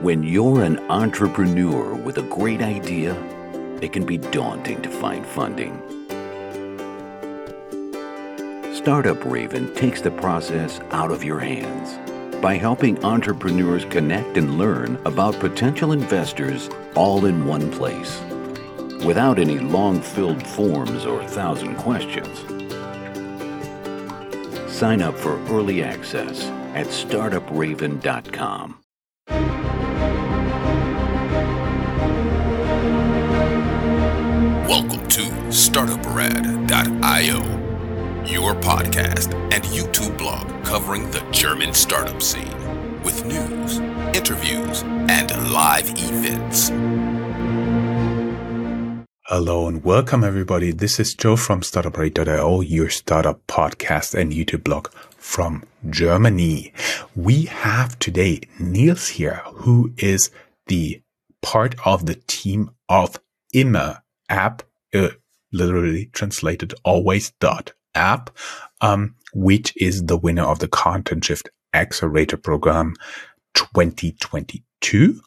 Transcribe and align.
When 0.00 0.22
you're 0.22 0.62
an 0.62 0.78
entrepreneur 0.90 1.92
with 1.92 2.18
a 2.18 2.22
great 2.22 2.62
idea, 2.62 3.16
it 3.82 3.92
can 3.92 4.06
be 4.06 4.16
daunting 4.16 4.80
to 4.82 4.88
find 4.88 5.26
funding. 5.26 5.82
Startup 8.72 9.24
Raven 9.24 9.74
takes 9.74 10.00
the 10.00 10.12
process 10.12 10.78
out 10.92 11.10
of 11.10 11.24
your 11.24 11.40
hands 11.40 11.98
by 12.40 12.54
helping 12.54 13.04
entrepreneurs 13.04 13.84
connect 13.86 14.36
and 14.36 14.56
learn 14.56 15.00
about 15.04 15.40
potential 15.40 15.90
investors 15.90 16.70
all 16.94 17.26
in 17.26 17.44
one 17.44 17.68
place 17.72 18.20
without 19.04 19.40
any 19.40 19.58
long 19.58 20.00
filled 20.00 20.46
forms 20.46 21.06
or 21.06 21.26
thousand 21.26 21.74
questions. 21.74 22.38
Sign 24.72 25.02
up 25.02 25.16
for 25.16 25.44
early 25.48 25.82
access 25.82 26.44
at 26.76 26.86
startupraven.com. 26.86 28.78
Welcome 34.68 35.08
to 35.08 35.22
StartupRad.io, 35.48 37.38
your 38.26 38.54
podcast 38.56 39.32
and 39.50 39.64
YouTube 39.64 40.18
blog 40.18 40.46
covering 40.62 41.10
the 41.10 41.24
German 41.30 41.72
startup 41.72 42.20
scene 42.20 42.52
with 43.02 43.24
news, 43.24 43.78
interviews, 44.14 44.82
and 44.82 45.30
live 45.50 45.88
events. 45.96 46.68
Hello 49.22 49.68
and 49.68 49.82
welcome 49.82 50.22
everybody. 50.22 50.70
This 50.72 51.00
is 51.00 51.14
Joe 51.14 51.36
from 51.36 51.62
StartupRad.io, 51.62 52.60
your 52.60 52.90
startup 52.90 53.46
podcast 53.46 54.14
and 54.14 54.34
YouTube 54.34 54.64
blog 54.64 54.92
from 55.16 55.64
Germany. 55.88 56.74
We 57.16 57.44
have 57.44 57.98
today 57.98 58.42
Niels 58.60 59.08
here, 59.08 59.40
who 59.46 59.94
is 59.96 60.30
the 60.66 61.00
part 61.40 61.74
of 61.86 62.04
the 62.04 62.16
team 62.26 62.72
of 62.90 63.18
Immer 63.54 64.02
app, 64.28 64.62
uh, 64.94 65.08
literally 65.52 66.06
translated 66.12 66.74
always 66.84 67.32
dot 67.40 67.72
app, 67.94 68.30
um, 68.80 69.14
which 69.32 69.72
is 69.76 70.04
the 70.04 70.16
winner 70.16 70.44
of 70.44 70.60
the 70.60 70.68
Content 70.68 71.24
Shift 71.24 71.50
Accelerator 71.74 72.36
Program 72.36 72.94
2022, 73.54 75.20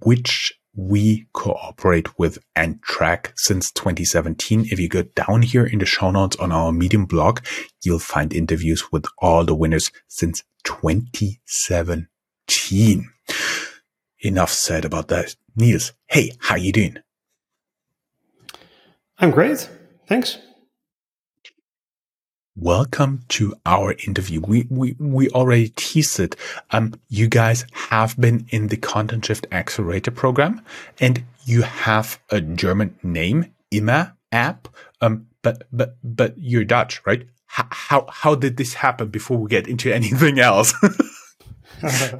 which 0.00 0.54
we 0.74 1.26
cooperate 1.34 2.18
with 2.18 2.38
and 2.56 2.82
track 2.82 3.34
since 3.36 3.70
2017. 3.72 4.68
If 4.70 4.80
you 4.80 4.88
go 4.88 5.02
down 5.02 5.42
here 5.42 5.66
in 5.66 5.80
the 5.80 5.86
show 5.86 6.10
notes 6.10 6.36
on 6.36 6.50
our 6.50 6.72
Medium 6.72 7.04
blog, 7.04 7.40
you'll 7.84 7.98
find 7.98 8.32
interviews 8.32 8.90
with 8.90 9.04
all 9.18 9.44
the 9.44 9.54
winners 9.54 9.90
since 10.08 10.42
2017. 10.64 13.10
Enough 14.24 14.50
said 14.50 14.84
about 14.84 15.08
that. 15.08 15.34
Niels, 15.56 15.92
hey, 16.06 16.30
how 16.38 16.54
you 16.56 16.72
doing? 16.72 16.98
I'm 19.18 19.30
great. 19.30 19.68
Thanks. 20.06 20.38
Welcome 22.54 23.22
to 23.28 23.54
our 23.64 23.94
interview. 24.06 24.40
We, 24.40 24.66
we, 24.68 24.94
we 24.98 25.30
already 25.30 25.70
teased 25.70 26.20
it. 26.20 26.36
Um, 26.70 26.94
you 27.08 27.26
guys 27.28 27.64
have 27.72 28.18
been 28.20 28.46
in 28.50 28.68
the 28.68 28.76
Content 28.76 29.24
Shift 29.24 29.46
Accelerator 29.50 30.10
program 30.10 30.60
and 31.00 31.24
you 31.44 31.62
have 31.62 32.20
a 32.30 32.42
German 32.42 32.98
name, 33.02 33.54
Immer 33.70 34.14
app. 34.32 34.68
Um, 35.00 35.28
but, 35.40 35.66
but, 35.72 35.96
but 36.04 36.34
you're 36.36 36.64
Dutch, 36.64 37.00
right? 37.06 37.26
How, 37.46 37.68
how, 37.70 38.06
how 38.10 38.34
did 38.34 38.58
this 38.58 38.74
happen 38.74 39.08
before 39.08 39.38
we 39.38 39.48
get 39.48 39.66
into 39.66 39.92
anything 39.94 40.38
else? 40.38 40.74
uh, 41.82 42.18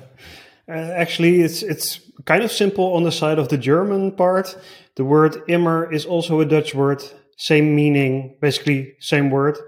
actually, 0.66 1.42
it's, 1.42 1.62
it's 1.62 2.00
kind 2.24 2.42
of 2.42 2.52
simple 2.52 2.94
on 2.94 3.04
the 3.04 3.12
side 3.12 3.38
of 3.38 3.48
the 3.48 3.58
German 3.58 4.12
part. 4.12 4.56
The 4.96 5.04
word 5.04 5.42
immer 5.48 5.92
is 5.92 6.04
also 6.04 6.40
a 6.40 6.44
Dutch 6.44 6.74
word, 6.74 7.02
same 7.36 7.74
meaning, 7.74 8.36
basically 8.40 8.94
same 9.00 9.30
word. 9.30 9.58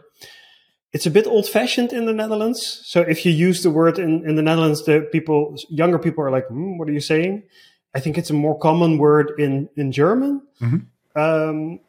It's 0.93 1.06
a 1.06 1.11
bit 1.11 1.27
old 1.27 1.49
fashioned 1.49 1.93
in 1.93 2.06
the 2.06 2.12
Netherlands. 2.12 2.83
So 2.84 3.01
if 3.01 3.27
you 3.27 3.33
use 3.33 3.62
the 3.62 3.71
word 3.71 3.99
in, 3.99 4.29
in 4.29 4.37
the 4.37 4.43
Netherlands, 4.43 4.84
the 4.84 5.09
people, 5.11 5.56
younger 5.69 5.99
people 5.99 6.23
are 6.25 6.31
like, 6.31 6.47
hmm, 6.47 6.79
what 6.79 6.89
are 6.89 6.93
you 6.93 7.01
saying? 7.01 7.43
I 7.95 8.01
think 8.01 8.17
it's 8.17 8.31
a 8.31 8.34
more 8.34 8.59
common 8.59 8.99
word 8.99 9.33
in, 9.39 9.69
in 9.77 9.91
German. 9.91 10.43
Mm-hmm. 10.61 11.21
Um, 11.21 11.81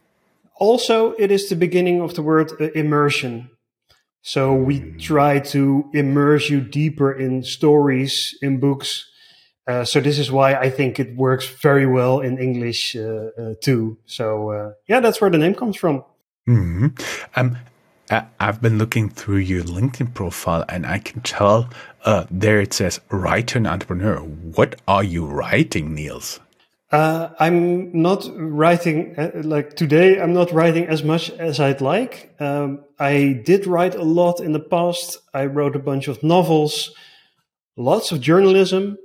also, 0.55 1.13
it 1.19 1.31
is 1.31 1.49
the 1.49 1.55
beginning 1.55 2.01
of 2.01 2.15
the 2.15 2.23
word 2.23 2.51
uh, 2.59 2.71
immersion. 2.71 3.51
So 4.21 4.53
we 4.55 4.79
try 4.97 5.39
to 5.39 5.87
immerse 5.93 6.49
you 6.49 6.61
deeper 6.61 7.11
in 7.11 7.43
stories, 7.43 8.35
in 8.41 8.59
books, 8.59 9.07
uh, 9.67 9.83
so 9.83 9.99
this 9.99 10.19
is 10.19 10.31
why 10.31 10.55
I 10.55 10.69
think 10.69 10.99
it 10.99 11.15
works 11.15 11.47
very 11.47 11.85
well 11.85 12.19
in 12.19 12.37
English 12.37 12.95
uh, 12.95 13.29
uh, 13.37 13.53
too. 13.61 13.97
So 14.05 14.51
uh, 14.51 14.71
yeah, 14.87 14.99
that's 14.99 15.19
where 15.19 15.31
the 15.31 15.37
name 15.37 15.55
comes 15.55 15.75
from. 15.75 16.03
Mm-hmm. 16.47 16.87
Um, 17.35 17.57
I've 18.39 18.61
been 18.61 18.77
looking 18.77 19.09
through 19.09 19.37
your 19.37 19.63
LinkedIn 19.63 20.13
profile, 20.13 20.63
and 20.69 20.85
I 20.85 20.99
can 20.99 21.21
tell 21.21 21.69
uh, 22.05 22.25
there 22.29 22.61
it 22.61 22.71
says 22.71 23.01
writer 23.09 23.57
and 23.57 23.65
entrepreneur. 23.65 24.17
What 24.19 24.79
are 24.87 25.03
you 25.03 25.25
writing, 25.25 25.95
Niels? 25.95 26.39
Uh, 26.91 27.29
I'm 27.39 27.99
not 27.99 28.29
writing 28.35 29.15
like 29.43 29.75
today. 29.75 30.21
I'm 30.21 30.33
not 30.33 30.51
writing 30.51 30.85
as 30.85 31.03
much 31.03 31.31
as 31.31 31.59
I'd 31.59 31.81
like. 31.81 32.35
Um, 32.39 32.85
I 32.99 33.41
did 33.43 33.65
write 33.65 33.95
a 33.95 34.03
lot 34.03 34.39
in 34.39 34.53
the 34.53 34.59
past. 34.59 35.17
I 35.33 35.47
wrote 35.47 35.75
a 35.75 35.79
bunch 35.79 36.07
of 36.07 36.21
novels, 36.21 36.93
lots 37.75 38.11
of 38.11 38.21
journalism, 38.21 38.99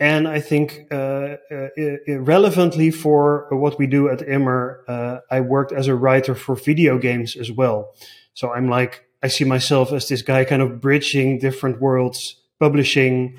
and 0.00 0.26
I 0.26 0.40
think 0.40 0.86
uh, 0.90 1.36
uh, 1.52 1.68
relevantly 2.08 2.90
for 2.90 3.46
what 3.50 3.78
we 3.78 3.86
do 3.86 4.08
at 4.08 4.26
Immer, 4.26 4.82
uh, 4.88 5.18
I 5.30 5.42
worked 5.42 5.72
as 5.72 5.88
a 5.88 5.94
writer 5.94 6.34
for 6.34 6.54
video 6.56 6.96
games 6.96 7.36
as 7.36 7.52
well. 7.52 7.94
So 8.32 8.50
I'm 8.50 8.70
like, 8.70 9.04
I 9.22 9.28
see 9.28 9.44
myself 9.44 9.92
as 9.92 10.08
this 10.08 10.22
guy 10.22 10.46
kind 10.46 10.62
of 10.62 10.80
bridging 10.80 11.38
different 11.38 11.82
worlds, 11.82 12.36
publishing, 12.58 13.36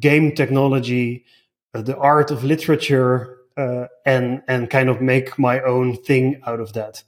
game 0.00 0.34
technology, 0.34 1.26
uh, 1.74 1.82
the 1.82 1.98
art 1.98 2.30
of 2.30 2.42
literature, 2.42 3.36
uh, 3.58 3.88
and 4.06 4.42
and 4.48 4.70
kind 4.70 4.88
of 4.88 5.02
make 5.02 5.38
my 5.38 5.60
own 5.60 5.94
thing 5.94 6.40
out 6.46 6.60
of 6.60 6.72
that. 6.72 7.02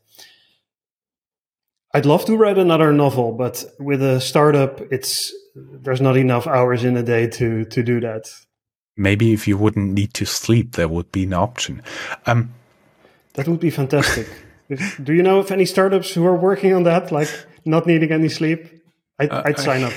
I'd 1.94 2.04
love 2.04 2.26
to 2.26 2.36
write 2.36 2.58
another 2.58 2.92
novel, 2.92 3.32
but 3.32 3.64
with 3.80 4.02
a 4.02 4.20
startup, 4.20 4.82
it's 4.92 5.32
there's 5.54 6.02
not 6.02 6.18
enough 6.18 6.46
hours 6.46 6.84
in 6.84 6.98
a 6.98 7.02
day 7.02 7.28
to 7.28 7.64
to 7.64 7.82
do 7.82 8.00
that 8.00 8.28
maybe 8.98 9.32
if 9.32 9.48
you 9.48 9.56
wouldn't 9.56 9.92
need 9.92 10.12
to 10.14 10.26
sleep, 10.26 10.72
there 10.72 10.88
would 10.88 11.10
be 11.12 11.24
an 11.24 11.32
option. 11.32 11.82
Um, 12.26 12.52
that 13.34 13.48
would 13.48 13.60
be 13.60 13.70
fantastic. 13.70 14.26
Do 15.02 15.14
you 15.14 15.22
know 15.22 15.38
of 15.38 15.50
any 15.50 15.64
startups 15.64 16.12
who 16.12 16.26
are 16.26 16.36
working 16.36 16.74
on 16.74 16.82
that, 16.82 17.10
like 17.10 17.30
not 17.64 17.86
needing 17.86 18.12
any 18.12 18.28
sleep? 18.28 18.66
I'd, 19.18 19.30
uh, 19.30 19.42
I'd 19.46 19.58
sign 19.58 19.84
up. 19.84 19.92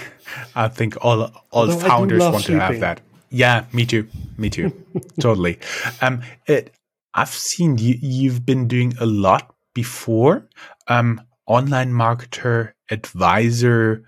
I 0.56 0.68
think 0.68 1.04
all 1.04 1.24
all 1.24 1.34
Although 1.52 1.78
founders 1.80 2.22
want 2.22 2.44
sleeping. 2.44 2.60
to 2.60 2.66
have 2.66 2.80
that. 2.80 3.02
Yeah, 3.30 3.66
me 3.74 3.86
too. 3.86 4.08
Me 4.38 4.50
too. 4.50 4.72
totally. 5.20 5.60
Um, 6.02 6.22
it, 6.48 6.74
I've 7.14 7.30
seen 7.30 7.78
you. 7.78 7.98
You've 8.02 8.46
been 8.46 8.68
doing 8.68 8.94
a 9.00 9.06
lot 9.06 9.54
before. 9.74 10.48
Um, 10.88 11.22
online 11.46 11.92
marketer, 11.92 12.74
advisor, 12.90 14.04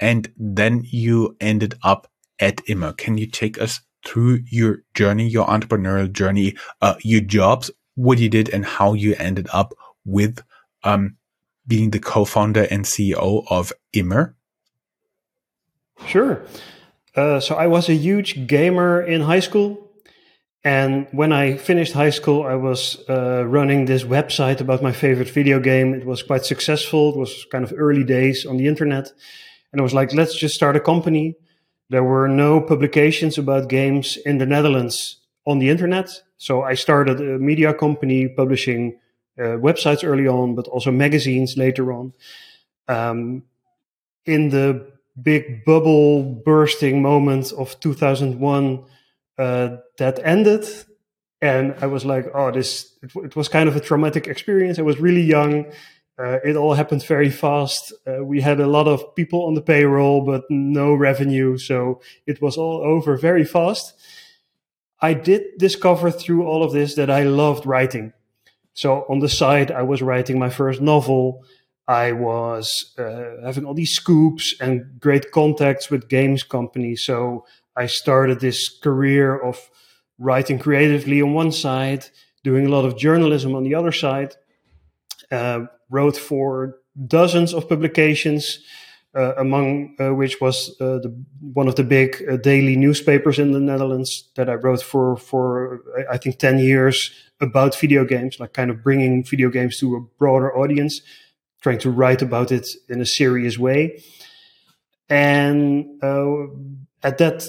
and 0.00 0.30
then 0.36 0.82
you 0.84 1.36
ended 1.40 1.74
up 1.82 2.08
at 2.38 2.60
Immer. 2.66 2.92
Can 2.92 3.18
you 3.18 3.26
take 3.26 3.60
us 3.60 3.80
through 4.06 4.40
your 4.46 4.82
journey, 4.94 5.28
your 5.28 5.46
entrepreneurial 5.46 6.10
journey, 6.10 6.54
uh, 6.80 6.94
your 7.02 7.20
jobs, 7.20 7.70
what 7.96 8.18
you 8.18 8.28
did, 8.28 8.48
and 8.48 8.64
how 8.64 8.92
you 8.92 9.14
ended 9.18 9.48
up 9.52 9.74
with 10.04 10.42
um, 10.84 11.16
being 11.66 11.90
the 11.90 11.98
co-founder 11.98 12.66
and 12.70 12.84
CEO 12.84 13.44
of 13.50 13.72
Immer? 13.92 14.36
Sure. 16.06 16.42
Uh, 17.14 17.40
so 17.40 17.54
I 17.56 17.66
was 17.66 17.88
a 17.88 17.94
huge 17.94 18.46
gamer 18.46 19.02
in 19.02 19.22
high 19.22 19.40
school. 19.40 19.82
And 20.62 21.06
when 21.12 21.32
I 21.32 21.56
finished 21.56 21.92
high 21.92 22.10
school, 22.10 22.42
I 22.42 22.56
was 22.56 23.02
uh, 23.08 23.44
running 23.46 23.84
this 23.84 24.02
website 24.02 24.60
about 24.60 24.82
my 24.82 24.92
favorite 24.92 25.30
video 25.30 25.60
game. 25.60 25.94
It 25.94 26.04
was 26.04 26.22
quite 26.22 26.44
successful. 26.44 27.10
It 27.10 27.16
was 27.16 27.46
kind 27.50 27.64
of 27.64 27.72
early 27.76 28.04
days 28.04 28.44
on 28.44 28.56
the 28.56 28.66
internet. 28.66 29.12
And 29.72 29.80
I 29.80 29.82
was 29.82 29.94
like, 29.94 30.12
let's 30.12 30.36
just 30.36 30.54
start 30.54 30.76
a 30.76 30.80
company 30.80 31.36
there 31.88 32.04
were 32.04 32.28
no 32.28 32.60
publications 32.60 33.38
about 33.38 33.68
games 33.68 34.16
in 34.16 34.38
the 34.38 34.46
Netherlands 34.46 35.20
on 35.46 35.58
the 35.58 35.68
internet. 35.68 36.10
So 36.36 36.62
I 36.62 36.74
started 36.74 37.20
a 37.20 37.38
media 37.38 37.72
company 37.72 38.28
publishing 38.28 38.98
uh, 39.38 39.58
websites 39.58 40.04
early 40.04 40.26
on, 40.26 40.54
but 40.54 40.66
also 40.68 40.90
magazines 40.90 41.56
later 41.56 41.92
on. 41.92 42.12
Um, 42.88 43.44
in 44.24 44.50
the 44.50 44.92
big 45.20 45.64
bubble 45.64 46.22
bursting 46.22 47.00
moment 47.02 47.52
of 47.52 47.78
2001, 47.80 48.84
uh, 49.38 49.76
that 49.98 50.18
ended. 50.24 50.66
And 51.40 51.74
I 51.80 51.86
was 51.86 52.04
like, 52.04 52.26
oh, 52.34 52.50
this, 52.50 52.92
it, 53.02 53.12
it 53.16 53.36
was 53.36 53.48
kind 53.48 53.68
of 53.68 53.76
a 53.76 53.80
traumatic 53.80 54.26
experience. 54.26 54.78
I 54.78 54.82
was 54.82 54.98
really 54.98 55.22
young. 55.22 55.66
Uh, 56.18 56.38
it 56.44 56.56
all 56.56 56.74
happened 56.74 57.02
very 57.04 57.30
fast. 57.30 57.92
Uh, 58.06 58.24
we 58.24 58.40
had 58.40 58.58
a 58.58 58.66
lot 58.66 58.88
of 58.88 59.14
people 59.14 59.44
on 59.46 59.54
the 59.54 59.60
payroll, 59.60 60.24
but 60.24 60.44
no 60.48 60.94
revenue. 60.94 61.58
So 61.58 62.00
it 62.26 62.40
was 62.40 62.56
all 62.56 62.80
over 62.82 63.16
very 63.18 63.44
fast. 63.44 63.92
I 65.00 65.12
did 65.12 65.58
discover 65.58 66.10
through 66.10 66.46
all 66.46 66.62
of 66.62 66.72
this 66.72 66.94
that 66.94 67.10
I 67.10 67.24
loved 67.24 67.66
writing. 67.66 68.14
So 68.72 69.04
on 69.08 69.18
the 69.18 69.28
side, 69.28 69.70
I 69.70 69.82
was 69.82 70.00
writing 70.00 70.38
my 70.38 70.48
first 70.48 70.80
novel. 70.80 71.44
I 71.86 72.12
was 72.12 72.94
uh, 72.98 73.42
having 73.44 73.64
all 73.66 73.74
these 73.74 73.92
scoops 73.92 74.54
and 74.60 74.98
great 74.98 75.30
contacts 75.32 75.90
with 75.90 76.08
games 76.08 76.42
companies. 76.42 77.04
So 77.04 77.46
I 77.76 77.86
started 77.86 78.40
this 78.40 78.68
career 78.68 79.38
of 79.38 79.70
writing 80.18 80.58
creatively 80.58 81.20
on 81.20 81.34
one 81.34 81.52
side, 81.52 82.06
doing 82.42 82.66
a 82.66 82.70
lot 82.70 82.86
of 82.86 82.96
journalism 82.96 83.54
on 83.54 83.64
the 83.64 83.74
other 83.74 83.92
side. 83.92 84.34
Uh, 85.30 85.66
wrote 85.90 86.16
for 86.16 86.78
dozens 87.06 87.54
of 87.54 87.68
publications, 87.68 88.58
uh, 89.14 89.34
among 89.36 89.96
uh, 90.00 90.14
which 90.14 90.40
was 90.40 90.76
uh, 90.80 90.98
the, 90.98 91.24
one 91.52 91.68
of 91.68 91.76
the 91.76 91.84
big 91.84 92.22
uh, 92.30 92.36
daily 92.36 92.76
newspapers 92.76 93.38
in 93.38 93.52
the 93.52 93.60
Netherlands 93.60 94.30
that 94.36 94.48
I 94.48 94.54
wrote 94.54 94.82
for 94.82 95.16
for 95.16 95.80
I 96.10 96.18
think 96.18 96.38
ten 96.38 96.58
years 96.58 97.10
about 97.40 97.78
video 97.78 98.04
games, 98.04 98.40
like 98.40 98.52
kind 98.52 98.70
of 98.70 98.82
bringing 98.82 99.24
video 99.24 99.50
games 99.50 99.78
to 99.78 99.96
a 99.96 100.00
broader 100.18 100.56
audience 100.56 101.02
trying 101.66 101.78
to 101.78 101.90
write 101.90 102.22
about 102.22 102.52
it 102.52 102.68
in 102.88 103.00
a 103.00 103.06
serious 103.06 103.58
way. 103.58 104.00
And 105.08 106.02
uh, 106.02 106.46
at 107.02 107.18
that 107.18 107.48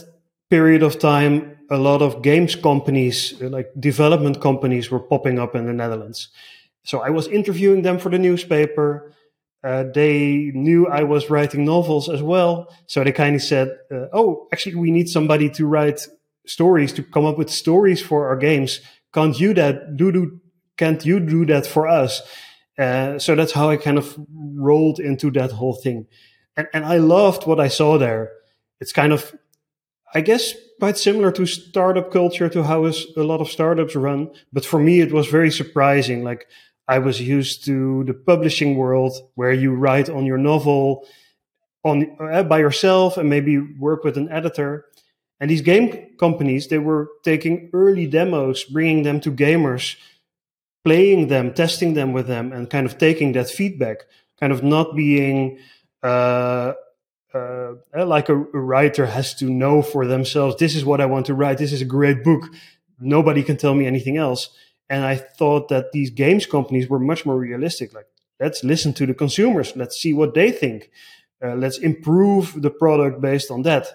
period 0.49 0.83
of 0.83 0.97
time, 0.97 1.57
a 1.69 1.77
lot 1.77 2.01
of 2.01 2.21
games 2.21 2.55
companies, 2.55 3.39
like 3.41 3.69
development 3.79 4.41
companies, 4.41 4.89
were 4.89 4.99
popping 4.99 5.37
up 5.37 5.55
in 5.55 5.65
the 5.65 5.73
Netherlands. 5.73 6.29
So 6.87 7.01
I 7.01 7.09
was 7.09 7.27
interviewing 7.27 7.81
them 7.81 7.99
for 7.99 8.09
the 8.09 8.17
newspaper. 8.17 9.11
Uh, 9.61 9.83
they 9.93 10.51
knew 10.53 10.87
I 10.87 11.03
was 11.03 11.29
writing 11.29 11.65
novels 11.65 12.07
as 12.07 12.23
well. 12.23 12.73
So 12.87 13.03
they 13.03 13.11
kind 13.11 13.35
of 13.35 13.43
said, 13.43 13.77
uh, 13.91 14.05
Oh, 14.13 14.47
actually, 14.53 14.75
we 14.75 14.89
need 14.89 15.09
somebody 15.09 15.49
to 15.49 15.67
write 15.67 16.07
stories, 16.45 16.93
to 16.93 17.03
come 17.03 17.25
up 17.25 17.37
with 17.37 17.49
stories 17.49 18.01
for 18.01 18.29
our 18.29 18.37
games. 18.37 18.79
Can't 19.13 19.37
you 19.37 19.53
that? 19.55 19.97
Do, 19.97 20.13
do, 20.13 20.39
can't 20.77 21.05
you 21.05 21.19
do 21.19 21.45
that 21.47 21.67
for 21.67 21.89
us? 21.89 22.21
Uh, 22.79 23.19
so 23.19 23.35
that's 23.35 23.51
how 23.51 23.69
I 23.69 23.75
kind 23.75 23.97
of 23.97 24.17
rolled 24.55 25.01
into 25.01 25.29
that 25.31 25.51
whole 25.51 25.75
thing. 25.75 26.07
And, 26.55 26.69
and 26.73 26.85
I 26.85 26.97
loved 26.99 27.45
what 27.45 27.59
I 27.59 27.67
saw 27.67 27.97
there. 27.97 28.31
It's 28.79 28.93
kind 28.93 29.11
of, 29.11 29.35
I 30.13 30.21
guess, 30.21 30.53
quite 30.79 30.97
similar 30.97 31.33
to 31.33 31.45
startup 31.45 32.11
culture, 32.11 32.47
to 32.47 32.63
how 32.63 32.85
a 32.85 32.93
lot 33.17 33.41
of 33.41 33.49
startups 33.49 33.93
run. 33.95 34.29
But 34.53 34.63
for 34.63 34.79
me, 34.79 35.01
it 35.01 35.11
was 35.11 35.27
very 35.27 35.51
surprising. 35.51 36.23
Like 36.23 36.47
I 36.87 36.99
was 36.99 37.21
used 37.21 37.65
to 37.65 38.03
the 38.05 38.13
publishing 38.13 38.77
world 38.77 39.13
where 39.35 39.51
you 39.51 39.73
write 39.73 40.09
on 40.09 40.25
your 40.25 40.37
novel 40.37 41.05
on 41.83 42.15
uh, 42.19 42.43
by 42.43 42.59
yourself 42.59 43.17
and 43.17 43.29
maybe 43.29 43.57
work 43.57 44.03
with 44.03 44.17
an 44.17 44.29
editor. 44.31 44.85
And 45.39 45.51
these 45.51 45.61
game 45.61 46.15
companies, 46.19 46.67
they 46.67 46.79
were 46.79 47.09
taking 47.23 47.69
early 47.73 48.07
demos, 48.07 48.63
bringing 48.63 49.03
them 49.03 49.19
to 49.21 49.31
gamers 49.31 49.97
playing 50.87 51.27
them, 51.27 51.53
testing 51.53 51.95
them 51.95 52.13
with 52.13 52.27
them, 52.27 52.53
and 52.53 52.69
kind 52.69 52.85
of 52.85 52.97
taking 52.97 53.33
that 53.33 53.49
feedback, 53.49 54.05
kind 54.39 54.53
of 54.53 54.63
not 54.63 54.95
being 54.95 55.59
uh, 56.01 56.71
uh, 57.33 57.73
like 57.93 58.29
a, 58.29 58.35
a, 58.35 58.59
writer 58.69 59.05
has 59.05 59.35
to 59.35 59.49
know 59.49 59.81
for 59.81 60.07
themselves, 60.07 60.55
this 60.55 60.77
is 60.77 60.85
what 60.85 61.01
I 61.01 61.05
want 61.05 61.25
to 61.25 61.33
write, 61.33 61.57
this 61.57 61.73
is 61.73 61.81
a 61.81 61.93
great 61.97 62.23
book. 62.23 62.43
Nobody 63.01 63.43
can 63.43 63.57
tell 63.57 63.75
me 63.75 63.85
anything 63.85 64.15
else. 64.15 64.49
And 64.89 65.03
I 65.03 65.15
thought 65.15 65.67
that 65.69 65.91
these 65.91 66.09
games 66.09 66.45
companies 66.45 66.87
were 66.89 66.99
much 66.99 67.25
more 67.25 67.37
realistic. 67.37 67.93
Like, 67.93 68.07
let's 68.39 68.63
listen 68.63 68.93
to 68.93 69.05
the 69.05 69.13
consumers, 69.13 69.75
let's 69.75 69.99
see 69.99 70.13
what 70.13 70.33
they 70.33 70.51
think, 70.51 70.89
uh, 71.43 71.55
let's 71.55 71.77
improve 71.77 72.61
the 72.61 72.69
product 72.69 73.21
based 73.21 73.51
on 73.51 73.63
that. 73.63 73.87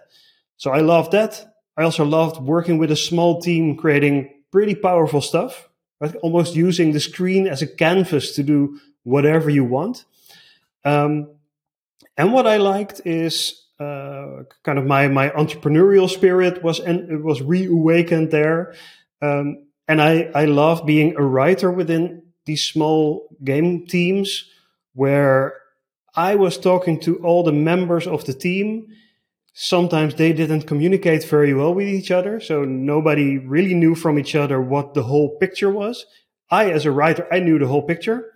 So 0.56 0.70
I 0.70 0.80
loved 0.80 1.12
that. 1.12 1.54
I 1.76 1.84
also 1.84 2.04
loved 2.04 2.42
working 2.42 2.78
with 2.78 2.90
a 2.90 2.96
small 2.96 3.40
team, 3.40 3.76
creating 3.76 4.30
pretty 4.52 4.74
powerful 4.74 5.20
stuff? 5.20 5.68
Almost 6.22 6.54
using 6.54 6.92
the 6.92 7.00
screen 7.00 7.48
as 7.48 7.62
a 7.62 7.66
canvas 7.66 8.32
to 8.32 8.42
do 8.42 8.78
whatever 9.04 9.50
you 9.50 9.64
want. 9.64 10.04
Um, 10.84 11.30
and 12.16 12.32
what 12.32 12.46
I 12.46 12.58
liked 12.58 13.00
is 13.04 13.66
uh, 13.80 14.44
kind 14.64 14.78
of 14.78 14.84
my 14.84 15.08
my 15.08 15.30
entrepreneurial 15.30 16.08
spirit 16.08 16.62
was 16.62 16.80
and 16.80 17.10
it 17.10 17.22
was 17.22 17.40
reawakened 17.40 18.30
there. 18.30 18.74
Um, 19.20 19.66
and 19.92 20.02
I 20.02 20.30
I 20.42 20.44
love 20.46 20.86
being 20.86 21.14
a 21.16 21.22
writer 21.22 21.70
within 21.70 22.22
these 22.46 22.64
small 22.64 23.28
game 23.44 23.86
teams 23.86 24.28
where 24.94 25.54
I 26.16 26.34
was 26.34 26.58
talking 26.58 27.00
to 27.00 27.16
all 27.18 27.42
the 27.44 27.58
members 27.70 28.06
of 28.06 28.24
the 28.24 28.34
team 28.34 28.86
sometimes 29.52 30.14
they 30.14 30.32
didn't 30.32 30.62
communicate 30.62 31.24
very 31.24 31.54
well 31.54 31.74
with 31.74 31.86
each 31.86 32.10
other. 32.10 32.40
So 32.40 32.64
nobody 32.64 33.38
really 33.38 33.74
knew 33.74 33.94
from 33.94 34.18
each 34.18 34.34
other 34.34 34.60
what 34.60 34.94
the 34.94 35.02
whole 35.02 35.36
picture 35.38 35.70
was. 35.70 36.06
I, 36.50 36.70
as 36.70 36.86
a 36.86 36.90
writer, 36.90 37.26
I 37.32 37.40
knew 37.40 37.58
the 37.58 37.66
whole 37.66 37.82
picture. 37.82 38.32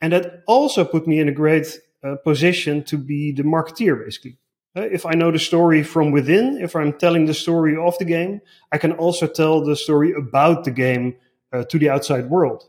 And 0.00 0.12
that 0.12 0.42
also 0.46 0.84
put 0.84 1.06
me 1.06 1.20
in 1.20 1.28
a 1.28 1.32
great 1.32 1.78
uh, 2.02 2.16
position 2.24 2.82
to 2.84 2.98
be 2.98 3.32
the 3.32 3.44
marketeer, 3.44 4.04
basically. 4.04 4.38
If 4.74 5.04
I 5.04 5.12
know 5.12 5.30
the 5.30 5.38
story 5.38 5.82
from 5.82 6.12
within, 6.12 6.58
if 6.60 6.74
I'm 6.74 6.94
telling 6.94 7.26
the 7.26 7.34
story 7.34 7.76
of 7.76 7.96
the 7.98 8.06
game, 8.06 8.40
I 8.70 8.78
can 8.78 8.92
also 8.92 9.26
tell 9.26 9.62
the 9.64 9.76
story 9.76 10.12
about 10.12 10.64
the 10.64 10.70
game 10.70 11.16
uh, 11.52 11.64
to 11.64 11.78
the 11.78 11.90
outside 11.90 12.30
world. 12.30 12.64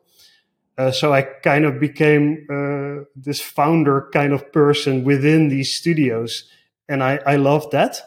Uh, 0.77 0.91
so 0.91 1.13
I 1.13 1.21
kind 1.21 1.65
of 1.65 1.79
became 1.79 2.45
uh, 2.49 3.05
this 3.15 3.39
founder 3.39 4.09
kind 4.11 4.33
of 4.33 4.51
person 4.51 5.03
within 5.03 5.47
these 5.47 5.75
studios 5.75 6.49
and 6.89 7.03
I, 7.03 7.19
I 7.25 7.35
loved 7.37 7.71
that. 7.71 8.01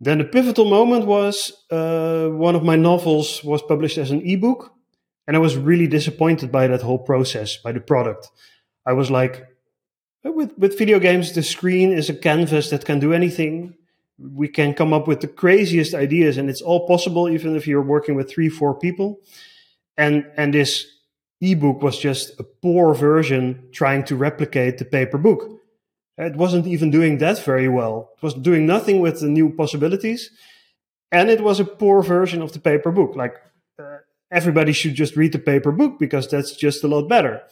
Then 0.00 0.18
the 0.18 0.24
pivotal 0.24 0.68
moment 0.68 1.06
was 1.06 1.52
uh, 1.70 2.28
one 2.28 2.54
of 2.54 2.62
my 2.62 2.76
novels 2.76 3.42
was 3.42 3.62
published 3.62 3.96
as 3.96 4.10
an 4.10 4.22
ebook, 4.22 4.72
and 5.26 5.36
I 5.36 5.40
was 5.40 5.56
really 5.56 5.86
disappointed 5.86 6.52
by 6.52 6.66
that 6.66 6.82
whole 6.82 6.98
process, 6.98 7.56
by 7.56 7.72
the 7.72 7.80
product. 7.80 8.28
I 8.84 8.92
was 8.92 9.10
like, 9.10 9.46
with 10.30 10.56
with 10.58 10.78
video 10.78 10.98
games, 10.98 11.32
the 11.32 11.42
screen 11.42 11.92
is 11.92 12.08
a 12.08 12.14
canvas 12.14 12.70
that 12.70 12.84
can 12.84 13.00
do 13.00 13.12
anything. 13.12 13.74
We 14.18 14.48
can 14.48 14.72
come 14.74 14.92
up 14.92 15.06
with 15.06 15.20
the 15.20 15.28
craziest 15.28 15.94
ideas, 15.94 16.38
and 16.38 16.48
it's 16.48 16.62
all 16.62 16.86
possible, 16.86 17.28
even 17.28 17.54
if 17.54 17.66
you're 17.66 17.82
working 17.82 18.14
with 18.14 18.30
three, 18.30 18.48
four 18.48 18.74
people. 18.78 19.20
And 19.96 20.26
and 20.36 20.54
this 20.54 20.86
ebook 21.40 21.82
was 21.82 21.98
just 21.98 22.38
a 22.40 22.44
poor 22.44 22.94
version 22.94 23.68
trying 23.72 24.04
to 24.04 24.16
replicate 24.16 24.78
the 24.78 24.84
paper 24.84 25.18
book. 25.18 25.60
It 26.18 26.36
wasn't 26.36 26.66
even 26.66 26.90
doing 26.90 27.18
that 27.18 27.44
very 27.44 27.68
well. 27.68 28.12
It 28.16 28.22
was 28.22 28.34
doing 28.34 28.64
nothing 28.64 29.00
with 29.00 29.20
the 29.20 29.28
new 29.28 29.50
possibilities. 29.50 30.30
And 31.12 31.30
it 31.30 31.42
was 31.42 31.60
a 31.60 31.64
poor 31.64 32.02
version 32.02 32.42
of 32.42 32.52
the 32.52 32.58
paper 32.58 32.90
book. 32.90 33.14
Like 33.14 33.36
uh, 33.78 33.98
everybody 34.30 34.72
should 34.72 34.94
just 34.94 35.16
read 35.16 35.32
the 35.32 35.38
paper 35.38 35.72
book 35.72 35.98
because 35.98 36.28
that's 36.28 36.56
just 36.56 36.82
a 36.84 36.88
lot 36.88 37.08
better. 37.08 37.42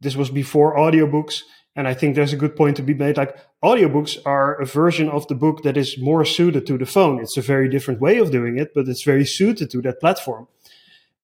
This 0.00 0.16
was 0.16 0.30
before 0.30 0.76
audiobooks. 0.76 1.42
And 1.74 1.88
I 1.88 1.94
think 1.94 2.14
there's 2.14 2.34
a 2.34 2.36
good 2.36 2.54
point 2.54 2.76
to 2.76 2.82
be 2.82 2.94
made. 2.94 3.16
Like 3.16 3.36
audiobooks 3.62 4.18
are 4.26 4.60
a 4.60 4.66
version 4.66 5.08
of 5.08 5.26
the 5.28 5.34
book 5.34 5.62
that 5.62 5.76
is 5.76 5.96
more 5.98 6.24
suited 6.24 6.66
to 6.66 6.76
the 6.76 6.86
phone. 6.86 7.20
It's 7.20 7.38
a 7.38 7.42
very 7.42 7.68
different 7.68 8.00
way 8.00 8.18
of 8.18 8.30
doing 8.30 8.58
it, 8.58 8.74
but 8.74 8.88
it's 8.88 9.04
very 9.04 9.24
suited 9.24 9.70
to 9.70 9.80
that 9.82 10.00
platform. 10.00 10.48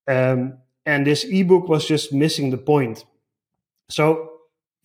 Um, 0.07 0.59
and 0.87 1.07
this 1.07 1.25
ebook 1.25 1.69
was 1.69 1.87
just 1.87 2.13
missing 2.13 2.51
the 2.51 2.57
point. 2.57 3.05
So 3.91 4.39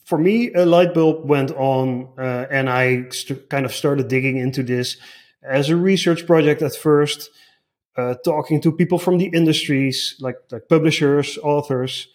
for 0.03 0.17
me, 0.17 0.51
a 0.53 0.65
light 0.65 0.93
bulb 0.93 1.27
went 1.27 1.51
on, 1.51 2.09
uh, 2.17 2.45
and 2.51 2.69
I 2.69 3.07
st- 3.09 3.49
kind 3.49 3.65
of 3.65 3.73
started 3.73 4.09
digging 4.09 4.37
into 4.37 4.63
this 4.63 4.97
as 5.41 5.69
a 5.69 5.75
research 5.75 6.25
project 6.25 6.61
at 6.61 6.75
first, 6.75 7.29
uh, 7.95 8.15
talking 8.25 8.59
to 8.61 8.71
people 8.71 8.99
from 8.99 9.17
the 9.17 9.27
industries, 9.27 10.15
like 10.19 10.37
like 10.51 10.67
publishers, 10.67 11.37
authors. 11.41 12.07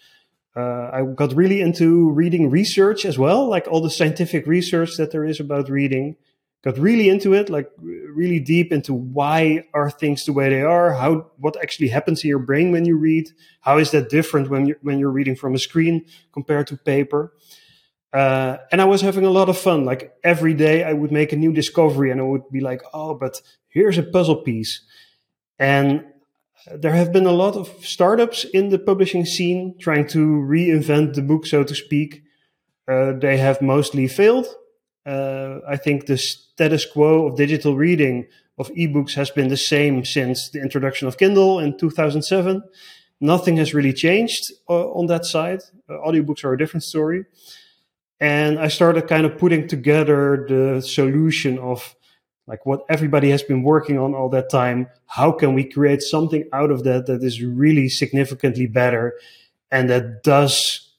Uh, 0.58 0.90
I 0.92 1.02
got 1.14 1.34
really 1.34 1.60
into 1.60 2.10
reading 2.10 2.50
research 2.50 3.04
as 3.04 3.16
well, 3.16 3.48
like 3.48 3.68
all 3.68 3.80
the 3.80 3.90
scientific 3.90 4.44
research 4.44 4.96
that 4.96 5.12
there 5.12 5.24
is 5.24 5.38
about 5.38 5.70
reading. 5.70 6.16
Got 6.64 6.78
really 6.78 7.08
into 7.08 7.32
it, 7.32 7.48
like 7.48 7.70
really 7.80 8.40
deep 8.40 8.72
into 8.72 8.92
why 8.92 9.62
are 9.72 9.88
things 9.88 10.24
the 10.24 10.32
way 10.32 10.48
they 10.48 10.62
are, 10.62 10.94
how 10.94 11.30
what 11.36 11.56
actually 11.62 11.86
happens 11.88 12.24
in 12.24 12.28
your 12.28 12.40
brain 12.40 12.72
when 12.72 12.84
you 12.84 12.96
read, 12.96 13.30
how 13.60 13.78
is 13.78 13.92
that 13.92 14.10
different 14.10 14.50
when 14.50 14.66
you 14.66 14.74
when 14.82 14.98
you're 14.98 15.12
reading 15.12 15.36
from 15.36 15.54
a 15.54 15.58
screen 15.60 16.04
compared 16.32 16.66
to 16.66 16.76
paper. 16.76 17.32
Uh, 18.12 18.56
and 18.72 18.80
I 18.80 18.86
was 18.86 19.00
having 19.00 19.24
a 19.24 19.30
lot 19.30 19.48
of 19.48 19.56
fun. 19.56 19.84
Like 19.84 20.12
every 20.24 20.54
day, 20.54 20.82
I 20.82 20.92
would 20.92 21.12
make 21.12 21.32
a 21.32 21.36
new 21.36 21.52
discovery, 21.52 22.10
and 22.10 22.20
I 22.20 22.24
would 22.24 22.50
be 22.50 22.60
like, 22.60 22.82
"Oh, 22.92 23.14
but 23.14 23.40
here's 23.68 23.98
a 23.98 24.02
puzzle 24.02 24.42
piece." 24.42 24.82
And 25.60 26.04
there 26.76 26.92
have 26.92 27.12
been 27.12 27.26
a 27.26 27.32
lot 27.32 27.56
of 27.56 27.68
startups 27.82 28.44
in 28.44 28.68
the 28.68 28.78
publishing 28.78 29.24
scene 29.24 29.76
trying 29.78 30.06
to 30.08 30.18
reinvent 30.18 31.14
the 31.14 31.22
book, 31.22 31.46
so 31.46 31.64
to 31.64 31.74
speak. 31.74 32.22
Uh, 32.86 33.12
they 33.12 33.36
have 33.36 33.60
mostly 33.60 34.08
failed. 34.08 34.46
Uh, 35.04 35.60
I 35.66 35.76
think 35.76 36.06
the 36.06 36.18
status 36.18 36.84
quo 36.84 37.26
of 37.26 37.36
digital 37.36 37.76
reading 37.76 38.26
of 38.58 38.70
ebooks 38.70 39.14
has 39.14 39.30
been 39.30 39.48
the 39.48 39.56
same 39.56 40.04
since 40.04 40.50
the 40.50 40.60
introduction 40.60 41.06
of 41.06 41.16
Kindle 41.16 41.60
in 41.60 41.78
2007. 41.78 42.62
Nothing 43.20 43.56
has 43.56 43.74
really 43.74 43.92
changed 43.92 44.52
uh, 44.68 44.90
on 44.90 45.06
that 45.06 45.24
side. 45.24 45.60
Uh, 45.88 45.94
audiobooks 45.94 46.44
are 46.44 46.52
a 46.52 46.58
different 46.58 46.84
story. 46.84 47.24
And 48.20 48.58
I 48.58 48.68
started 48.68 49.06
kind 49.06 49.24
of 49.24 49.38
putting 49.38 49.68
together 49.68 50.44
the 50.48 50.82
solution 50.82 51.58
of 51.58 51.94
like 52.48 52.64
what 52.64 52.80
everybody 52.88 53.30
has 53.30 53.42
been 53.42 53.62
working 53.62 53.98
on 53.98 54.14
all 54.14 54.30
that 54.30 54.50
time. 54.50 54.88
How 55.06 55.30
can 55.30 55.54
we 55.54 55.64
create 55.64 56.02
something 56.02 56.48
out 56.52 56.70
of 56.70 56.82
that 56.84 57.06
that 57.06 57.22
is 57.22 57.42
really 57.42 57.88
significantly 57.90 58.66
better 58.66 59.14
and 59.70 59.90
that 59.90 60.22
does 60.22 60.90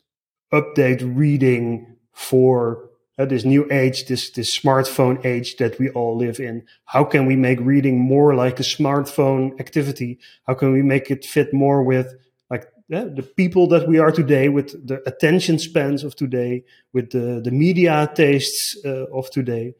update 0.53 1.01
reading 1.17 1.97
for 2.13 2.89
uh, 3.17 3.25
this 3.25 3.43
new 3.43 3.67
age, 3.71 4.05
this, 4.05 4.29
this 4.29 4.57
smartphone 4.57 5.25
age 5.25 5.57
that 5.57 5.79
we 5.79 5.89
all 5.89 6.15
live 6.15 6.39
in? 6.39 6.63
How 6.85 7.03
can 7.03 7.25
we 7.25 7.35
make 7.35 7.59
reading 7.61 7.99
more 7.99 8.35
like 8.35 8.59
a 8.59 8.63
smartphone 8.63 9.59
activity? 9.59 10.19
How 10.45 10.53
can 10.53 10.71
we 10.71 10.83
make 10.83 11.09
it 11.09 11.25
fit 11.25 11.51
more 11.51 11.83
with 11.83 12.13
like 12.51 12.67
the 12.89 13.27
people 13.35 13.67
that 13.67 13.87
we 13.87 13.97
are 13.97 14.11
today, 14.11 14.49
with 14.49 14.87
the 14.87 15.01
attention 15.07 15.57
spans 15.57 16.03
of 16.03 16.15
today, 16.15 16.63
with 16.93 17.11
the, 17.11 17.41
the 17.43 17.51
media 17.51 18.11
tastes 18.13 18.77
uh, 18.85 19.05
of 19.11 19.31
today? 19.31 19.73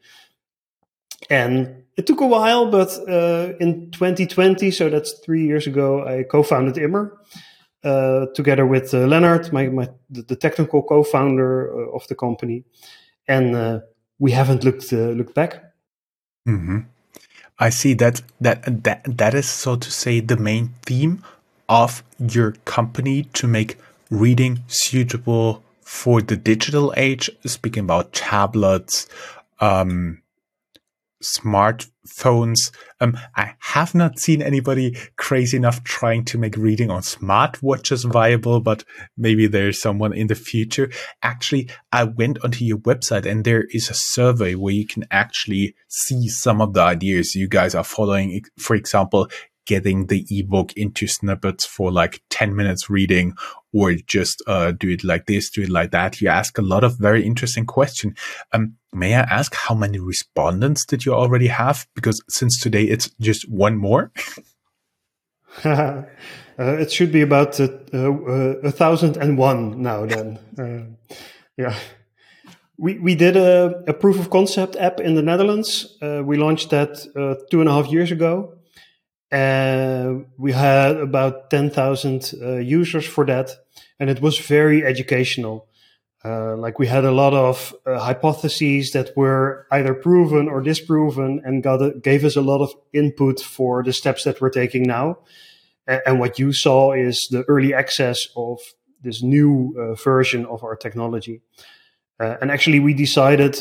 And 1.28 1.84
it 1.96 2.06
took 2.06 2.20
a 2.20 2.26
while, 2.26 2.70
but 2.70 2.90
uh, 3.08 3.52
in 3.60 3.90
2020, 3.90 4.70
so 4.70 4.88
that's 4.88 5.12
three 5.24 5.44
years 5.44 5.66
ago, 5.66 6.06
I 6.06 6.22
co-founded 6.22 6.78
Immer 6.78 7.12
uh, 7.84 8.26
together 8.34 8.66
with 8.66 8.94
uh, 8.94 9.06
Leonard, 9.06 9.52
my, 9.52 9.68
my 9.68 9.88
the, 10.10 10.36
technical 10.36 10.82
co-founder 10.82 11.72
uh, 11.72 11.96
of 11.96 12.06
the 12.08 12.14
company, 12.14 12.64
and 13.26 13.54
uh, 13.54 13.80
we 14.18 14.32
haven't 14.32 14.64
looked 14.64 14.92
uh, 14.92 15.10
looked 15.16 15.34
back. 15.34 15.64
Mm-hmm. 16.48 16.80
I 17.58 17.70
see 17.70 17.94
that 17.94 18.22
that 18.40 18.84
that 18.84 19.04
that 19.04 19.34
is 19.34 19.48
so 19.48 19.76
to 19.76 19.90
say 19.90 20.20
the 20.20 20.36
main 20.36 20.74
theme 20.84 21.22
of 21.68 22.02
your 22.18 22.52
company 22.64 23.24
to 23.34 23.46
make 23.46 23.78
reading 24.10 24.60
suitable 24.66 25.62
for 25.82 26.20
the 26.20 26.36
digital 26.36 26.92
age. 26.96 27.30
Speaking 27.46 27.84
about 27.84 28.12
tablets, 28.12 29.08
um, 29.60 30.20
smartphones. 31.22 32.72
Um, 33.00 33.18
I 33.36 33.54
have 33.58 33.94
not 33.94 34.18
seen 34.18 34.42
anybody 34.42 34.96
crazy 35.16 35.56
enough 35.56 35.84
trying 35.84 36.24
to 36.26 36.38
make 36.38 36.56
reading 36.56 36.90
on 36.90 37.02
smartwatches 37.02 38.10
viable, 38.10 38.60
but 38.60 38.84
maybe 39.16 39.46
there's 39.46 39.80
someone 39.80 40.12
in 40.12 40.26
the 40.26 40.34
future. 40.34 40.90
Actually, 41.22 41.68
I 41.92 42.04
went 42.04 42.42
onto 42.44 42.64
your 42.64 42.78
website 42.78 43.26
and 43.26 43.44
there 43.44 43.64
is 43.70 43.90
a 43.90 43.94
survey 43.94 44.54
where 44.54 44.74
you 44.74 44.86
can 44.86 45.04
actually 45.10 45.74
see 45.88 46.28
some 46.28 46.60
of 46.60 46.72
the 46.72 46.80
ideas 46.80 47.34
you 47.34 47.48
guys 47.48 47.74
are 47.74 47.84
following. 47.84 48.42
For 48.58 48.74
example, 48.76 49.28
getting 49.70 50.08
the 50.08 50.26
ebook 50.28 50.72
into 50.72 51.06
snippets 51.06 51.64
for 51.64 51.92
like 51.92 52.20
10 52.30 52.56
minutes 52.56 52.90
reading 52.90 53.34
or 53.72 53.94
just 53.94 54.42
uh, 54.48 54.72
do 54.72 54.88
it 54.88 55.04
like 55.04 55.26
this, 55.26 55.48
do 55.48 55.62
it 55.62 55.68
like 55.68 55.92
that. 55.92 56.20
You 56.20 56.28
ask 56.28 56.58
a 56.58 56.62
lot 56.62 56.82
of 56.82 56.98
very 56.98 57.24
interesting 57.24 57.66
questions. 57.66 58.18
Um, 58.52 58.74
may 58.92 59.14
I 59.14 59.20
ask 59.20 59.54
how 59.54 59.76
many 59.76 60.00
respondents 60.00 60.84
did 60.84 61.04
you 61.04 61.14
already 61.14 61.46
have? 61.46 61.86
Because 61.94 62.20
since 62.28 62.60
today 62.60 62.82
it's 62.82 63.10
just 63.20 63.48
one 63.48 63.76
more. 63.76 64.10
uh, 65.64 66.02
it 66.58 66.90
should 66.90 67.12
be 67.12 67.20
about 67.20 67.60
uh, 67.60 67.68
uh, 67.94 68.70
a 68.70 68.72
thousand 68.72 69.18
and 69.18 69.38
one 69.38 69.80
now. 69.80 70.04
Then, 70.04 70.38
uh, 70.58 71.14
yeah. 71.56 71.78
We, 72.76 72.98
we 72.98 73.14
did 73.14 73.36
a, 73.36 73.84
a, 73.86 73.92
proof 73.92 74.18
of 74.18 74.30
concept 74.30 74.74
app 74.76 75.00
in 75.00 75.14
the 75.14 75.22
Netherlands. 75.22 75.96
Uh, 76.02 76.22
we 76.24 76.38
launched 76.38 76.70
that 76.70 76.96
two 77.50 77.60
and 77.60 77.68
a 77.68 77.72
half 77.72 77.86
years 77.86 78.10
ago 78.10 78.59
and 79.30 80.26
we 80.36 80.52
had 80.52 80.96
about 80.96 81.50
10,000 81.50 82.34
uh, 82.42 82.56
users 82.56 83.06
for 83.06 83.24
that. 83.26 83.50
And 83.98 84.10
it 84.10 84.20
was 84.20 84.38
very 84.38 84.84
educational. 84.84 85.68
Uh, 86.24 86.56
like 86.56 86.78
we 86.78 86.86
had 86.86 87.04
a 87.04 87.12
lot 87.12 87.32
of 87.32 87.74
uh, 87.86 87.98
hypotheses 87.98 88.90
that 88.90 89.16
were 89.16 89.66
either 89.70 89.94
proven 89.94 90.48
or 90.48 90.60
disproven 90.60 91.40
and 91.44 91.62
got 91.62 91.80
a, 91.80 91.92
gave 91.92 92.24
us 92.24 92.36
a 92.36 92.42
lot 92.42 92.60
of 92.60 92.74
input 92.92 93.40
for 93.40 93.82
the 93.82 93.92
steps 93.92 94.24
that 94.24 94.40
we're 94.40 94.50
taking 94.50 94.82
now. 94.82 95.18
And, 95.86 96.02
and 96.04 96.20
what 96.20 96.38
you 96.38 96.52
saw 96.52 96.92
is 96.92 97.26
the 97.30 97.44
early 97.44 97.72
access 97.72 98.26
of 98.36 98.58
this 99.02 99.22
new 99.22 99.74
uh, 99.78 99.94
version 99.94 100.44
of 100.44 100.62
our 100.62 100.76
technology. 100.76 101.40
Uh, 102.18 102.36
and 102.42 102.50
actually, 102.50 102.80
we 102.80 102.92
decided 102.92 103.56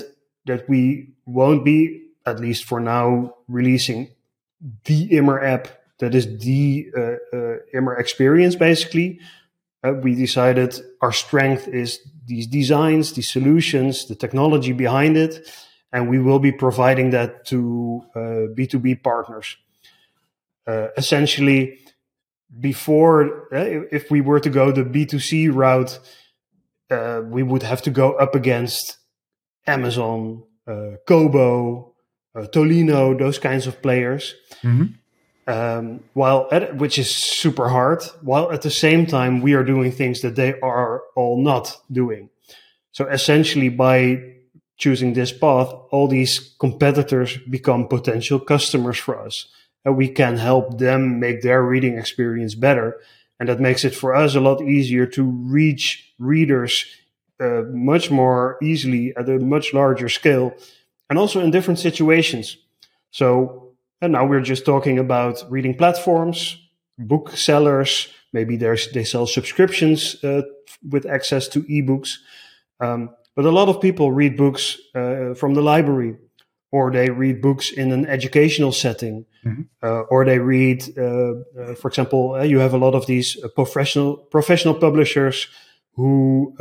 that 0.45 0.67
we 0.67 1.13
won't 1.25 1.63
be, 1.63 2.07
at 2.25 2.41
least 2.41 2.65
for 2.65 2.81
now, 2.81 3.35
releasing 3.47 4.09
the 4.85 5.15
Immer 5.17 5.41
app 5.41 5.67
that 5.99 6.15
is 6.15 6.39
the 6.39 6.89
uh, 6.97 7.37
uh, 7.37 7.55
Immer 7.73 7.95
experience 7.95 8.55
basically. 8.55 9.19
Uh, 9.83 9.93
we 9.93 10.13
decided 10.13 10.77
our 11.01 11.13
strength 11.13 11.67
is 11.67 11.99
these 12.25 12.47
designs, 12.47 13.13
these 13.13 13.31
solutions, 13.31 14.07
the 14.07 14.15
technology 14.15 14.73
behind 14.73 15.15
it, 15.15 15.49
and 15.93 16.09
we 16.09 16.19
will 16.19 16.39
be 16.39 16.51
providing 16.51 17.11
that 17.11 17.45
to 17.45 18.03
B2B 18.15 18.97
uh, 18.97 18.99
partners. 19.01 19.55
Uh, 20.67 20.89
essentially, 20.97 21.79
before, 22.59 23.47
uh, 23.53 23.87
if 23.91 24.11
we 24.11 24.21
were 24.21 24.39
to 24.39 24.49
go 24.49 24.71
the 24.71 24.83
B2C 24.83 25.53
route, 25.53 25.99
we 27.31 27.41
would 27.41 27.63
have 27.63 27.81
to 27.83 27.89
go 27.89 28.13
up 28.13 28.35
against 28.35 28.97
Amazon, 29.65 30.43
Kobo, 31.07 31.95
Tolino, 32.35 33.17
those 33.17 33.39
kinds 33.39 33.65
of 33.65 33.81
players. 33.81 34.35
Mm-hmm. 34.63 34.93
Um, 35.47 36.01
while 36.13 36.47
at, 36.51 36.77
which 36.77 36.99
is 36.99 37.09
super 37.09 37.69
hard, 37.69 38.03
while 38.21 38.51
at 38.51 38.61
the 38.61 38.69
same 38.69 39.07
time 39.07 39.41
we 39.41 39.53
are 39.53 39.63
doing 39.63 39.91
things 39.91 40.21
that 40.21 40.35
they 40.35 40.59
are 40.59 41.01
all 41.15 41.41
not 41.41 41.75
doing. 41.91 42.29
So 42.91 43.07
essentially, 43.07 43.69
by 43.69 44.35
choosing 44.77 45.13
this 45.13 45.31
path, 45.31 45.73
all 45.91 46.07
these 46.07 46.55
competitors 46.59 47.37
become 47.49 47.87
potential 47.87 48.39
customers 48.39 48.97
for 48.97 49.19
us, 49.19 49.47
and 49.83 49.97
we 49.97 50.07
can 50.09 50.37
help 50.37 50.77
them 50.77 51.19
make 51.19 51.41
their 51.41 51.63
reading 51.63 51.97
experience 51.97 52.53
better. 52.53 52.99
And 53.39 53.49
that 53.49 53.59
makes 53.59 53.85
it 53.85 53.95
for 53.95 54.13
us 54.13 54.35
a 54.35 54.41
lot 54.41 54.61
easier 54.61 55.05
to 55.07 55.23
reach 55.23 56.13
readers 56.19 56.85
uh, 57.39 57.63
much 57.71 58.11
more 58.11 58.57
easily 58.61 59.13
at 59.15 59.29
a 59.29 59.39
much 59.39 59.73
larger 59.73 60.09
scale 60.09 60.53
and 61.09 61.17
also 61.17 61.39
in 61.39 61.51
different 61.51 61.79
situations. 61.79 62.57
So, 63.11 63.68
and 64.01 64.13
now 64.13 64.25
we're 64.25 64.41
just 64.41 64.65
talking 64.65 64.99
about 64.99 65.43
reading 65.49 65.75
platforms, 65.75 66.57
booksellers, 66.97 68.07
maybe 68.33 68.55
there's, 68.55 68.91
they 68.91 69.03
sell 69.03 69.27
subscriptions 69.27 70.23
uh, 70.23 70.41
with 70.87 71.05
access 71.05 71.47
to 71.49 71.63
ebooks. 71.63 72.17
Um, 72.79 73.09
but 73.35 73.45
a 73.45 73.51
lot 73.51 73.69
of 73.69 73.81
people 73.81 74.11
read 74.11 74.37
books 74.37 74.77
uh, 74.95 75.33
from 75.33 75.53
the 75.53 75.61
library, 75.61 76.17
or 76.71 76.91
they 76.91 77.09
read 77.09 77.41
books 77.41 77.71
in 77.71 77.91
an 77.91 78.05
educational 78.05 78.71
setting, 78.71 79.25
mm-hmm. 79.45 79.61
uh, 79.81 80.01
or 80.09 80.25
they 80.25 80.39
read, 80.39 80.83
uh, 80.97 81.33
uh, 81.59 81.75
for 81.75 81.87
example, 81.87 82.35
uh, 82.35 82.43
you 82.43 82.59
have 82.59 82.73
a 82.73 82.77
lot 82.77 82.95
of 82.95 83.05
these 83.05 83.37
professional 83.55 84.17
professional 84.17 84.75
publishers 84.75 85.47
who 85.95 86.55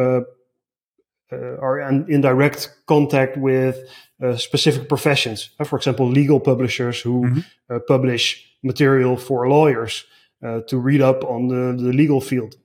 are 1.37 1.80
in, 1.80 2.06
in 2.08 2.20
direct 2.20 2.75
contact 2.87 3.37
with 3.37 3.78
uh, 4.23 4.37
specific 4.37 4.88
professions. 4.88 5.50
Uh, 5.61 5.64
for 5.64 5.76
example, 5.76 6.08
legal 6.08 6.40
publishers 6.40 7.00
who 7.00 7.23
mm-hmm. 7.23 7.40
uh, 7.70 7.78
publish 7.87 8.44
material 8.62 9.16
for 9.16 9.49
lawyers 9.49 10.04
uh, 10.42 10.61
to 10.68 10.78
read 10.78 11.00
up 11.00 11.25
on 11.25 11.49
the, 11.49 11.82
the, 11.82 11.92
legal 11.92 12.20
field. 12.20 12.56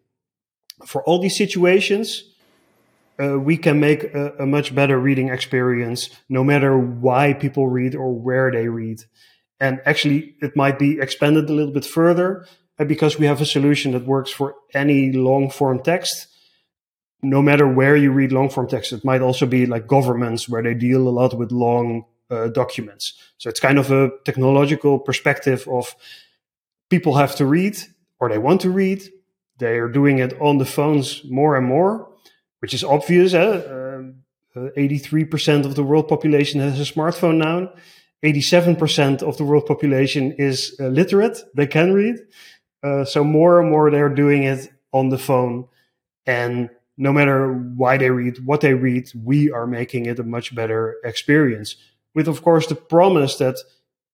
For 0.85 1.03
all 1.03 1.19
these 1.19 1.37
situations, 1.37 2.23
uh, 3.21 3.39
we 3.39 3.57
can 3.57 3.79
make 3.79 4.03
a, 4.03 4.33
a, 4.39 4.45
much 4.45 4.73
better 4.73 4.99
reading 4.99 5.29
experience 5.29 6.09
no 6.29 6.43
matter 6.43 6.77
why 6.77 7.33
people 7.33 7.67
read 7.67 7.95
or 7.95 8.11
where 8.13 8.51
they 8.51 8.67
read. 8.67 9.03
And 9.59 9.81
actually, 9.85 10.35
it 10.41 10.55
might 10.55 10.79
be 10.79 10.99
expanded 10.99 11.49
a 11.49 11.53
little 11.53 11.73
bit 11.73 11.85
further 11.85 12.45
uh, 12.79 12.85
because 12.85 13.19
we 13.19 13.27
have 13.27 13.41
a 13.41 13.45
solution 13.45 13.91
that 13.91 14.05
works 14.05 14.31
for 14.31 14.55
any 14.73 15.11
long 15.11 15.49
form 15.49 15.83
text 15.83 16.27
no 17.23 17.41
matter 17.41 17.67
where 17.67 17.95
you 17.95 18.11
read 18.11 18.31
long 18.31 18.49
form 18.49 18.67
text, 18.67 18.91
it 18.91 19.03
might 19.03 19.21
also 19.21 19.45
be 19.45 19.65
like 19.65 19.87
governments 19.87 20.49
where 20.49 20.61
they 20.61 20.73
deal 20.73 21.07
a 21.07 21.09
lot 21.09 21.33
with 21.33 21.51
long 21.51 22.05
uh, 22.29 22.47
documents. 22.47 23.13
So 23.37 23.49
it's 23.49 23.59
kind 23.59 23.79
of 23.79 23.91
a 23.91 24.11
technological 24.25 24.99
perspective 24.99 25.67
of 25.67 25.95
people 26.89 27.15
have 27.15 27.35
to 27.37 27.45
read 27.45 27.77
or 28.19 28.29
they 28.29 28.37
want 28.37 28.61
to 28.61 28.69
read. 28.69 29.03
They 29.57 29.77
are 29.77 29.87
doing 29.87 30.19
it 30.19 30.33
on 30.41 30.57
the 30.57 30.65
phones 30.65 31.23
more 31.23 31.55
and 31.55 31.65
more, 31.65 32.09
which 32.59 32.73
is 32.73 32.83
obvious. 32.83 33.33
Eh? 33.33 33.61
Uh, 34.55 34.69
83% 34.77 35.65
of 35.65 35.75
the 35.75 35.83
world 35.83 36.07
population 36.07 36.61
has 36.61 36.79
a 36.79 36.91
smartphone 36.93 37.37
now. 37.37 37.73
87% 38.23 39.21
of 39.21 39.37
the 39.37 39.43
world 39.43 39.65
population 39.65 40.31
is 40.33 40.75
uh, 40.79 40.87
literate. 40.87 41.39
They 41.55 41.67
can 41.67 41.93
read. 41.93 42.17
Uh, 42.81 43.03
so 43.05 43.23
more 43.23 43.59
and 43.59 43.69
more 43.69 43.89
they're 43.89 44.13
doing 44.13 44.43
it 44.43 44.71
on 44.91 45.09
the 45.09 45.17
phone. 45.17 45.67
And 46.25 46.69
no 46.97 47.11
matter 47.11 47.51
why 47.53 47.97
they 47.97 48.09
read, 48.09 48.45
what 48.45 48.61
they 48.61 48.73
read, 48.73 49.09
we 49.15 49.51
are 49.51 49.67
making 49.67 50.05
it 50.05 50.19
a 50.19 50.23
much 50.23 50.53
better 50.53 50.97
experience. 51.03 51.75
With, 52.13 52.27
of 52.27 52.43
course, 52.43 52.67
the 52.67 52.75
promise 52.75 53.37
that 53.37 53.57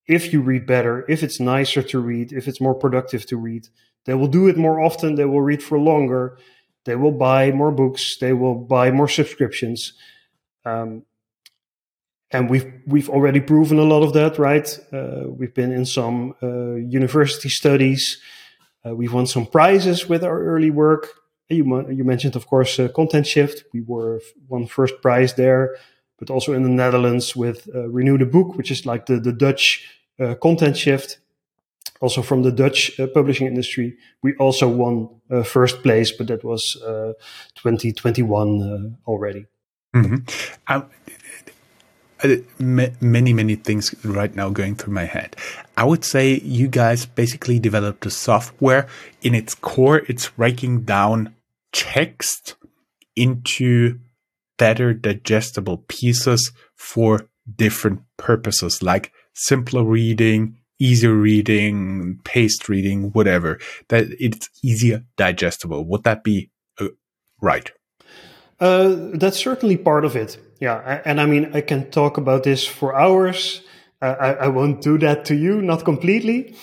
if 0.07 0.33
you 0.33 0.41
read 0.41 0.65
better, 0.65 1.05
if 1.09 1.21
it's 1.21 1.39
nicer 1.39 1.83
to 1.83 1.99
read, 1.99 2.31
if 2.31 2.47
it's 2.47 2.61
more 2.61 2.73
productive 2.75 3.25
to 3.27 3.37
read, 3.37 3.67
they 4.05 4.13
will 4.13 4.27
do 4.27 4.47
it 4.47 4.57
more 4.57 4.81
often, 4.81 5.15
they 5.15 5.25
will 5.25 5.41
read 5.41 5.61
for 5.61 5.77
longer, 5.77 6.37
they 6.85 6.95
will 6.95 7.11
buy 7.11 7.51
more 7.51 7.71
books, 7.71 8.17
they 8.17 8.33
will 8.33 8.55
buy 8.55 8.91
more 8.91 9.07
subscriptions. 9.07 9.93
Um, 10.65 11.03
and 12.31 12.49
we've 12.49 12.71
we've 12.85 13.09
already 13.09 13.39
proven 13.39 13.79
a 13.79 13.83
lot 13.83 14.03
of 14.03 14.13
that, 14.13 14.37
right? 14.37 14.79
Uh, 14.93 15.23
we've 15.27 15.53
been 15.53 15.71
in 15.71 15.85
some 15.85 16.35
uh, 16.41 16.75
university 16.75 17.49
studies. 17.49 18.19
Uh, 18.85 18.95
we've 18.95 19.13
won 19.13 19.27
some 19.27 19.45
prizes 19.45 20.07
with 20.07 20.23
our 20.23 20.41
early 20.43 20.69
work. 20.69 21.07
You 21.49 21.89
you 21.89 22.03
mentioned, 22.03 22.35
of 22.35 22.45
course, 22.45 22.79
uh, 22.79 22.89
Content 22.89 23.25
Shift. 23.25 23.63
We 23.73 23.81
were 23.81 24.21
won 24.47 24.67
first 24.67 25.01
prize 25.01 25.33
there, 25.33 25.75
but 26.19 26.29
also 26.29 26.53
in 26.53 26.63
the 26.63 26.69
Netherlands 26.69 27.35
with 27.35 27.67
uh, 27.73 27.89
Renew 27.89 28.17
the 28.17 28.25
Book, 28.25 28.55
which 28.55 28.71
is 28.71 28.85
like 28.85 29.07
the 29.07 29.19
the 29.19 29.33
Dutch 29.33 29.87
uh, 30.19 30.35
Content 30.35 30.77
Shift. 30.77 31.19
Also 32.01 32.21
from 32.21 32.43
the 32.43 32.51
Dutch 32.51 32.97
publishing 33.13 33.45
industry, 33.45 33.97
we 34.23 34.33
also 34.35 34.69
won 34.69 35.09
first 35.43 35.83
place, 35.83 36.13
but 36.13 36.27
that 36.27 36.45
was 36.45 36.77
2021 37.55 38.95
already. 39.05 39.45
Mm-hmm. 39.93 40.15
Uh, 40.69 40.83
many 42.59 43.33
many 43.33 43.55
things 43.55 43.95
right 44.03 44.35
now 44.35 44.49
going 44.49 44.75
through 44.75 44.91
my 44.91 45.05
head 45.05 45.37
i 45.77 45.85
would 45.85 46.03
say 46.03 46.37
you 46.41 46.67
guys 46.67 47.05
basically 47.05 47.59
developed 47.59 48.05
a 48.05 48.09
software 48.09 48.87
in 49.21 49.33
its 49.33 49.55
core 49.55 50.01
it's 50.09 50.27
breaking 50.31 50.81
down 50.81 51.33
text 51.71 52.55
into 53.15 53.99
better 54.57 54.93
digestible 54.93 55.85
pieces 55.87 56.51
for 56.75 57.27
different 57.55 58.01
purposes 58.17 58.83
like 58.83 59.11
simpler 59.33 59.83
reading 59.83 60.57
easier 60.79 61.13
reading 61.13 62.19
paced 62.23 62.69
reading 62.69 63.09
whatever 63.11 63.57
that 63.87 64.05
it's 64.19 64.49
easier 64.63 65.03
digestible 65.17 65.83
would 65.85 66.03
that 66.03 66.23
be 66.23 66.49
uh, 66.79 66.87
right 67.41 67.71
uh, 68.59 68.95
that's 69.13 69.37
certainly 69.37 69.77
part 69.77 70.05
of 70.05 70.15
it. 70.15 70.37
Yeah, 70.59 71.01
and 71.05 71.21
I 71.21 71.25
mean, 71.25 71.51
I 71.53 71.61
can 71.61 71.89
talk 71.91 72.17
about 72.17 72.43
this 72.43 72.65
for 72.65 72.93
hours. 72.95 73.61
Uh, 74.01 74.15
I, 74.19 74.33
I, 74.33 74.47
won't 74.47 74.81
do 74.81 74.97
that 74.97 75.25
to 75.25 75.35
you, 75.35 75.61
not 75.61 75.85
completely. 75.85 76.55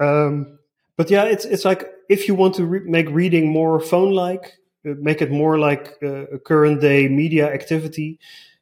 Um, 0.00 0.58
but 0.96 1.10
yeah, 1.10 1.24
it's 1.24 1.44
it's 1.46 1.64
like 1.64 1.90
if 2.08 2.28
you 2.28 2.34
want 2.34 2.54
to 2.56 2.64
re- 2.64 2.80
make 2.84 3.08
reading 3.10 3.48
more 3.48 3.80
phone-like, 3.80 4.58
uh, 4.86 4.94
make 5.00 5.20
it 5.22 5.30
more 5.30 5.58
like 5.58 5.96
uh, 6.02 6.26
a 6.26 6.38
current 6.38 6.80
day 6.80 7.08
media 7.08 7.52
activity. 7.52 8.18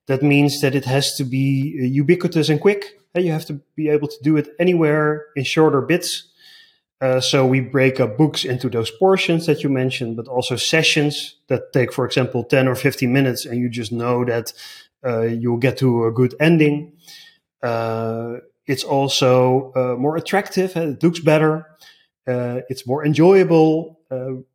That 0.06 0.22
means 0.22 0.60
that 0.60 0.74
it 0.74 0.84
has 0.84 1.14
to 1.16 1.24
be 1.24 1.78
uh, 1.80 1.84
ubiquitous 1.84 2.48
and 2.48 2.60
quick. 2.60 2.98
And 3.14 3.24
You 3.24 3.32
have 3.32 3.46
to 3.46 3.60
be 3.74 3.88
able 3.88 4.08
to 4.08 4.16
do 4.22 4.36
it 4.36 4.48
anywhere 4.58 5.26
in 5.36 5.44
shorter 5.44 5.80
bits. 5.80 6.28
Uh, 7.00 7.20
so 7.20 7.44
we 7.46 7.60
break 7.60 8.00
up 8.00 8.16
books 8.16 8.44
into 8.44 8.70
those 8.70 8.90
portions 8.90 9.46
that 9.46 9.62
you 9.62 9.68
mentioned, 9.68 10.16
but 10.16 10.28
also 10.28 10.56
sessions 10.56 11.36
that 11.48 11.72
take, 11.72 11.92
for 11.92 12.06
example, 12.06 12.44
10 12.44 12.68
or 12.68 12.74
15 12.74 13.12
minutes, 13.12 13.44
and 13.44 13.60
you 13.60 13.68
just 13.68 13.92
know 13.92 14.24
that 14.24 14.52
uh, 15.04 15.22
you'll 15.22 15.58
get 15.58 15.76
to 15.78 16.06
a 16.06 16.12
good 16.12 16.34
ending. 16.40 16.92
Uh, 17.62 18.36
it's 18.66 18.82
also 18.82 19.72
uh, 19.76 20.00
more 20.00 20.16
attractive, 20.16 20.74
it 20.74 21.02
looks 21.02 21.20
better, 21.20 21.66
uh, 22.26 22.60
it's 22.68 22.86
more 22.86 23.04
enjoyable. 23.04 24.00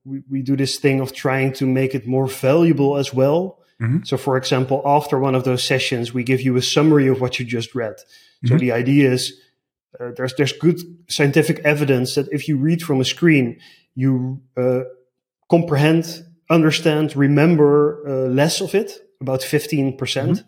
We, 0.06 0.24
we, 0.30 0.42
do 0.42 0.56
this 0.56 0.80
thing 0.80 1.02
of 1.02 1.14
trying 1.14 1.54
to 1.54 1.66
make 1.66 1.94
it 1.94 2.08
more 2.08 2.28
valuable 2.28 2.98
as 2.98 3.14
well. 3.14 3.60
Mm-hmm. 3.82 4.04
So, 4.04 4.18
for 4.18 4.38
example, 4.38 4.82
after 4.86 5.20
one 5.20 5.36
of 5.36 5.44
those 5.44 5.64
sessions, 5.64 6.14
we 6.14 6.24
give 6.24 6.42
you 6.42 6.56
a 6.56 6.62
summary 6.62 7.08
of 7.08 7.20
what 7.20 7.40
you 7.40 7.46
just 7.46 7.74
read. 7.74 7.96
Mm-hmm. 7.96 8.48
So 8.48 8.58
the 8.58 8.72
idea 8.72 9.12
is 9.12 9.34
uh, 10.00 10.12
there's 10.16 10.34
there's 10.36 10.54
good 10.54 10.80
scientific 11.10 11.60
evidence 11.60 12.16
that 12.16 12.28
if 12.32 12.48
you 12.48 12.58
read 12.58 12.82
from 12.82 13.02
a 13.02 13.06
screen, 13.06 13.60
you 13.96 14.42
uh, 14.56 14.82
comprehend, 15.50 16.26
understand, 16.50 17.16
remember 17.16 18.04
uh, 18.08 18.30
less 18.30 18.62
of 18.62 18.76
it, 18.76 19.00
about 19.20 19.42
fifteen 19.44 19.98
percent, 19.98 20.38
mm-hmm. 20.38 20.48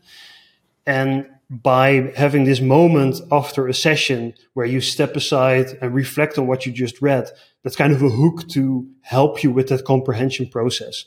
and 0.85 1.25
by 1.61 2.11
having 2.15 2.45
this 2.45 2.61
moment 2.61 3.21
after 3.31 3.67
a 3.67 3.73
session 3.73 4.33
where 4.53 4.65
you 4.65 4.81
step 4.81 5.15
aside 5.15 5.77
and 5.81 5.93
reflect 5.93 6.37
on 6.37 6.47
what 6.47 6.65
you 6.65 6.71
just 6.71 7.01
read, 7.01 7.29
that's 7.63 7.75
kind 7.75 7.93
of 7.93 8.01
a 8.01 8.09
hook 8.09 8.47
to 8.49 8.87
help 9.01 9.43
you 9.43 9.51
with 9.51 9.67
that 9.69 9.85
comprehension 9.85 10.47
process. 10.47 11.05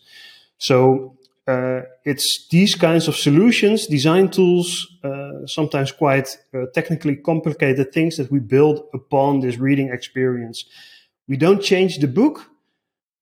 So 0.59 1.17
uh, 1.49 1.83
it's 2.05 2.47
these 2.49 2.75
kinds 2.75 3.09
of 3.09 3.17
solutions, 3.17 3.87
design 3.87 4.29
tools, 4.29 4.87
uh, 5.03 5.47
sometimes 5.47 5.91
quite 5.91 6.37
uh, 6.55 6.67
technically 6.75 7.17
complicated 7.17 7.93
things 7.93 8.17
that 8.17 8.31
we 8.31 8.39
build 8.39 8.85
upon 8.95 9.41
this 9.41 9.57
reading 9.57 9.91
experience. 9.91 10.65
We 11.29 11.37
don't 11.37 11.63
change 11.63 11.99
the 11.99 12.09
book. 12.09 12.51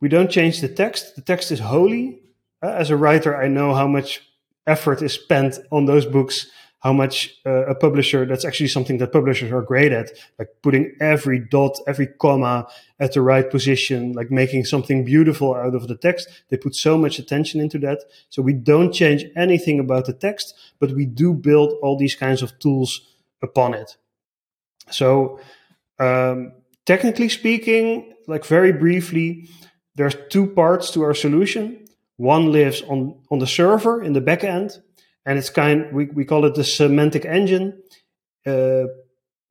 We 0.01 0.09
don't 0.09 0.31
change 0.31 0.61
the 0.61 0.69
text. 0.69 1.17
The 1.17 1.23
text 1.23 1.51
is 1.51 1.61
holy. 1.61 2.21
Uh, 2.63 2.69
as 2.69 2.91
a 2.91 2.97
writer, 2.97 3.37
I 3.37 3.49
know 3.49 3.75
how 3.75 3.87
much 3.87 4.23
effort 4.67 5.03
is 5.03 5.13
spent 5.13 5.59
on 5.71 5.87
those 5.87 6.07
books 6.07 6.51
how 6.85 6.93
much 6.93 7.35
uh, 7.47 7.65
a 7.65 7.75
publisher 7.75 8.27
that's 8.27 8.45
actually 8.45 8.69
something 8.69 8.99
that 8.99 9.11
publishers 9.11 9.51
are 9.51 9.63
great 9.63 9.91
at 9.91 10.11
like 10.39 10.49
putting 10.63 10.95
every 11.01 11.39
dot 11.39 11.79
every 11.87 12.07
comma 12.07 12.67
at 13.01 13.15
the 13.15 13.23
right 13.23 13.51
position 13.51 14.13
like 14.13 14.31
making 14.31 14.67
something 14.67 15.03
beautiful 15.03 15.55
out 15.55 15.75
of 15.75 15.89
the 15.89 15.97
text. 15.97 16.29
They 16.51 16.59
put 16.59 16.77
so 16.77 16.99
much 16.99 17.19
attention 17.19 17.59
into 17.59 17.79
that. 17.79 18.01
So 18.29 18.43
we 18.43 18.53
don't 18.53 18.93
change 18.93 19.25
anything 19.35 19.81
about 19.81 20.05
the 20.05 20.13
text 20.13 20.55
but 20.79 20.93
we 20.93 21.07
do 21.07 21.33
build 21.33 21.73
all 21.83 21.97
these 21.97 22.15
kinds 22.15 22.43
of 22.43 22.57
tools 22.59 23.01
upon 23.43 23.73
it. 23.73 23.97
So 24.91 25.41
um, 25.99 26.53
technically 26.85 27.31
speaking 27.31 28.13
like 28.27 28.45
very 28.45 28.73
briefly 28.73 29.49
there's 29.95 30.17
two 30.29 30.47
parts 30.49 30.91
to 30.91 31.03
our 31.03 31.15
solution. 31.15 31.87
One 32.19 32.53
lives 32.53 32.83
on 32.83 33.17
on 33.31 33.39
the 33.39 33.47
server 33.47 34.03
in 34.03 34.13
the 34.13 34.21
back 34.21 34.45
end 34.45 34.83
and 35.27 35.39
it's 35.39 35.51
kind 35.51 35.93
we, 35.93 36.07
we 36.07 36.25
call 36.25 36.45
it 36.45 36.55
the 36.55 36.65
semantic 36.65 37.25
engine. 37.25 37.83
Uh, 38.47 38.85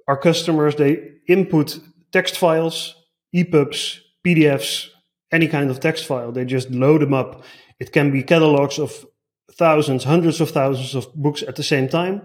our 0.07 0.17
customers 0.17 0.75
they 0.75 0.99
input 1.27 1.79
text 2.11 2.37
files 2.37 2.95
epubs 3.33 4.01
pdfs 4.25 4.89
any 5.31 5.47
kind 5.47 5.71
of 5.71 5.79
text 5.79 6.05
file. 6.05 6.31
They 6.31 6.45
just 6.45 6.69
load 6.69 7.01
them 7.01 7.13
up. 7.13 7.43
It 7.79 7.91
can 7.91 8.11
be 8.11 8.21
catalogs 8.21 8.77
of 8.77 9.05
thousands 9.51 10.03
hundreds 10.03 10.41
of 10.41 10.51
thousands 10.51 10.95
of 10.95 11.13
books 11.15 11.43
at 11.43 11.55
the 11.55 11.63
same 11.63 11.87
time. 11.89 12.21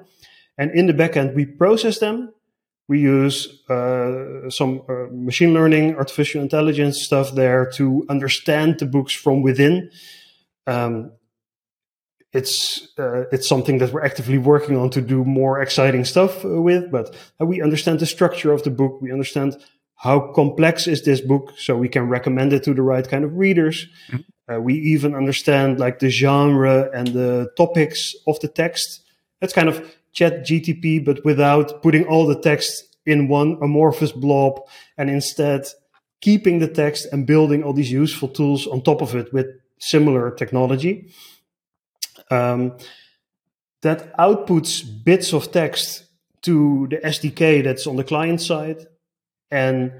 And 0.58 0.70
in 0.72 0.86
the 0.86 0.92
backend 0.92 1.34
we 1.34 1.46
process 1.46 1.98
them. 1.98 2.32
We 2.88 3.00
use 3.00 3.62
uh, 3.68 4.48
some 4.48 4.80
uh, 4.88 5.08
machine 5.12 5.52
learning 5.52 5.96
artificial 5.96 6.40
intelligence 6.40 7.02
stuff 7.04 7.34
there 7.34 7.70
to 7.74 8.06
understand 8.08 8.78
the 8.78 8.86
books 8.86 9.12
from 9.12 9.42
within. 9.42 9.90
Um, 10.66 11.12
it's 12.32 12.88
uh, 12.98 13.24
it's 13.32 13.48
something 13.48 13.78
that 13.78 13.92
we're 13.92 14.04
actively 14.04 14.38
working 14.38 14.76
on 14.76 14.90
to 14.90 15.00
do 15.00 15.24
more 15.24 15.60
exciting 15.60 16.04
stuff 16.04 16.44
uh, 16.44 16.60
with. 16.60 16.90
But 16.90 17.14
we 17.40 17.62
understand 17.62 18.00
the 18.00 18.06
structure 18.06 18.52
of 18.52 18.62
the 18.62 18.70
book. 18.70 19.00
We 19.00 19.12
understand 19.12 19.56
how 19.96 20.32
complex 20.32 20.86
is 20.86 21.02
this 21.02 21.20
book, 21.20 21.54
so 21.56 21.76
we 21.76 21.88
can 21.88 22.08
recommend 22.08 22.52
it 22.52 22.64
to 22.64 22.74
the 22.74 22.82
right 22.82 23.08
kind 23.08 23.24
of 23.24 23.36
readers. 23.36 23.86
Mm-hmm. 24.10 24.54
Uh, 24.54 24.60
we 24.60 24.74
even 24.74 25.14
understand 25.14 25.80
like 25.80 25.98
the 25.98 26.10
genre 26.10 26.90
and 26.94 27.08
the 27.08 27.50
topics 27.56 28.14
of 28.26 28.38
the 28.40 28.48
text. 28.48 29.02
It's 29.40 29.52
kind 29.52 29.68
of 29.68 29.94
Chat 30.12 30.44
GTP, 30.44 31.04
but 31.04 31.24
without 31.24 31.82
putting 31.82 32.06
all 32.06 32.26
the 32.26 32.40
text 32.40 32.96
in 33.06 33.28
one 33.28 33.58
amorphous 33.62 34.12
blob, 34.12 34.60
and 34.96 35.08
instead 35.08 35.66
keeping 36.20 36.58
the 36.58 36.68
text 36.68 37.06
and 37.12 37.26
building 37.26 37.62
all 37.62 37.72
these 37.72 37.92
useful 37.92 38.28
tools 38.28 38.66
on 38.66 38.82
top 38.82 39.00
of 39.00 39.14
it 39.14 39.32
with 39.32 39.46
similar 39.78 40.30
technology 40.32 41.08
um, 42.30 42.76
that 43.82 44.16
outputs 44.16 44.82
bits 45.04 45.32
of 45.32 45.50
text 45.52 46.04
to 46.42 46.86
the 46.90 46.96
SDK 46.98 47.62
that's 47.64 47.86
on 47.86 47.96
the 47.96 48.04
client 48.04 48.40
side. 48.40 48.86
And 49.50 49.92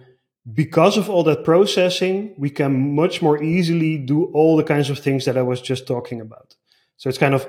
because 0.53 0.97
of 0.97 1.11
all 1.11 1.23
that 1.25 1.45
processing, 1.45 2.35
we 2.39 2.51
can 2.51 2.95
much 2.95 3.21
more 3.23 3.43
easily 3.43 3.99
do 3.99 4.25
all 4.27 4.57
the 4.57 4.65
kinds 4.65 4.91
of 4.91 4.99
things 4.99 5.25
that 5.25 5.37
I 5.37 5.43
was 5.43 5.61
just 5.61 5.87
talking 5.87 6.21
about. 6.21 6.55
So 6.97 7.09
it's 7.09 7.19
kind 7.19 7.35
of 7.35 7.49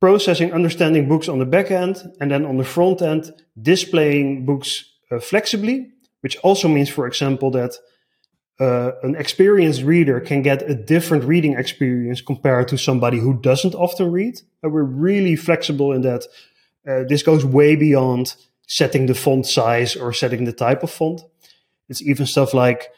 processing, 0.00 0.52
understanding 0.52 1.08
books 1.08 1.28
on 1.28 1.38
the 1.38 1.46
back 1.46 1.70
end, 1.70 2.02
and 2.20 2.30
then 2.30 2.44
on 2.44 2.56
the 2.56 2.64
front 2.64 3.02
end, 3.02 3.32
displaying 3.60 4.44
books 4.44 4.84
uh, 5.10 5.20
flexibly, 5.20 5.90
which 6.20 6.36
also 6.38 6.68
means, 6.68 6.88
for 6.88 7.06
example, 7.06 7.50
that 7.52 7.76
uh, 8.62 8.92
an 9.02 9.16
experienced 9.16 9.82
reader 9.82 10.20
can 10.20 10.40
get 10.40 10.70
a 10.70 10.74
different 10.74 11.24
reading 11.24 11.54
experience 11.54 12.20
compared 12.20 12.68
to 12.68 12.78
somebody 12.78 13.18
who 13.18 13.34
doesn't 13.40 13.74
often 13.74 14.12
read. 14.12 14.40
And 14.62 14.72
we're 14.72 14.84
really 14.84 15.34
flexible 15.34 15.92
in 15.92 16.02
that. 16.02 16.22
Uh, 16.86 17.02
this 17.08 17.24
goes 17.24 17.44
way 17.44 17.74
beyond 17.74 18.36
setting 18.68 19.06
the 19.06 19.14
font 19.14 19.46
size 19.46 19.96
or 19.96 20.12
setting 20.12 20.44
the 20.44 20.52
type 20.52 20.84
of 20.84 20.90
font. 20.90 21.22
It's 21.88 22.02
even 22.02 22.26
stuff 22.26 22.54
like 22.54 22.90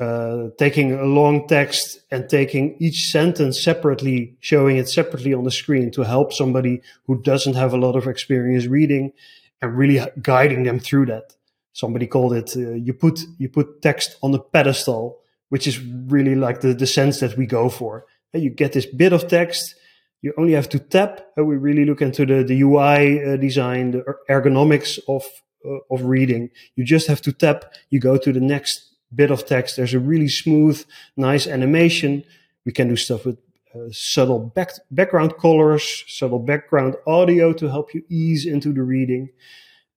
uh, 0.00 0.48
taking 0.58 0.92
a 0.92 1.04
long 1.04 1.46
text 1.46 2.00
and 2.10 2.28
taking 2.28 2.76
each 2.80 3.10
sentence 3.10 3.62
separately, 3.62 4.36
showing 4.40 4.76
it 4.76 4.88
separately 4.88 5.34
on 5.34 5.44
the 5.44 5.50
screen 5.52 5.92
to 5.92 6.02
help 6.02 6.32
somebody 6.32 6.82
who 7.06 7.22
doesn't 7.22 7.54
have 7.54 7.72
a 7.72 7.78
lot 7.78 7.94
of 7.94 8.08
experience 8.08 8.66
reading 8.66 9.12
and 9.60 9.78
really 9.78 10.04
guiding 10.20 10.64
them 10.64 10.80
through 10.80 11.06
that 11.06 11.36
somebody 11.72 12.06
called 12.06 12.32
it 12.32 12.52
uh, 12.56 12.72
you 12.72 12.92
put 12.92 13.20
you 13.38 13.48
put 13.48 13.82
text 13.82 14.16
on 14.22 14.34
a 14.34 14.38
pedestal 14.38 15.18
which 15.48 15.66
is 15.66 15.80
really 15.80 16.34
like 16.34 16.60
the, 16.60 16.72
the 16.74 16.86
sense 16.86 17.20
that 17.20 17.36
we 17.36 17.46
go 17.46 17.68
for 17.68 18.04
and 18.32 18.42
you 18.42 18.50
get 18.50 18.72
this 18.72 18.86
bit 18.86 19.12
of 19.12 19.28
text 19.28 19.74
You 20.22 20.32
only 20.38 20.52
have 20.52 20.68
to 20.68 20.78
tap. 20.78 21.20
Uh, 21.36 21.44
we 21.44 21.56
really 21.56 21.84
look 21.84 22.00
into 22.00 22.24
the, 22.24 22.44
the 22.44 22.62
UI 22.62 23.22
uh, 23.22 23.36
design, 23.36 23.90
the 23.90 24.04
ergonomics 24.30 24.98
of, 25.08 25.24
uh, 25.64 25.78
of 25.90 26.04
reading. 26.04 26.50
You 26.76 26.84
just 26.84 27.08
have 27.08 27.20
to 27.22 27.32
tap. 27.32 27.74
You 27.90 27.98
go 27.98 28.16
to 28.16 28.32
the 28.32 28.40
next 28.40 28.94
bit 29.12 29.32
of 29.32 29.44
text. 29.44 29.76
There's 29.76 29.94
a 29.94 29.98
really 29.98 30.28
smooth, 30.28 30.84
nice 31.16 31.48
animation. 31.48 32.22
We 32.64 32.72
can 32.72 32.88
do 32.88 32.96
stuff 32.96 33.26
with 33.26 33.38
uh, 33.74 33.90
subtle 33.90 34.38
back, 34.38 34.70
background 34.92 35.38
colors, 35.38 36.04
subtle 36.06 36.38
background 36.38 36.94
audio 37.04 37.52
to 37.54 37.68
help 37.68 37.92
you 37.92 38.04
ease 38.08 38.46
into 38.46 38.72
the 38.72 38.82
reading. 38.82 39.30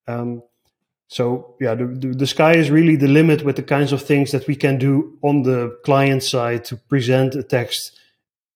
Um, 0.07 0.41
so 1.07 1.55
yeah, 1.59 1.75
the, 1.75 1.85
the, 1.85 2.07
the, 2.07 2.27
sky 2.27 2.55
is 2.55 2.71
really 2.71 2.95
the 2.95 3.07
limit 3.07 3.43
with 3.43 3.55
the 3.55 3.63
kinds 3.63 3.91
of 3.91 4.01
things 4.01 4.31
that 4.31 4.47
we 4.47 4.55
can 4.55 4.77
do 4.77 5.17
on 5.21 5.43
the 5.43 5.77
client 5.83 6.23
side 6.23 6.65
to 6.65 6.77
present 6.77 7.35
a 7.35 7.43
text 7.43 7.99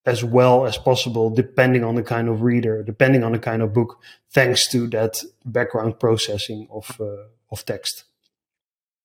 as 0.05 0.23
well 0.23 0.65
as 0.65 0.77
possible, 0.77 1.29
depending 1.29 1.83
on 1.83 1.95
the 1.95 2.01
kind 2.01 2.27
of 2.27 2.41
reader, 2.41 2.81
depending 2.81 3.23
on 3.23 3.33
the 3.33 3.39
kind 3.39 3.62
of 3.62 3.73
book, 3.73 3.99
thanks 4.31 4.67
to 4.71 4.88
that 4.88 5.21
background 5.45 5.99
processing 5.99 6.67
of 6.71 6.99
uh, 6.99 7.27
of 7.51 7.63
text. 7.65 8.05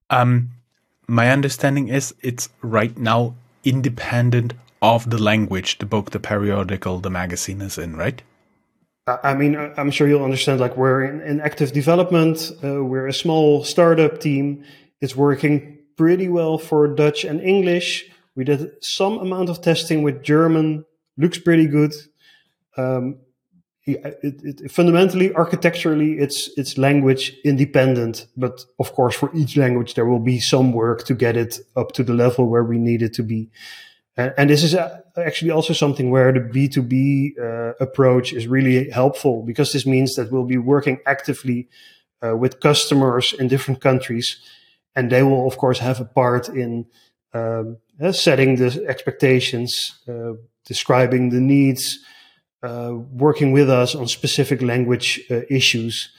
Um, 0.08 0.50
my 1.06 1.30
understanding 1.30 1.88
is 1.88 2.14
it's 2.22 2.48
right 2.62 2.96
now 2.96 3.34
independent 3.64 4.54
of 4.80 5.10
the 5.10 5.22
language 5.22 5.78
the 5.78 5.86
book, 5.86 6.10
the 6.10 6.20
periodical, 6.20 7.00
the 7.00 7.10
magazine 7.10 7.60
is 7.60 7.78
in, 7.78 7.96
right? 7.96 8.22
I 9.06 9.34
mean, 9.34 9.54
I'm 9.76 9.90
sure 9.90 10.08
you'll 10.08 10.24
understand. 10.24 10.60
Like 10.60 10.76
we're 10.76 11.04
in, 11.04 11.20
in 11.20 11.40
active 11.40 11.72
development. 11.72 12.50
Uh, 12.62 12.82
we're 12.82 13.06
a 13.06 13.12
small 13.12 13.62
startup 13.62 14.18
team. 14.18 14.64
It's 15.00 15.14
working 15.14 15.78
pretty 15.96 16.28
well 16.28 16.56
for 16.56 16.88
Dutch 16.88 17.24
and 17.24 17.40
English. 17.40 18.10
We 18.34 18.44
did 18.44 18.82
some 18.82 19.18
amount 19.18 19.50
of 19.50 19.60
testing 19.60 20.02
with 20.02 20.22
German. 20.22 20.86
Looks 21.18 21.38
pretty 21.38 21.66
good. 21.66 21.92
Um, 22.78 23.18
it, 23.86 24.16
it, 24.22 24.70
fundamentally, 24.70 25.34
architecturally, 25.34 26.14
it's 26.14 26.48
it's 26.56 26.78
language 26.78 27.36
independent. 27.44 28.26
But 28.34 28.64
of 28.78 28.94
course, 28.94 29.14
for 29.14 29.30
each 29.34 29.58
language, 29.58 29.92
there 29.92 30.06
will 30.06 30.18
be 30.18 30.40
some 30.40 30.72
work 30.72 31.04
to 31.04 31.14
get 31.14 31.36
it 31.36 31.58
up 31.76 31.92
to 31.92 32.02
the 32.02 32.14
level 32.14 32.48
where 32.48 32.64
we 32.64 32.78
need 32.78 33.02
it 33.02 33.12
to 33.14 33.22
be. 33.22 33.50
And, 34.16 34.34
and 34.36 34.50
this 34.50 34.62
is 34.62 34.74
uh, 34.74 35.00
actually 35.16 35.50
also 35.50 35.72
something 35.72 36.10
where 36.10 36.32
the 36.32 36.40
B2B 36.40 37.38
uh, 37.38 37.74
approach 37.80 38.32
is 38.32 38.46
really 38.46 38.90
helpful 38.90 39.42
because 39.42 39.72
this 39.72 39.86
means 39.86 40.14
that 40.14 40.30
we'll 40.30 40.44
be 40.44 40.58
working 40.58 40.98
actively 41.06 41.68
uh, 42.24 42.36
with 42.36 42.60
customers 42.60 43.32
in 43.32 43.48
different 43.48 43.80
countries. 43.80 44.38
And 44.96 45.10
they 45.10 45.22
will, 45.22 45.46
of 45.46 45.56
course, 45.56 45.80
have 45.80 46.00
a 46.00 46.04
part 46.04 46.48
in 46.48 46.86
um, 47.34 47.78
uh, 48.00 48.12
setting 48.12 48.56
the 48.56 48.84
expectations, 48.88 49.98
uh, 50.08 50.32
describing 50.66 51.30
the 51.30 51.40
needs, 51.40 51.98
uh, 52.62 52.92
working 53.12 53.52
with 53.52 53.68
us 53.68 53.94
on 53.94 54.06
specific 54.06 54.62
language 54.62 55.20
issues. 55.50 56.10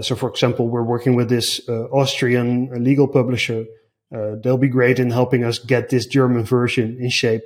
so, 0.00 0.14
for 0.14 0.28
example, 0.28 0.68
we're 0.68 0.82
working 0.82 1.16
with 1.16 1.28
this 1.28 1.60
Austrian 1.68 2.68
legal 2.84 3.08
publisher 3.08 3.64
uh, 4.14 4.36
they'll 4.42 4.58
be 4.58 4.68
great 4.68 4.98
in 4.98 5.10
helping 5.10 5.44
us 5.44 5.58
get 5.58 5.88
this 5.88 6.06
German 6.06 6.44
version 6.44 6.96
in 7.00 7.10
shape. 7.10 7.44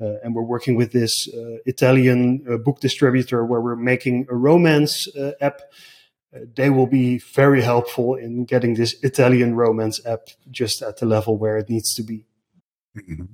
Uh, 0.00 0.14
and 0.24 0.34
we're 0.34 0.42
working 0.42 0.74
with 0.74 0.92
this 0.92 1.28
uh, 1.32 1.58
Italian 1.64 2.44
uh, 2.50 2.56
book 2.56 2.80
distributor 2.80 3.44
where 3.44 3.60
we're 3.60 3.76
making 3.76 4.26
a 4.28 4.34
romance 4.34 5.06
uh, 5.16 5.32
app. 5.40 5.60
Uh, 6.34 6.40
they 6.56 6.70
will 6.70 6.86
be 6.86 7.18
very 7.18 7.62
helpful 7.62 8.16
in 8.16 8.44
getting 8.44 8.74
this 8.74 8.96
Italian 9.02 9.54
romance 9.54 10.04
app 10.04 10.28
just 10.50 10.82
at 10.82 10.96
the 10.98 11.06
level 11.06 11.36
where 11.36 11.56
it 11.56 11.68
needs 11.68 11.94
to 11.94 12.02
be. 12.02 12.24
Mm-hmm. 12.96 13.24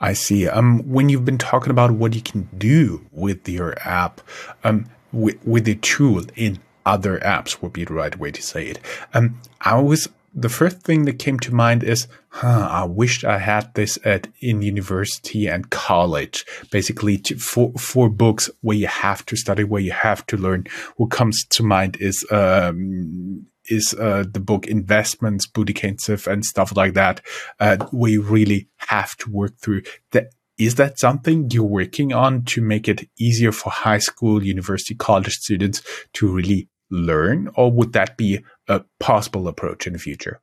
I 0.00 0.12
see. 0.12 0.46
Um, 0.46 0.80
when 0.88 1.08
you've 1.08 1.24
been 1.24 1.38
talking 1.38 1.70
about 1.70 1.90
what 1.92 2.14
you 2.14 2.20
can 2.20 2.48
do 2.56 3.04
with 3.10 3.48
your 3.48 3.74
app, 3.80 4.20
um, 4.62 4.86
with, 5.12 5.44
with 5.46 5.64
the 5.64 5.76
tool 5.76 6.22
in 6.36 6.60
other 6.84 7.18
apps 7.20 7.60
would 7.60 7.72
be 7.72 7.84
the 7.84 7.94
right 7.94 8.16
way 8.16 8.30
to 8.30 8.42
say 8.42 8.66
it. 8.66 8.78
Um, 9.12 9.40
I 9.60 9.80
was 9.80 10.08
the 10.38 10.50
first 10.50 10.82
thing 10.82 11.06
that 11.06 11.18
came 11.18 11.38
to 11.40 11.54
mind 11.54 11.82
is, 11.82 12.06
huh, 12.28 12.68
I 12.70 12.84
wished 12.84 13.24
I 13.24 13.38
had 13.38 13.72
this 13.74 13.98
at 14.04 14.28
in 14.40 14.60
university 14.60 15.46
and 15.46 15.70
college. 15.70 16.44
Basically, 16.70 17.16
to, 17.18 17.36
for 17.36 17.72
for 17.78 18.10
books 18.10 18.50
where 18.60 18.76
you 18.76 18.86
have 18.86 19.24
to 19.26 19.36
study, 19.36 19.64
where 19.64 19.80
you 19.80 19.92
have 19.92 20.26
to 20.26 20.36
learn. 20.36 20.66
What 20.98 21.10
comes 21.10 21.46
to 21.46 21.62
mind 21.62 21.96
is 22.00 22.24
um, 22.30 23.46
is 23.68 23.94
uh, 23.98 24.24
the 24.30 24.40
book 24.40 24.66
Investments, 24.66 25.46
Bodie 25.46 25.72
Kane 25.72 25.96
and 26.26 26.44
stuff 26.44 26.76
like 26.76 26.92
that, 26.92 27.22
uh, 27.58 27.78
where 27.90 28.12
you 28.12 28.20
really 28.20 28.68
have 28.76 29.16
to 29.16 29.30
work 29.30 29.58
through 29.58 29.82
that. 30.12 30.28
Is 30.58 30.76
that 30.76 30.98
something 30.98 31.50
you're 31.50 31.64
working 31.64 32.14
on 32.14 32.44
to 32.46 32.62
make 32.62 32.88
it 32.88 33.08
easier 33.18 33.52
for 33.52 33.68
high 33.68 33.98
school, 33.98 34.42
university, 34.42 34.94
college 34.94 35.34
students 35.34 35.82
to 36.14 36.28
really 36.28 36.68
learn, 36.90 37.50
or 37.56 37.70
would 37.70 37.92
that 37.92 38.16
be 38.16 38.42
a 38.68 38.82
possible 38.98 39.48
approach 39.48 39.86
in 39.86 39.92
the 39.92 39.98
future? 39.98 40.40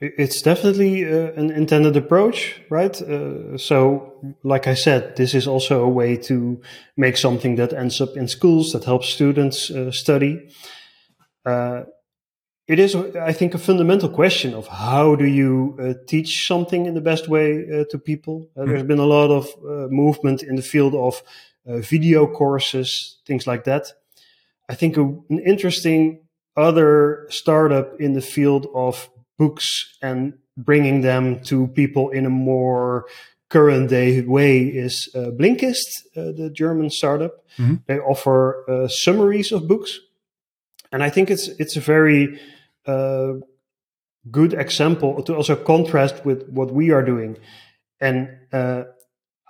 It's 0.00 0.42
definitely 0.42 1.04
uh, 1.04 1.32
an 1.32 1.50
intended 1.50 1.96
approach, 1.96 2.60
right? 2.70 3.00
Uh, 3.00 3.58
so, 3.58 4.34
like 4.42 4.66
I 4.66 4.74
said, 4.74 5.16
this 5.16 5.34
is 5.34 5.46
also 5.46 5.84
a 5.84 5.88
way 5.88 6.16
to 6.16 6.60
make 6.96 7.16
something 7.16 7.56
that 7.56 7.72
ends 7.72 8.00
up 8.00 8.16
in 8.16 8.28
schools 8.28 8.72
that 8.72 8.84
helps 8.84 9.08
students 9.08 9.70
uh, 9.70 9.90
study. 9.90 10.48
Uh, 11.44 11.82
it 12.66 12.78
is, 12.78 12.94
I 12.94 13.32
think, 13.32 13.54
a 13.54 13.58
fundamental 13.58 14.08
question 14.08 14.54
of 14.54 14.66
how 14.66 15.16
do 15.16 15.26
you 15.26 15.76
uh, 15.80 15.94
teach 16.06 16.46
something 16.46 16.86
in 16.86 16.94
the 16.94 17.00
best 17.00 17.28
way 17.28 17.64
uh, 17.64 17.84
to 17.90 17.98
people. 17.98 18.48
Mm-hmm. 18.56 18.68
There's 18.68 18.82
been 18.82 18.98
a 18.98 19.06
lot 19.06 19.30
of 19.30 19.48
movement 19.90 20.42
in 20.42 20.56
the 20.56 20.62
field 20.62 20.94
of 20.94 21.22
video 21.66 22.26
courses, 22.26 23.20
things 23.26 23.46
like 23.46 23.64
that. 23.64 23.92
I 24.68 24.74
think 24.74 24.96
a, 24.96 25.02
an 25.02 25.38
interesting 25.46 26.27
other 26.58 27.26
startup 27.30 28.00
in 28.00 28.12
the 28.12 28.20
field 28.20 28.66
of 28.74 29.08
books 29.38 29.96
and 30.02 30.34
bringing 30.56 31.02
them 31.02 31.40
to 31.44 31.68
people 31.68 32.10
in 32.10 32.26
a 32.26 32.30
more 32.30 33.06
current 33.48 33.88
day 33.88 34.20
way 34.22 34.62
is 34.62 35.08
uh, 35.14 35.30
Blinkist, 35.30 35.86
uh, 36.16 36.32
the 36.36 36.50
German 36.52 36.90
startup. 36.90 37.44
Mm-hmm. 37.56 37.76
They 37.86 37.98
offer 37.98 38.68
uh, 38.68 38.88
summaries 38.88 39.52
of 39.52 39.68
books, 39.68 39.98
and 40.92 41.02
I 41.02 41.10
think 41.10 41.30
it's 41.30 41.48
it's 41.58 41.76
a 41.76 41.80
very 41.80 42.40
uh, 42.86 43.34
good 44.30 44.52
example 44.52 45.22
to 45.22 45.34
also 45.34 45.56
contrast 45.56 46.24
with 46.24 46.48
what 46.50 46.72
we 46.72 46.90
are 46.90 47.02
doing. 47.02 47.38
And 48.00 48.28
uh, 48.52 48.84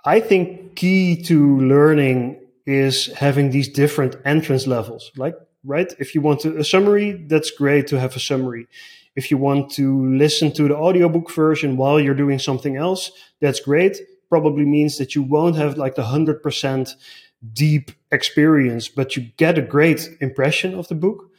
I 0.05 0.19
think 0.21 0.75
key 0.75 1.21
to 1.23 1.59
learning 1.59 2.39
is 2.65 3.07
having 3.17 3.51
these 3.51 3.67
different 3.67 4.15
entrance 4.25 4.67
levels. 4.67 5.11
Like, 5.17 5.35
right? 5.63 5.93
If 5.99 6.15
you 6.15 6.21
want 6.21 6.45
a 6.45 6.63
summary, 6.63 7.11
that's 7.27 7.51
great 7.51 7.87
to 7.87 7.99
have 7.99 8.15
a 8.15 8.19
summary. 8.19 8.67
If 9.15 9.31
you 9.31 9.37
want 9.37 9.71
to 9.71 10.07
listen 10.15 10.51
to 10.53 10.67
the 10.67 10.75
audiobook 10.75 11.31
version 11.31 11.77
while 11.77 11.99
you're 11.99 12.13
doing 12.13 12.39
something 12.39 12.77
else, 12.77 13.11
that's 13.41 13.59
great. 13.59 13.97
Probably 14.29 14.65
means 14.65 14.97
that 14.97 15.15
you 15.15 15.23
won't 15.23 15.55
have 15.55 15.77
like 15.77 15.95
the 15.95 16.03
100% 16.03 16.93
deep 17.53 17.91
experience, 18.11 18.87
but 18.87 19.15
you 19.15 19.23
get 19.37 19.57
a 19.57 19.61
great 19.61 20.09
impression 20.21 20.73
of 20.73 20.87
the 20.87 20.95
book. 20.95 21.29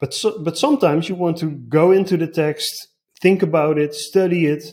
But, 0.00 0.14
so, 0.14 0.38
but 0.42 0.56
sometimes 0.56 1.08
you 1.08 1.16
want 1.16 1.38
to 1.38 1.50
go 1.50 1.90
into 1.90 2.16
the 2.16 2.28
text, 2.28 2.88
think 3.20 3.42
about 3.42 3.78
it, 3.78 3.94
study 3.94 4.46
it, 4.46 4.72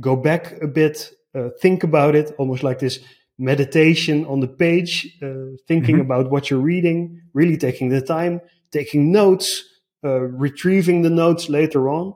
go 0.00 0.16
back 0.16 0.60
a 0.60 0.66
bit, 0.66 1.12
uh, 1.34 1.50
think 1.60 1.84
about 1.84 2.16
it, 2.16 2.34
almost 2.38 2.62
like 2.62 2.80
this 2.80 2.98
meditation 3.38 4.26
on 4.26 4.40
the 4.40 4.48
page, 4.48 5.16
uh, 5.22 5.56
thinking 5.68 5.96
mm-hmm. 5.96 6.00
about 6.00 6.30
what 6.30 6.50
you're 6.50 6.60
reading, 6.60 7.20
really 7.34 7.56
taking 7.56 7.90
the 7.90 8.00
time, 8.00 8.40
taking 8.70 9.12
notes, 9.12 9.64
uh, 10.02 10.20
retrieving 10.20 11.02
the 11.02 11.10
notes 11.10 11.48
later 11.48 11.88
on. 11.88 12.14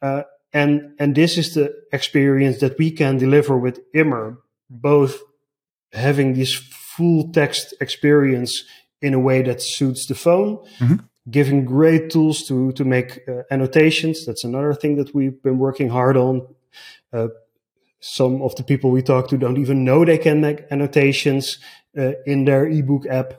Uh, 0.00 0.22
and, 0.52 0.94
and 0.98 1.14
this 1.14 1.36
is 1.36 1.54
the 1.54 1.74
experience 1.92 2.60
that 2.60 2.78
we 2.78 2.90
can 2.90 3.18
deliver 3.18 3.58
with 3.58 3.80
Immer, 3.92 4.38
both 4.70 5.20
having 5.92 6.34
this 6.34 6.54
full 6.54 7.30
text 7.32 7.74
experience 7.80 8.64
in 9.02 9.12
a 9.12 9.20
way 9.20 9.42
that 9.42 9.60
suits 9.60 10.06
the 10.06 10.14
phone, 10.14 10.56
mm-hmm. 10.78 10.96
giving 11.30 11.64
great 11.64 12.10
tools 12.10 12.46
to, 12.48 12.72
to 12.72 12.84
make 12.84 13.20
uh, 13.28 13.42
annotations. 13.50 14.24
That's 14.24 14.44
another 14.44 14.72
thing 14.72 14.96
that 14.96 15.14
we've 15.14 15.42
been 15.42 15.58
working 15.58 15.90
hard 15.90 16.16
on. 16.16 16.54
Uh, 17.12 17.28
some 18.00 18.40
of 18.42 18.54
the 18.56 18.62
people 18.62 18.90
we 18.90 19.02
talk 19.02 19.28
to 19.28 19.36
don't 19.36 19.58
even 19.58 19.84
know 19.84 20.04
they 20.04 20.18
can 20.18 20.40
make 20.40 20.64
annotations 20.70 21.58
uh, 21.98 22.12
in 22.24 22.44
their 22.44 22.66
ebook 22.66 23.06
app. 23.06 23.34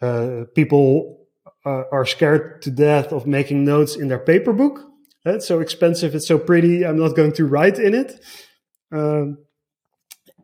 Uh, 0.00 0.44
people 0.54 1.26
uh, 1.64 1.84
are 1.92 2.06
scared 2.06 2.62
to 2.62 2.70
death 2.70 3.12
of 3.12 3.26
making 3.26 3.64
notes 3.64 3.96
in 3.96 4.08
their 4.08 4.18
paper 4.18 4.52
book. 4.52 4.86
It's 5.24 5.46
so 5.46 5.60
expensive, 5.60 6.14
it's 6.14 6.26
so 6.26 6.38
pretty, 6.38 6.86
I'm 6.86 6.98
not 6.98 7.14
going 7.14 7.32
to 7.32 7.46
write 7.46 7.78
in 7.78 7.94
it. 7.94 8.24
Um, 8.90 9.38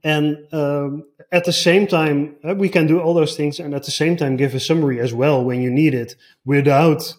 and 0.05 0.37
um, 0.53 1.05
at 1.33 1.45
the 1.45 1.53
same 1.53 1.87
time, 1.87 2.37
uh, 2.47 2.55
we 2.55 2.69
can 2.69 2.87
do 2.87 3.01
all 3.01 3.14
those 3.14 3.37
things 3.37 3.59
and 3.59 3.75
at 3.75 3.85
the 3.85 3.90
same 3.90 4.16
time 4.16 4.37
give 4.37 4.55
a 4.55 4.61
summary 4.61 5.01
as 5.01 5.14
well 5.14 5.42
when 5.42 5.62
you 5.62 5.71
need 5.71 5.95
it 5.95 6.14
without 6.45 7.14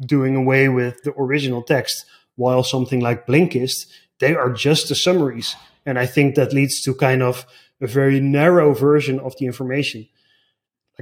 doing 0.00 0.36
away 0.36 0.68
with 0.68 1.02
the 1.02 1.12
original 1.18 1.62
text. 1.62 2.06
While 2.36 2.64
something 2.64 3.00
like 3.00 3.26
Blinkist 3.26 3.86
they 4.22 4.36
are 4.36 4.52
just 4.52 4.88
the 4.88 4.94
summaries. 4.94 5.56
And 5.84 5.98
I 5.98 6.06
think 6.06 6.36
that 6.36 6.52
leads 6.52 6.80
to 6.82 6.94
kind 6.94 7.24
of 7.24 7.44
a 7.80 7.88
very 7.88 8.20
narrow 8.20 8.72
version 8.72 9.18
of 9.18 9.34
the 9.36 9.46
information. 9.46 10.06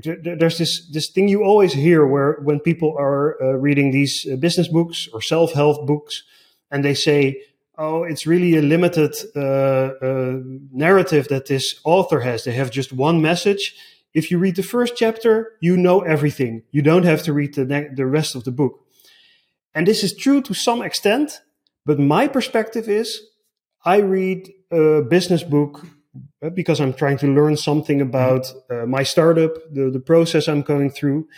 There's 0.03 0.59
this 0.59 0.87
this 0.91 1.09
thing 1.09 1.29
you 1.29 1.43
always 1.43 1.73
hear 1.73 2.07
where 2.07 2.41
when 2.43 2.61
people 2.61 2.95
are 2.99 3.41
uh, 3.43 3.53
reading 3.53 3.91
these 3.91 4.27
uh, 4.27 4.37
business 4.37 4.69
books 4.69 5.09
or 5.13 5.21
self 5.23 5.53
help 5.53 5.87
books, 5.87 6.23
and 6.71 6.85
they 6.85 6.95
say, 6.95 7.43
"Oh, 7.77 8.05
it's 8.05 8.27
really 8.27 8.57
a 8.57 8.63
limited 8.63 9.15
uh, 9.35 9.41
uh, 9.41 10.41
narrative 10.73 11.29
that 11.29 11.47
this 11.47 11.81
author 11.85 12.21
has. 12.21 12.45
They 12.45 12.53
have 12.53 12.71
just 12.71 12.93
one 12.93 13.21
message." 13.21 13.75
If 14.13 14.31
you 14.31 14.39
read 14.41 14.57
the 14.57 14.65
first 14.65 14.95
chapter, 14.97 15.53
you 15.61 15.77
know 15.77 16.01
everything. 16.01 16.63
You 16.73 16.83
don't 16.83 17.05
have 17.05 17.23
to 17.23 17.33
read 17.33 17.55
the 17.55 17.65
ne- 17.65 17.95
the 17.95 18.07
rest 18.07 18.35
of 18.35 18.43
the 18.43 18.53
book. 18.53 18.87
And 19.75 19.87
this 19.87 20.03
is 20.03 20.17
true 20.17 20.43
to 20.43 20.55
some 20.55 20.83
extent, 20.83 21.41
but 21.87 21.99
my 21.99 22.29
perspective 22.29 22.89
is 22.89 23.23
I 23.85 23.99
read 23.99 24.51
a 24.71 25.03
business 25.03 25.43
book 25.43 25.87
because 26.49 26.81
I'm 26.81 26.95
trying 26.95 27.19
to 27.19 27.27
learn 27.27 27.57
something 27.57 28.01
about 28.01 28.53
uh, 28.71 28.87
my 28.87 29.03
startup, 29.03 29.53
the, 29.71 29.91
the 29.91 30.01
process 30.01 30.49
I'm 30.49 30.63
going 30.63 30.91
through. 30.91 31.29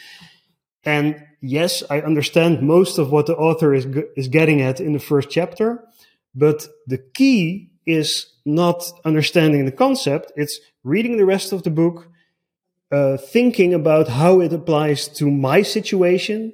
And 0.85 1.27
yes, 1.41 1.83
I 1.91 2.01
understand 2.01 2.63
most 2.63 2.99
of 2.99 3.11
what 3.11 3.27
the 3.27 3.37
author 3.37 3.75
is, 3.75 3.87
is 4.17 4.29
getting 4.29 4.61
at 4.61 4.81
in 4.81 4.93
the 4.93 4.99
first 5.01 5.31
chapter, 5.31 5.85
but 6.35 6.69
the 6.87 6.99
key 6.99 7.71
is 7.85 8.33
not 8.45 8.85
understanding 9.05 9.65
the 9.65 9.73
concept. 9.73 10.33
It's 10.37 10.61
reading 10.85 11.17
the 11.17 11.27
rest 11.27 11.53
of 11.53 11.65
the 11.65 11.71
book, 11.71 12.09
uh, 12.93 13.17
thinking 13.17 13.75
about 13.75 14.09
how 14.09 14.41
it 14.41 14.53
applies 14.53 15.09
to 15.09 15.31
my 15.31 15.63
situation. 15.63 16.53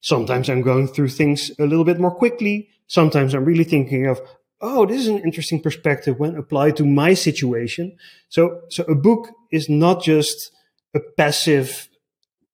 Sometimes 0.00 0.48
I'm 0.48 0.62
going 0.62 0.86
through 0.86 1.08
things 1.08 1.50
a 1.58 1.66
little 1.66 1.84
bit 1.84 1.98
more 1.98 2.14
quickly. 2.14 2.68
Sometimes 2.86 3.34
I'm 3.34 3.44
really 3.44 3.64
thinking 3.64 4.06
of, 4.06 4.20
oh, 4.60 4.86
this 4.86 5.00
is 5.00 5.08
an 5.08 5.18
interesting 5.18 5.60
perspective 5.60 6.18
when 6.18 6.36
applied 6.36 6.76
to 6.76 6.84
my 6.84 7.14
situation. 7.14 7.96
So, 8.28 8.62
so 8.68 8.84
a 8.84 8.94
book 8.94 9.28
is 9.50 9.68
not 9.68 10.02
just 10.02 10.52
a 10.94 11.00
passive, 11.16 11.88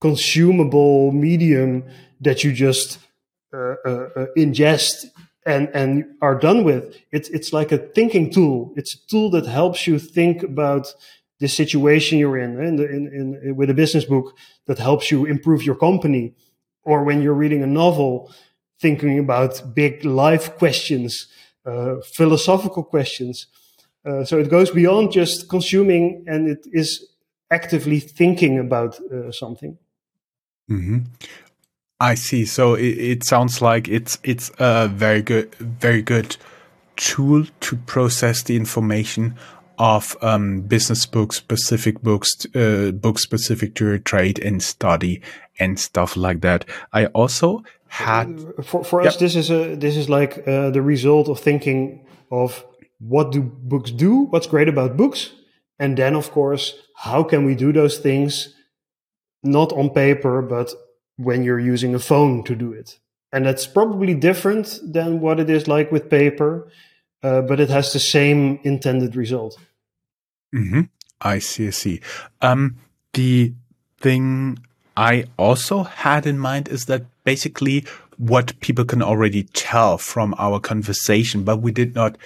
consumable 0.00 1.12
medium 1.12 1.84
that 2.20 2.44
you 2.44 2.52
just 2.52 2.98
uh, 3.52 3.74
uh, 3.84 4.08
uh, 4.16 4.26
ingest 4.36 5.06
and 5.46 5.68
and 5.74 6.04
are 6.20 6.38
done 6.38 6.64
with. 6.64 6.96
It's 7.12 7.28
it's 7.28 7.52
like 7.52 7.72
a 7.72 7.78
thinking 7.78 8.30
tool. 8.30 8.72
It's 8.76 8.94
a 8.94 9.06
tool 9.08 9.30
that 9.30 9.46
helps 9.46 9.86
you 9.86 9.98
think 9.98 10.42
about 10.42 10.94
the 11.40 11.48
situation 11.48 12.18
you're 12.18 12.38
in. 12.38 12.62
In, 12.62 12.76
the, 12.76 12.88
in, 12.88 13.40
in 13.42 13.56
with 13.56 13.70
a 13.70 13.74
business 13.74 14.04
book 14.04 14.36
that 14.66 14.78
helps 14.78 15.10
you 15.10 15.24
improve 15.24 15.62
your 15.62 15.74
company, 15.74 16.34
or 16.82 17.04
when 17.04 17.22
you're 17.22 17.34
reading 17.34 17.62
a 17.62 17.66
novel, 17.66 18.32
thinking 18.80 19.18
about 19.18 19.74
big 19.74 20.04
life 20.04 20.56
questions 20.56 21.28
philosophical 22.16 22.84
questions. 22.84 23.46
Uh, 24.04 24.24
so 24.24 24.38
it 24.38 24.50
goes 24.50 24.70
beyond 24.70 25.12
just 25.12 25.48
consuming 25.48 26.24
and 26.26 26.48
it 26.48 26.66
is 26.72 27.06
actively 27.50 28.00
thinking 28.00 28.58
about 28.58 28.98
uh, 29.00 29.32
something. 29.32 29.78
Mm-hmm. 30.70 30.98
I 32.00 32.14
see. 32.14 32.44
So 32.44 32.74
it, 32.74 32.98
it, 32.98 33.24
sounds 33.24 33.62
like 33.62 33.88
it's 33.88 34.18
it's 34.22 34.50
a 34.58 34.88
very 34.88 35.22
good 35.22 35.54
very 35.54 36.02
good 36.02 36.36
tool 36.96 37.46
to 37.60 37.76
process 37.76 38.42
the 38.42 38.56
information 38.56 39.36
of 39.78 40.16
um, 40.22 40.60
business 40.62 41.06
books, 41.06 41.36
specific 41.36 42.02
books, 42.02 42.30
uh, 42.54 42.92
books 42.92 43.22
specific 43.22 43.74
to 43.74 43.86
your 43.86 43.98
trade 43.98 44.38
and 44.38 44.62
study 44.62 45.20
and 45.58 45.78
stuff 45.78 46.16
like 46.16 46.40
that. 46.42 46.64
I 46.92 47.06
also 47.06 47.64
had 47.88 48.40
uh, 48.58 48.62
for 48.62 48.84
for 48.84 49.02
yep. 49.02 49.12
us 49.12 49.16
this 49.18 49.36
is 49.36 49.50
a 49.50 49.76
this 49.76 49.96
is 49.96 50.08
like 50.08 50.46
uh, 50.48 50.70
the 50.70 50.82
result 50.82 51.28
of 51.28 51.38
thinking 51.40 52.06
of 52.30 52.64
what 52.98 53.32
do 53.32 53.42
books 53.42 53.90
do, 53.90 54.22
what's 54.30 54.46
great 54.46 54.68
about 54.68 54.96
books, 54.96 55.32
and 55.78 55.96
then 55.96 56.14
of 56.14 56.30
course 56.30 56.74
how 56.96 57.22
can 57.22 57.44
we 57.44 57.54
do 57.54 57.72
those 57.72 57.98
things 57.98 58.54
not 59.42 59.72
on 59.72 59.90
paper 59.90 60.42
but 60.42 60.72
when 61.16 61.44
you're 61.44 61.60
using 61.60 61.94
a 61.94 61.98
phone 61.98 62.42
to 62.44 62.54
do 62.54 62.72
it. 62.72 62.98
And 63.32 63.46
that's 63.46 63.66
probably 63.66 64.14
different 64.14 64.78
than 64.82 65.20
what 65.20 65.40
it 65.40 65.50
is 65.50 65.66
like 65.66 65.90
with 65.92 66.08
paper 66.08 66.68
uh, 67.24 67.40
but 67.40 67.58
it 67.58 67.70
has 67.70 67.92
the 67.92 67.98
same 67.98 68.60
intended 68.62 69.16
result. 69.16 69.58
Mm-hmm. 70.54 70.82
I 71.22 71.38
see. 71.38 71.68
I 71.68 71.70
see. 71.70 72.00
Um, 72.42 72.76
the 73.14 73.54
thing 73.98 74.58
I 74.96 75.24
also 75.38 75.82
had 75.82 76.26
in 76.26 76.38
mind 76.38 76.68
is 76.68 76.86
that 76.86 77.04
basically 77.24 77.84
what 78.16 78.58
people 78.60 78.84
can 78.84 79.02
already 79.02 79.42
tell 79.42 79.98
from 79.98 80.34
our 80.38 80.60
conversation, 80.60 81.42
but 81.44 81.60
we 81.60 81.72
did 81.72 81.94
not 81.94 82.16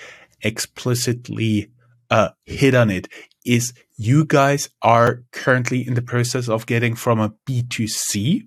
explicitly 0.42 1.70
uh, 2.10 2.30
hit 2.46 2.74
on 2.74 2.90
it 2.90 3.08
is 3.44 3.72
you 3.96 4.24
guys 4.24 4.68
are 4.82 5.24
currently 5.32 5.86
in 5.86 5.94
the 5.94 6.02
process 6.02 6.48
of 6.48 6.66
getting 6.66 6.94
from 6.94 7.18
a 7.18 7.32
B2C 7.48 8.46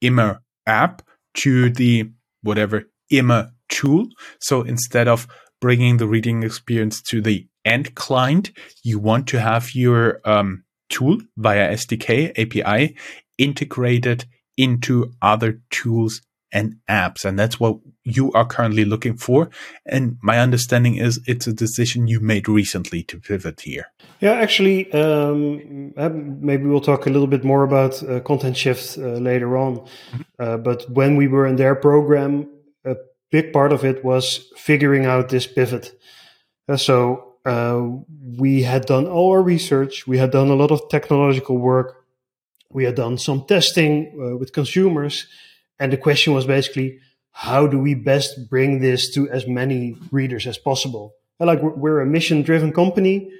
Immer 0.00 0.42
app 0.66 1.02
to 1.34 1.70
the 1.70 2.10
whatever 2.42 2.88
Immer 3.10 3.52
tool. 3.68 4.08
So 4.40 4.62
instead 4.62 5.08
of 5.08 5.26
bringing 5.60 5.98
the 5.98 6.06
reading 6.06 6.42
experience 6.42 7.02
to 7.02 7.20
the 7.20 7.46
end 7.64 7.94
client, 7.94 8.50
you 8.82 8.98
want 8.98 9.26
to 9.28 9.40
have 9.40 9.74
your 9.74 10.20
um, 10.24 10.64
tool 10.88 11.18
via 11.36 11.74
SDK 11.74 12.30
API 12.38 12.96
integrated 13.40 14.26
into 14.56 15.12
other 15.22 15.60
tools 15.70 16.20
and 16.52 16.76
apps. 16.88 17.24
And 17.24 17.38
that's 17.38 17.58
what 17.60 17.78
you 18.04 18.32
are 18.32 18.44
currently 18.44 18.84
looking 18.84 19.16
for. 19.16 19.48
And 19.86 20.18
my 20.22 20.38
understanding 20.38 20.96
is 20.96 21.20
it's 21.26 21.46
a 21.46 21.52
decision 21.52 22.08
you 22.08 22.20
made 22.20 22.48
recently 22.48 23.02
to 23.04 23.18
pivot 23.18 23.60
here. 23.60 23.86
Yeah, 24.20 24.32
actually, 24.32 24.92
um, 24.92 25.94
uh, 25.96 26.10
maybe 26.12 26.66
we'll 26.66 26.80
talk 26.80 27.06
a 27.06 27.10
little 27.10 27.28
bit 27.28 27.44
more 27.44 27.62
about 27.62 28.02
uh, 28.02 28.20
Content 28.20 28.56
shifts 28.56 28.98
uh, 28.98 29.18
later 29.30 29.56
on. 29.56 29.78
Mm-hmm. 29.78 30.20
Uh, 30.38 30.56
but 30.58 30.90
when 30.90 31.16
we 31.16 31.28
were 31.28 31.46
in 31.46 31.56
their 31.56 31.74
program, 31.74 32.50
a 32.84 32.96
big 33.30 33.52
part 33.52 33.72
of 33.72 33.84
it 33.84 34.04
was 34.04 34.50
figuring 34.56 35.06
out 35.06 35.28
this 35.28 35.46
pivot. 35.46 35.92
Uh, 36.68 36.76
so 36.76 37.36
uh, 37.46 37.80
we 38.38 38.62
had 38.62 38.84
done 38.86 39.06
all 39.06 39.30
our 39.30 39.42
research, 39.42 40.06
we 40.06 40.18
had 40.18 40.30
done 40.30 40.48
a 40.48 40.54
lot 40.54 40.70
of 40.70 40.88
technological 40.90 41.56
work, 41.56 41.99
we 42.72 42.84
had 42.84 42.94
done 42.94 43.18
some 43.18 43.44
testing 43.46 44.12
uh, 44.14 44.36
with 44.36 44.52
consumers, 44.52 45.26
and 45.78 45.92
the 45.92 45.96
question 45.96 46.34
was 46.34 46.46
basically, 46.46 46.98
how 47.32 47.66
do 47.66 47.78
we 47.78 47.94
best 47.94 48.48
bring 48.48 48.80
this 48.80 49.12
to 49.14 49.28
as 49.30 49.46
many 49.46 49.96
readers 50.10 50.46
as 50.46 50.58
possible? 50.58 51.14
And 51.38 51.46
like 51.46 51.62
we're 51.62 52.00
a 52.00 52.06
mission-driven 52.06 52.72
company, 52.72 53.30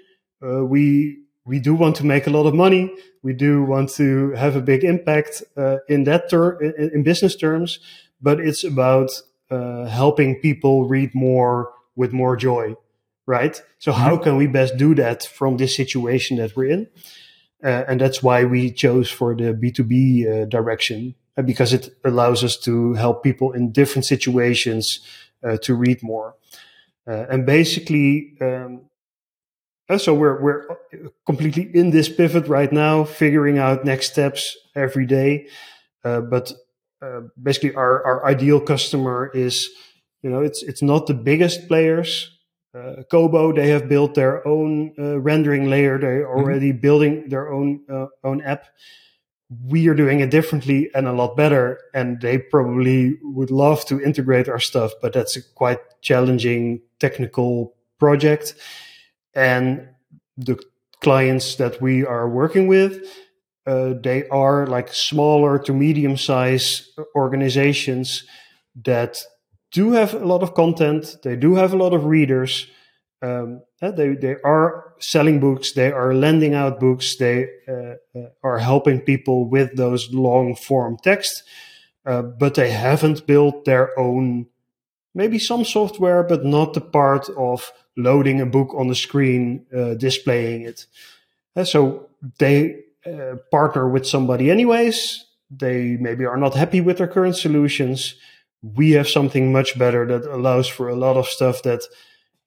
uh, 0.42 0.64
we 0.64 1.18
we 1.44 1.58
do 1.58 1.74
want 1.74 1.96
to 1.96 2.06
make 2.06 2.26
a 2.26 2.30
lot 2.30 2.46
of 2.46 2.54
money. 2.54 2.94
We 3.22 3.32
do 3.32 3.64
want 3.64 3.90
to 3.94 4.32
have 4.32 4.56
a 4.56 4.60
big 4.60 4.84
impact 4.84 5.42
uh, 5.56 5.78
in 5.88 6.04
that 6.04 6.30
ter- 6.30 6.60
in, 6.60 6.90
in 6.94 7.02
business 7.02 7.36
terms, 7.36 7.78
but 8.20 8.40
it's 8.40 8.64
about 8.64 9.10
uh, 9.50 9.86
helping 9.86 10.40
people 10.40 10.86
read 10.86 11.14
more 11.14 11.72
with 11.96 12.12
more 12.12 12.36
joy, 12.36 12.76
right? 13.26 13.60
So 13.78 13.92
how 13.92 14.14
mm-hmm. 14.14 14.22
can 14.22 14.36
we 14.36 14.46
best 14.46 14.76
do 14.76 14.94
that 14.94 15.24
from 15.24 15.56
this 15.56 15.74
situation 15.74 16.36
that 16.38 16.56
we're 16.56 16.70
in? 16.70 16.86
Uh, 17.62 17.84
and 17.88 18.00
that's 18.00 18.22
why 18.22 18.44
we 18.44 18.70
chose 18.70 19.10
for 19.10 19.34
the 19.34 19.52
B2B 19.52 20.26
uh, 20.26 20.44
direction 20.46 21.14
uh, 21.36 21.42
because 21.42 21.72
it 21.72 21.90
allows 22.04 22.42
us 22.42 22.56
to 22.56 22.94
help 22.94 23.22
people 23.22 23.52
in 23.52 23.70
different 23.70 24.06
situations 24.06 25.00
uh, 25.44 25.58
to 25.58 25.74
read 25.74 26.02
more. 26.02 26.36
And 27.06 27.44
basically, 27.44 28.34
um, 28.40 28.82
so 29.98 30.14
we're 30.14 30.40
we're 30.40 30.64
completely 31.26 31.68
in 31.74 31.90
this 31.90 32.08
pivot 32.08 32.46
right 32.46 32.72
now, 32.72 33.02
figuring 33.02 33.58
out 33.58 33.84
next 33.84 34.12
steps 34.12 34.56
every 34.76 35.06
day. 35.06 35.48
but 36.04 36.52
basically 37.42 37.74
our, 37.74 38.04
our 38.04 38.26
ideal 38.26 38.60
customer 38.60 39.28
is, 39.34 39.68
you 40.22 40.30
know, 40.30 40.40
it's, 40.40 40.62
it's 40.62 40.82
not 40.82 41.08
the 41.08 41.14
biggest 41.14 41.66
players. 41.66 42.30
Uh, 42.72 43.02
Kobo, 43.10 43.52
they 43.52 43.68
have 43.68 43.88
built 43.88 44.14
their 44.14 44.46
own 44.46 44.94
uh, 44.98 45.18
rendering 45.18 45.68
layer. 45.68 45.98
They're 45.98 46.24
mm-hmm. 46.24 46.38
already 46.38 46.70
mm-hmm. 46.70 46.80
building 46.80 47.28
their 47.28 47.52
own, 47.52 47.80
uh, 47.90 48.06
own 48.22 48.42
app. 48.42 48.66
We 49.66 49.88
are 49.88 49.94
doing 49.94 50.20
it 50.20 50.30
differently 50.30 50.90
and 50.94 51.08
a 51.08 51.12
lot 51.12 51.36
better. 51.36 51.80
And 51.92 52.20
they 52.20 52.38
probably 52.38 53.18
would 53.22 53.50
love 53.50 53.84
to 53.86 54.00
integrate 54.00 54.48
our 54.48 54.60
stuff, 54.60 54.92
but 55.02 55.12
that's 55.12 55.36
a 55.36 55.42
quite 55.42 55.80
challenging 56.00 56.82
technical 57.00 57.74
project. 57.98 58.54
And 59.34 59.88
the 60.36 60.62
clients 61.00 61.56
that 61.56 61.80
we 61.80 62.04
are 62.04 62.28
working 62.28 62.68
with, 62.68 63.04
uh, 63.66 63.94
they 64.00 64.28
are 64.28 64.66
like 64.66 64.92
smaller 64.92 65.58
to 65.58 65.72
medium 65.72 66.16
size 66.16 66.88
organizations 67.16 68.24
that 68.84 69.18
do 69.72 69.92
have 69.92 70.14
a 70.14 70.24
lot 70.26 70.42
of 70.42 70.54
content. 70.54 71.16
They 71.22 71.36
do 71.36 71.54
have 71.54 71.72
a 71.72 71.76
lot 71.76 71.92
of 71.94 72.04
readers. 72.04 72.66
Um, 73.22 73.62
they 73.80 74.14
they 74.14 74.36
are 74.44 74.94
selling 74.98 75.40
books. 75.40 75.72
They 75.72 75.92
are 75.92 76.14
lending 76.14 76.54
out 76.54 76.80
books. 76.80 77.16
They 77.16 77.48
uh, 77.68 77.96
uh, 78.18 78.28
are 78.42 78.58
helping 78.58 79.00
people 79.00 79.48
with 79.48 79.76
those 79.76 80.12
long 80.12 80.54
form 80.56 80.96
texts. 81.02 81.42
uh, 82.06 82.22
but 82.22 82.54
they 82.54 82.70
haven't 82.70 83.26
built 83.26 83.64
their 83.64 83.98
own. 83.98 84.46
Maybe 85.14 85.38
some 85.38 85.64
software, 85.64 86.22
but 86.22 86.44
not 86.44 86.74
the 86.74 86.80
part 86.80 87.28
of 87.36 87.72
loading 87.96 88.40
a 88.40 88.46
book 88.46 88.74
on 88.74 88.88
the 88.88 88.94
screen, 88.94 89.66
uh, 89.76 89.94
displaying 89.94 90.62
it. 90.62 90.86
And 91.56 91.66
so 91.68 92.08
they 92.38 92.82
uh, 93.06 93.36
partner 93.50 93.88
with 93.88 94.06
somebody 94.06 94.50
anyways. 94.50 95.24
They 95.50 95.96
maybe 96.00 96.24
are 96.26 96.36
not 96.36 96.54
happy 96.54 96.80
with 96.80 96.98
their 96.98 97.08
current 97.08 97.36
solutions. 97.36 98.14
We 98.62 98.92
have 98.92 99.08
something 99.08 99.52
much 99.52 99.78
better 99.78 100.06
that 100.06 100.30
allows 100.30 100.68
for 100.68 100.88
a 100.88 100.96
lot 100.96 101.16
of 101.16 101.26
stuff 101.26 101.62
that, 101.62 101.82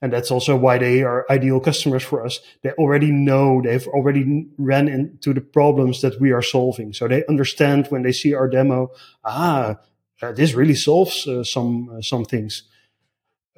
and 0.02 0.14
that's 0.14 0.32
also 0.32 0.56
why 0.56 0.78
they 0.78 1.04
are 1.04 1.26
ideal 1.30 1.60
customers 1.60 2.04
for 2.04 2.26
us. 2.26 2.40
They 2.62 2.72
already 2.72 3.12
know, 3.12 3.62
they've 3.64 3.88
already 3.88 4.48
ran 4.58 4.88
into 4.88 5.34
the 5.34 5.42
problems 5.42 6.02
that 6.02 6.20
we 6.20 6.32
are 6.32 6.42
solving. 6.42 6.94
So 6.94 7.08
they 7.08 7.26
understand 7.26 7.88
when 7.88 8.04
they 8.04 8.12
see 8.12 8.34
our 8.34 8.48
demo, 8.48 8.92
ah, 9.24 9.78
uh, 10.22 10.32
this 10.32 10.54
really 10.54 10.76
solves 10.76 11.28
uh, 11.28 11.44
some, 11.44 11.90
uh, 11.90 12.02
some 12.02 12.26
things. 12.26 12.64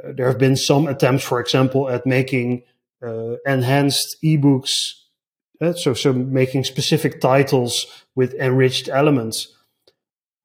Uh, 0.03 0.13
there 0.15 0.27
have 0.27 0.39
been 0.39 0.55
some 0.55 0.87
attempts, 0.87 1.23
for 1.23 1.39
example, 1.39 1.89
at 1.89 2.05
making 2.05 2.63
uh, 3.05 3.35
enhanced 3.45 4.17
ebooks 4.23 4.71
so, 5.75 5.93
so 5.93 6.13
making 6.13 6.63
specific 6.63 7.21
titles 7.21 7.85
with 8.15 8.33
enriched 8.35 8.89
elements. 8.89 9.54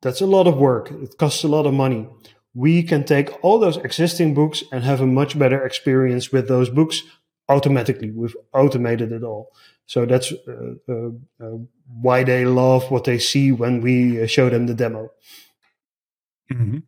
That's 0.02 0.20
a 0.20 0.26
lot 0.26 0.46
of 0.46 0.56
work. 0.56 0.90
It 0.90 1.18
costs 1.18 1.44
a 1.44 1.48
lot 1.48 1.66
of 1.66 1.74
money. 1.74 2.08
We 2.54 2.82
can 2.82 3.04
take 3.04 3.42
all 3.44 3.58
those 3.58 3.76
existing 3.76 4.34
books 4.34 4.64
and 4.72 4.82
have 4.82 5.00
a 5.00 5.06
much 5.06 5.38
better 5.38 5.64
experience 5.64 6.32
with 6.32 6.48
those 6.48 6.68
books 6.68 7.02
automatically. 7.48 8.10
We've 8.10 8.36
automated 8.52 9.12
it 9.12 9.22
all. 9.22 9.52
So 9.86 10.06
that's 10.06 10.32
uh, 10.32 10.74
uh, 10.88 11.10
uh, 11.44 11.58
why 12.00 12.24
they 12.24 12.44
love 12.44 12.90
what 12.90 13.04
they 13.04 13.18
see 13.18 13.52
when 13.52 13.80
we 13.80 14.22
uh, 14.22 14.26
show 14.26 14.48
them 14.48 14.66
the 14.66 14.74
demo. 14.74 15.10
Mm-hmm. 16.52 16.78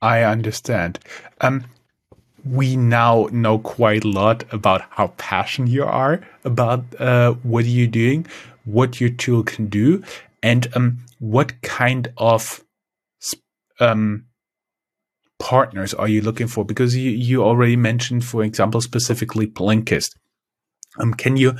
I 0.00 0.22
understand. 0.22 0.98
Um, 1.40 1.64
we 2.44 2.76
now 2.76 3.28
know 3.32 3.58
quite 3.58 4.04
a 4.04 4.08
lot 4.08 4.44
about 4.52 4.82
how 4.90 5.08
passionate 5.16 5.70
you 5.70 5.84
are 5.84 6.20
about 6.44 6.84
uh, 7.00 7.32
what 7.42 7.64
you're 7.64 7.86
doing, 7.86 8.26
what 8.64 9.00
your 9.00 9.10
tool 9.10 9.42
can 9.42 9.66
do, 9.66 10.02
and 10.44 10.68
um, 10.76 10.98
what 11.20 11.62
kind 11.62 12.12
of 12.18 12.62
um, 13.80 14.26
partners 15.38 15.94
are 15.94 16.06
you 16.06 16.20
looking 16.20 16.48
for? 16.48 16.66
Because 16.66 16.94
you, 16.94 17.10
you 17.10 17.42
already 17.42 17.76
mentioned, 17.76 18.26
for 18.26 18.44
example, 18.44 18.82
specifically 18.82 19.46
Blinkist. 19.46 20.10
Um, 21.00 21.14
can 21.14 21.38
you 21.38 21.54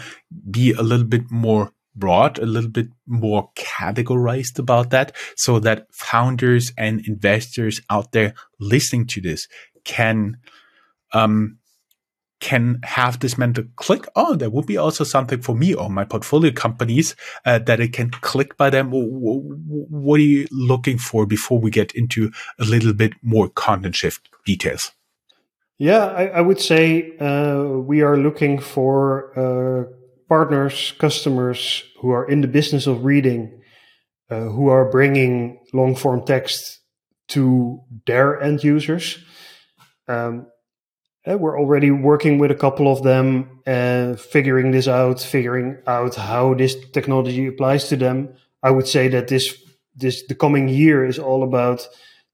be 0.51 0.73
a 0.73 0.83
little 0.83 1.07
bit 1.07 1.31
more 1.31 1.73
broad, 1.97 2.39
a 2.39 2.45
little 2.45 2.71
bit 2.71 2.89
more 3.07 3.49
categorized 3.57 4.59
about 4.59 4.91
that 4.91 5.17
so 5.35 5.59
that 5.61 5.87
founders 5.91 6.71
and 6.77 7.01
investors 7.09 7.81
out 7.89 8.13
there 8.13 8.35
listening 8.61 9.07
to 9.07 9.23
this 9.23 9.49
can 9.85 10.37
um, 11.15 11.57
can 12.45 12.79
have 12.83 13.21
this 13.21 13.39
mental 13.39 13.65
click. 13.77 14.07
Oh, 14.15 14.35
there 14.35 14.51
would 14.51 14.67
be 14.67 14.77
also 14.77 15.03
something 15.03 15.41
for 15.41 15.55
me 15.55 15.73
or 15.73 15.89
my 15.89 16.05
portfolio 16.05 16.53
companies 16.53 17.17
uh, 17.47 17.59
that 17.61 17.81
it 17.81 17.95
can 17.95 18.11
click 18.11 18.59
by 18.59 18.69
them. 18.69 18.91
What 18.91 20.21
are 20.21 20.23
you 20.23 20.47
looking 20.51 20.99
for 20.99 21.25
before 21.25 21.59
we 21.59 21.71
get 21.71 21.93
into 21.93 22.31
a 22.61 22.65
little 22.65 22.93
bit 22.93 23.15
more 23.23 23.49
content 23.49 23.97
shift 23.97 24.29
details? 24.45 24.93
Yeah, 25.79 26.05
I, 26.05 26.27
I 26.27 26.41
would 26.43 26.61
say 26.61 27.17
uh, 27.17 27.63
we 27.65 28.03
are 28.03 28.19
looking 28.19 28.59
for 28.61 29.33
uh, 29.39 29.91
partners, 30.29 30.93
customers 30.99 31.83
who 32.03 32.11
are 32.11 32.29
in 32.29 32.43
the 32.43 32.49
business 32.49 32.87
of 32.87 33.07
reading, 33.07 33.63
uh, 34.31 34.51
who 34.53 34.69
are 34.69 34.91
bringing 34.91 35.63
long 35.73 35.97
form 35.97 36.27
text 36.27 36.81
to 37.29 37.81
their 38.07 38.39
end 38.39 38.63
users. 38.63 39.17
Um, 40.09 40.49
uh, 41.29 41.39
we're 41.39 41.59
already 41.59 41.91
working 41.91 42.39
with 42.39 42.51
a 42.51 42.55
couple 42.55 42.91
of 42.91 43.03
them, 43.03 43.61
uh, 43.67 44.15
figuring 44.15 44.73
this 44.73 44.87
out, 44.87 45.21
figuring 45.21 45.79
out 45.87 46.15
how 46.15 46.55
this 46.55 46.77
technology 46.93 47.47
applies 47.47 47.89
to 47.89 47.97
them. 47.97 48.29
I 48.63 48.71
would 48.71 48.87
say 48.87 49.09
that 49.09 49.29
this 49.29 49.57
this 49.97 50.27
the 50.27 50.35
coming 50.35 50.69
year 50.69 51.05
is 51.07 51.19
all 51.19 51.43
about 51.43 51.89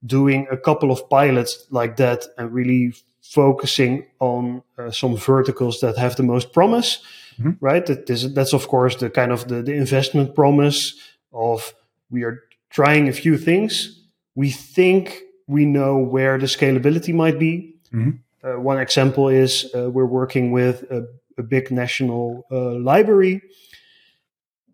doing 0.05 0.47
a 0.51 0.57
couple 0.57 0.91
of 0.91 1.09
pilots 1.09 1.67
like 1.69 1.97
that 1.97 2.25
and 2.37 2.51
really 2.51 2.93
focusing 3.21 4.07
on 4.19 4.63
uh, 4.77 4.91
some 4.91 5.15
verticals 5.15 5.79
that 5.79 5.97
have 5.97 6.15
the 6.15 6.23
most 6.23 6.51
promise. 6.51 7.01
Mm-hmm. 7.39 7.51
Right. 7.61 7.85
That 7.85 8.07
this, 8.07 8.23
that's 8.33 8.53
of 8.53 8.67
course 8.67 8.97
the 8.97 9.09
kind 9.09 9.31
of 9.31 9.47
the, 9.47 9.61
the 9.61 9.73
investment 9.73 10.35
promise 10.35 10.95
of 11.31 11.73
we 12.09 12.23
are 12.23 12.39
trying 12.69 13.07
a 13.07 13.13
few 13.13 13.37
things. 13.37 14.01
We 14.35 14.49
think 14.49 15.21
we 15.47 15.65
know 15.65 15.97
where 15.97 16.37
the 16.37 16.47
scalability 16.47 17.13
might 17.13 17.39
be. 17.39 17.75
Mm-hmm 17.93 18.17
one 18.43 18.79
example 18.79 19.29
is 19.29 19.69
uh, 19.75 19.89
we're 19.89 20.05
working 20.05 20.51
with 20.51 20.83
a, 20.91 21.07
a 21.37 21.43
big 21.43 21.71
national 21.71 22.45
uh, 22.51 22.71
library, 22.71 23.41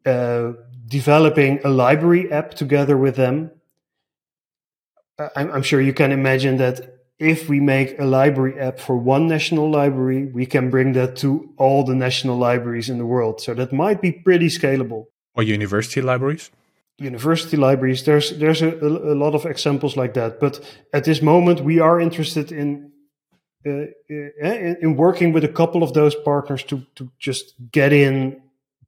uh, 0.06 0.54
developing 0.88 1.60
a 1.66 1.70
library 1.70 2.32
app 2.32 2.54
together 2.54 2.98
with 2.98 3.16
them. 3.16 3.52
I'm, 5.36 5.52
I'm 5.52 5.64
sure 5.64 5.82
you 5.82 5.94
can 5.94 6.12
imagine 6.12 6.58
that 6.58 6.98
if 7.20 7.50
we 7.50 7.60
make 7.60 8.00
a 8.00 8.06
library 8.06 8.60
app 8.60 8.80
for 8.80 8.96
one 8.96 9.28
national 9.28 9.70
library, 9.72 10.26
we 10.26 10.46
can 10.46 10.70
bring 10.70 10.94
that 10.94 11.16
to 11.18 11.50
all 11.58 11.84
the 11.84 11.96
national 11.96 12.38
libraries 12.38 12.90
in 12.90 13.00
the 13.00 13.06
world. 13.06 13.42
So 13.42 13.54
that 13.56 13.74
might 13.74 14.02
be 14.02 14.12
pretty 14.12 14.48
scalable. 14.48 15.08
Or 15.34 15.44
university 15.44 16.02
libraries? 16.02 16.52
University 17.00 17.58
libraries. 17.58 18.04
There's 18.04 18.38
there's 18.38 18.62
a, 18.62 18.70
a 18.70 19.16
lot 19.16 19.36
of 19.36 19.46
examples 19.46 19.96
like 19.98 20.14
that. 20.14 20.40
But 20.40 20.60
at 20.94 21.04
this 21.04 21.22
moment, 21.22 21.62
we 21.62 21.80
are 21.80 22.00
interested 22.00 22.52
in 22.52 22.70
uh, 22.72 22.86
uh, 22.86 22.97
in, 23.68 24.78
in 24.82 24.96
working 24.96 25.34
with 25.34 25.44
a 25.44 25.48
couple 25.50 25.84
of 25.84 25.94
those 25.94 26.16
partners 26.16 26.64
to 26.64 26.86
to 26.96 27.12
just 27.20 27.54
get 27.72 27.94
in, 27.94 28.42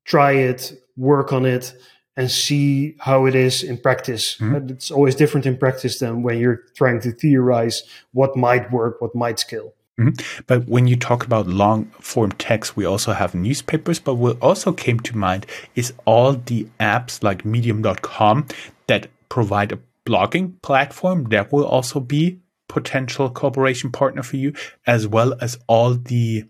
try 0.06 0.32
it, 0.32 0.74
work 0.98 1.34
on 1.34 1.46
it, 1.46 1.74
and 2.16 2.30
see 2.30 2.96
how 3.00 3.26
it 3.26 3.36
is 3.36 3.64
in 3.64 3.78
practice. 3.78 4.36
Mm-hmm. 4.38 4.70
It's 4.72 4.92
always 4.92 5.16
different 5.16 5.46
in 5.46 5.58
practice 5.58 6.00
than 6.00 6.22
when 6.22 6.38
you're 6.38 6.64
trying 6.76 7.00
to 7.02 7.12
theorize 7.12 7.84
what 8.12 8.36
might 8.36 8.72
work, 8.72 9.02
what 9.02 9.16
might 9.16 9.40
scale. 9.40 9.74
Mm-hmm. 10.00 10.44
But 10.48 10.68
when 10.68 10.88
you 10.88 10.96
talk 10.96 11.26
about 11.26 11.48
long 11.48 11.86
form 12.00 12.32
text, 12.34 12.76
we 12.76 12.86
also 12.86 13.14
have 13.14 13.36
newspapers. 13.36 14.00
But 14.00 14.16
what 14.16 14.38
also 14.42 14.72
came 14.72 15.00
to 15.02 15.18
mind 15.18 15.46
is 15.76 15.94
all 16.06 16.34
the 16.34 16.68
apps 16.80 17.24
like 17.24 17.46
medium.com 17.46 18.48
that 18.88 19.08
provide 19.30 19.72
a 19.72 19.80
blogging 20.06 20.62
platform 20.62 21.26
that 21.26 21.52
will 21.52 21.66
also 21.66 22.00
be 22.00 22.40
potential 22.70 23.30
cooperation 23.30 23.92
partner 23.92 24.24
for 24.24 24.38
you, 24.38 24.54
as 24.88 25.06
well 25.06 25.34
as 25.42 25.58
all 25.68 25.96
the 25.96 26.46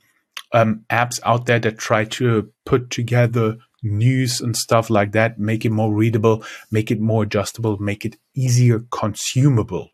um, 0.53 0.85
apps 0.91 1.19
out 1.23 1.47
there 1.47 1.59
that 1.59 1.79
try 1.79 2.05
to 2.05 2.51
put 2.65 2.91
together 2.91 3.57
news 3.81 4.41
and 4.41 4.55
stuff 4.55 4.89
like 4.89 5.13
that, 5.13 5.39
make 5.39 5.65
it 5.65 5.71
more 5.71 5.91
readable, 5.91 6.43
make 6.69 6.91
it 6.91 6.99
more 6.99 7.23
adjustable, 7.23 7.77
make 7.77 8.05
it 8.05 8.17
easier 8.35 8.85
consumable. 8.91 9.89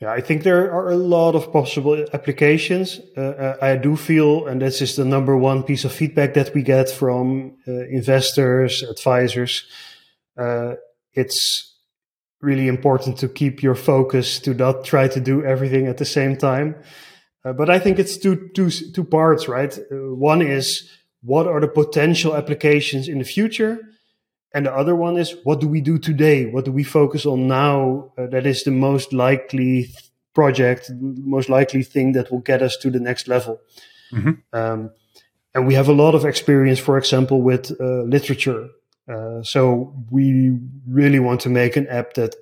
Yeah, 0.00 0.12
I 0.12 0.20
think 0.20 0.42
there 0.42 0.70
are 0.72 0.90
a 0.90 0.96
lot 0.96 1.34
of 1.34 1.52
possible 1.52 2.04
applications. 2.12 3.00
Uh, 3.16 3.20
uh 3.20 3.56
I 3.62 3.76
do 3.76 3.96
feel, 3.96 4.46
and 4.46 4.60
this 4.60 4.82
is 4.82 4.96
the 4.96 5.04
number 5.04 5.36
one 5.36 5.62
piece 5.62 5.84
of 5.84 5.92
feedback 5.92 6.34
that 6.34 6.52
we 6.54 6.62
get 6.62 6.90
from 6.90 7.56
uh, 7.66 7.86
investors, 7.88 8.82
advisors. 8.82 9.64
Uh, 10.36 10.74
it's 11.14 11.71
really 12.42 12.68
important 12.68 13.16
to 13.18 13.28
keep 13.28 13.62
your 13.62 13.74
focus 13.74 14.40
to 14.40 14.52
not 14.52 14.84
try 14.84 15.08
to 15.08 15.20
do 15.20 15.44
everything 15.44 15.86
at 15.86 15.96
the 15.96 16.04
same 16.04 16.36
time. 16.36 16.74
Uh, 17.44 17.52
but 17.52 17.70
I 17.70 17.78
think 17.78 17.98
it's 17.98 18.18
two, 18.18 18.50
two, 18.54 18.70
two 18.70 19.04
parts, 19.04 19.48
right? 19.48 19.76
Uh, 19.90 20.14
one 20.14 20.42
is 20.42 20.90
what 21.22 21.46
are 21.46 21.60
the 21.60 21.68
potential 21.68 22.34
applications 22.34 23.08
in 23.08 23.18
the 23.18 23.24
future? 23.24 23.80
And 24.54 24.66
the 24.66 24.74
other 24.74 24.94
one 24.94 25.16
is 25.16 25.34
what 25.44 25.60
do 25.60 25.68
we 25.68 25.80
do 25.80 25.98
today? 25.98 26.46
What 26.46 26.64
do 26.64 26.72
we 26.72 26.84
focus 26.84 27.24
on 27.24 27.48
now? 27.48 28.12
Uh, 28.18 28.26
that 28.26 28.44
is 28.44 28.64
the 28.64 28.70
most 28.70 29.12
likely 29.12 29.90
project, 30.34 30.90
most 31.00 31.48
likely 31.48 31.82
thing 31.82 32.12
that 32.12 32.30
will 32.30 32.40
get 32.40 32.60
us 32.60 32.76
to 32.78 32.90
the 32.90 33.00
next 33.00 33.28
level. 33.28 33.60
Mm-hmm. 34.12 34.32
Um, 34.52 34.90
and 35.54 35.66
we 35.66 35.74
have 35.74 35.88
a 35.88 35.92
lot 35.92 36.14
of 36.14 36.24
experience, 36.24 36.78
for 36.78 36.98
example, 36.98 37.40
with 37.40 37.70
uh, 37.80 38.02
literature. 38.02 38.68
Uh, 39.08 39.42
so 39.42 39.94
we 40.10 40.58
really 40.86 41.18
want 41.18 41.40
to 41.40 41.48
make 41.48 41.76
an 41.76 41.86
app 41.88 42.14
that 42.14 42.36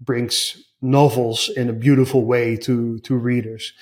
brings 0.00 0.56
novels 0.80 1.48
in 1.56 1.68
a 1.68 1.72
beautiful 1.72 2.24
way 2.24 2.56
to 2.56 2.98
to 3.00 3.16
readers. 3.16 3.72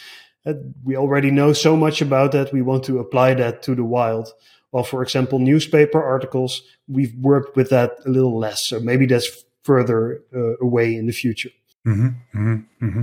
Uh, 0.47 0.55
we 0.85 0.97
already 0.97 1.31
know 1.31 1.53
so 1.53 1.77
much 1.77 2.03
about 2.03 2.33
that. 2.33 2.53
We 2.53 2.63
want 2.63 2.85
to 2.85 2.99
apply 2.99 3.35
that 3.35 3.63
to 3.63 3.75
the 3.75 3.85
wild. 3.85 4.33
Well, 4.73 4.85
for 4.85 5.03
example, 5.03 5.39
newspaper 5.39 6.03
articles, 6.03 6.63
we've 6.89 7.15
worked 7.15 7.57
with 7.57 7.71
that 7.71 7.93
a 8.05 8.11
little 8.11 8.39
less. 8.39 8.67
So 8.69 8.81
maybe 8.81 9.07
that's 9.07 9.45
further 9.63 10.23
uh, 10.35 10.57
away 10.61 10.95
in 10.95 11.07
the 11.07 11.13
future. 11.13 11.51
Mm-hmm, 11.87 12.39
mm-hmm, 12.39 12.87
mm-hmm. 12.87 13.03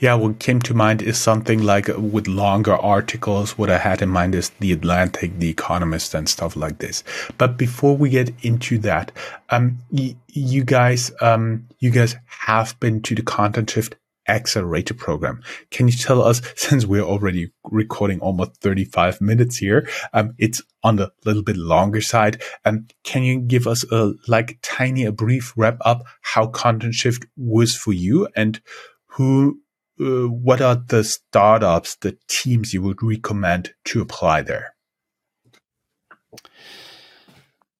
Yeah, 0.00 0.14
what 0.14 0.38
came 0.38 0.60
to 0.60 0.74
mind 0.74 1.00
is 1.00 1.18
something 1.18 1.62
like 1.62 1.88
with 1.96 2.28
longer 2.28 2.74
articles. 2.74 3.56
What 3.56 3.70
I 3.70 3.78
had 3.78 4.02
in 4.02 4.10
mind 4.10 4.34
is 4.34 4.50
The 4.60 4.72
Atlantic, 4.72 5.38
The 5.38 5.48
Economist, 5.48 6.12
and 6.14 6.28
stuff 6.28 6.54
like 6.54 6.78
this. 6.78 7.02
But 7.38 7.56
before 7.56 7.96
we 7.96 8.10
get 8.10 8.34
into 8.42 8.76
that, 8.80 9.12
um, 9.48 9.78
y- 9.90 10.16
you 10.28 10.62
guys, 10.62 11.10
um, 11.22 11.68
you 11.78 11.90
guys 11.90 12.16
have 12.26 12.78
been 12.80 13.00
to 13.02 13.14
the 13.14 13.22
Content 13.22 13.70
Shift 13.70 13.96
accelerator 14.28 14.94
program. 14.94 15.42
Can 15.70 15.88
you 15.88 15.94
tell 15.94 16.22
us, 16.22 16.40
since 16.56 16.86
we're 16.86 17.02
already 17.02 17.50
recording 17.64 18.20
almost 18.20 18.60
35 18.60 19.20
minutes 19.20 19.58
here, 19.58 19.88
um, 20.12 20.34
it's 20.38 20.62
on 20.82 20.96
the 20.96 21.10
little 21.24 21.42
bit 21.42 21.56
longer 21.56 22.00
side. 22.00 22.42
Um, 22.64 22.86
can 23.04 23.22
you 23.22 23.40
give 23.40 23.66
us 23.66 23.84
a 23.90 24.12
like 24.26 24.58
tiny, 24.62 25.04
a 25.04 25.12
brief 25.12 25.52
wrap 25.56 25.78
up 25.82 26.04
how 26.22 26.46
content 26.46 26.94
shift 26.94 27.26
was 27.36 27.74
for 27.74 27.92
you 27.92 28.28
and 28.36 28.60
who, 29.06 29.60
uh, 30.00 30.28
what 30.28 30.60
are 30.60 30.76
the 30.76 31.02
startups, 31.02 31.96
the 31.96 32.16
teams 32.28 32.72
you 32.72 32.82
would 32.82 33.02
recommend 33.02 33.74
to 33.86 34.00
apply 34.00 34.42
there? 34.42 34.74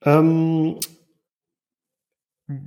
Um, 0.04 0.78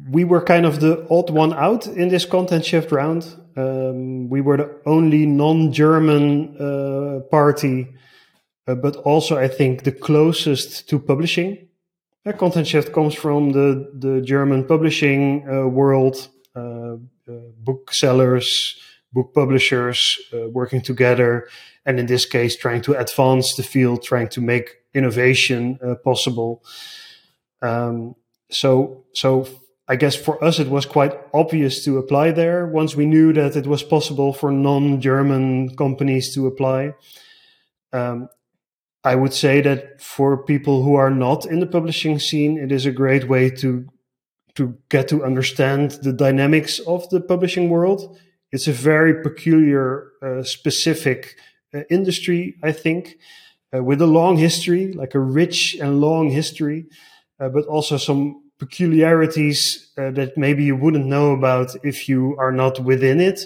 we 0.10 0.24
were 0.24 0.42
kind 0.42 0.66
of 0.66 0.80
the 0.80 1.08
odd 1.10 1.30
one 1.30 1.54
out 1.54 1.88
in 1.88 2.10
this 2.10 2.26
content 2.26 2.66
shift 2.66 2.92
round. 2.92 3.36
Um, 3.58 4.30
we 4.30 4.42
were 4.42 4.58
the 4.58 4.82
only 4.86 5.26
non-German 5.26 6.58
uh, 6.58 7.20
party, 7.32 7.88
uh, 8.68 8.76
but 8.76 8.96
also 8.98 9.38
I 9.38 9.48
think 9.48 9.84
the 9.84 9.92
closest 9.92 10.88
to 10.90 11.00
publishing. 11.00 11.68
Uh, 12.26 12.34
content 12.34 12.68
shift 12.68 12.94
comes 12.94 13.16
from 13.16 13.52
the 13.52 13.92
the 13.98 14.22
German 14.22 14.66
publishing 14.66 15.48
uh, 15.50 15.68
world, 15.68 16.30
uh, 16.56 16.60
uh, 16.60 16.98
booksellers, 17.58 18.80
book 19.12 19.34
publishers 19.34 20.20
working 20.52 20.82
together, 20.82 21.48
and 21.86 22.00
in 22.00 22.06
this 22.06 22.26
case, 22.28 22.56
trying 22.56 22.82
to 22.84 22.94
advance 22.94 23.56
the 23.56 23.64
field, 23.64 24.04
trying 24.04 24.30
to 24.30 24.42
make 24.42 24.76
innovation 24.94 25.80
possible. 26.04 26.64
Um, 27.64 28.16
so 28.52 29.06
so 29.14 29.48
I 29.92 29.98
guess 29.98 30.16
for 30.16 30.42
us, 30.42 30.58
it 30.58 30.70
was 30.70 30.86
quite 30.86 31.20
obvious 31.34 31.84
to 31.84 31.98
apply 31.98 32.32
there 32.32 32.66
once 32.66 32.96
we 32.96 33.06
knew 33.06 33.34
that 33.34 33.58
it 33.58 33.68
was 33.68 33.84
possible 33.84 34.32
for 34.32 34.50
non 34.50 35.02
German 35.02 35.76
companies 35.76 36.34
to 36.34 36.48
apply. 36.48 36.94
Um, 37.92 38.30
I 39.04 39.16
would 39.16 39.34
say 39.34 39.60
that 39.60 40.02
for 40.02 40.46
people 40.46 40.82
who 40.82 40.96
are 40.96 41.10
not 41.10 41.46
in 41.46 41.60
the 41.60 41.68
publishing 41.68 42.20
scene, 42.20 42.58
it 42.58 42.72
is 42.72 42.86
a 42.86 42.92
great 42.94 43.28
way 43.28 43.50
to 43.50 43.86
to 44.56 44.78
get 44.88 45.10
to 45.10 45.26
understand 45.26 45.92
the 46.04 46.14
dynamics 46.14 46.80
of 46.88 47.10
the 47.10 47.20
publishing 47.20 47.68
world. 47.70 48.18
It's 48.54 48.70
a 48.70 48.84
very 48.92 49.22
peculiar, 49.22 50.12
uh, 50.22 50.44
specific 50.44 51.36
uh, 51.74 51.82
industry, 51.90 52.56
I 52.64 52.72
think, 52.72 53.18
uh, 53.76 53.84
with 53.84 54.02
a 54.02 54.08
long 54.08 54.38
history, 54.38 54.94
like 54.94 55.16
a 55.16 55.20
rich 55.20 55.76
and 55.82 56.00
long 56.00 56.30
history, 56.30 56.86
uh, 57.42 57.50
but 57.50 57.66
also 57.66 57.98
some 57.98 58.51
peculiarities 58.62 59.90
uh, 59.98 60.12
that 60.12 60.38
maybe 60.38 60.64
you 60.64 60.76
wouldn't 60.76 61.08
know 61.08 61.32
about 61.32 61.70
if 61.84 62.08
you 62.08 62.36
are 62.38 62.52
not 62.52 62.80
within 62.80 63.20
it. 63.20 63.40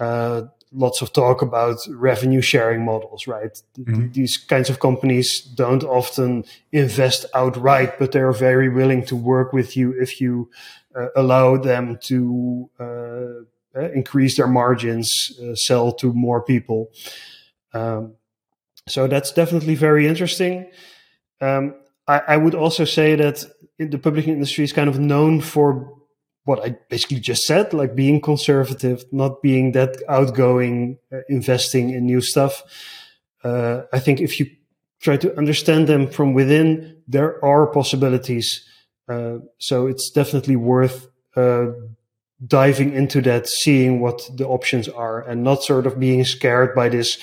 Uh, 0.00 0.42
lots 0.72 1.00
of 1.00 1.12
talk 1.12 1.42
about 1.42 1.78
revenue 1.88 2.40
sharing 2.40 2.84
models, 2.84 3.28
right? 3.28 3.54
Mm-hmm. 3.78 4.10
These 4.10 4.36
kinds 4.36 4.68
of 4.68 4.80
companies 4.80 5.28
don't 5.40 5.84
often 5.84 6.44
invest 6.72 7.24
outright, 7.34 8.00
but 8.00 8.10
they're 8.10 8.32
very 8.32 8.68
willing 8.68 9.06
to 9.06 9.14
work 9.14 9.52
with 9.52 9.76
you 9.76 9.92
if 9.92 10.20
you 10.20 10.50
uh, 10.96 11.06
allow 11.14 11.56
them 11.56 11.96
to 12.10 12.68
uh, 12.80 12.84
uh, 13.78 13.90
increase 13.94 14.36
their 14.36 14.48
margins, 14.48 15.08
uh, 15.40 15.54
sell 15.54 15.92
to 15.92 16.12
more 16.12 16.42
people. 16.42 16.90
Um, 17.72 18.14
so 18.88 19.06
that's 19.06 19.30
definitely 19.30 19.76
very 19.76 20.08
interesting. 20.08 20.66
Um, 21.40 21.76
I, 22.08 22.22
I 22.28 22.36
would 22.36 22.54
also 22.54 22.84
say 22.84 23.16
that 23.16 23.44
the 23.78 23.98
publishing 23.98 24.32
industry 24.32 24.64
is 24.64 24.72
kind 24.72 24.88
of 24.88 24.98
known 24.98 25.40
for 25.40 25.92
what 26.44 26.64
I 26.64 26.76
basically 26.88 27.20
just 27.20 27.42
said, 27.42 27.74
like 27.74 27.94
being 27.94 28.20
conservative, 28.20 29.04
not 29.12 29.42
being 29.42 29.72
that 29.72 29.96
outgoing, 30.08 30.98
uh, 31.12 31.18
investing 31.28 31.90
in 31.90 32.06
new 32.06 32.20
stuff. 32.20 32.62
Uh, 33.42 33.82
I 33.92 33.98
think 33.98 34.20
if 34.20 34.38
you 34.38 34.46
try 35.00 35.16
to 35.16 35.36
understand 35.36 35.88
them 35.88 36.06
from 36.06 36.34
within, 36.34 37.02
there 37.08 37.44
are 37.44 37.66
possibilities. 37.66 38.64
Uh, 39.08 39.38
so 39.58 39.86
it's 39.86 40.10
definitely 40.10 40.56
worth 40.56 41.08
uh, 41.36 41.66
diving 42.46 42.92
into 42.92 43.20
that, 43.22 43.48
seeing 43.48 44.00
what 44.00 44.30
the 44.36 44.46
options 44.46 44.88
are, 44.88 45.20
and 45.22 45.42
not 45.42 45.62
sort 45.62 45.86
of 45.86 45.98
being 45.98 46.24
scared 46.24 46.74
by 46.74 46.88
this 46.88 47.18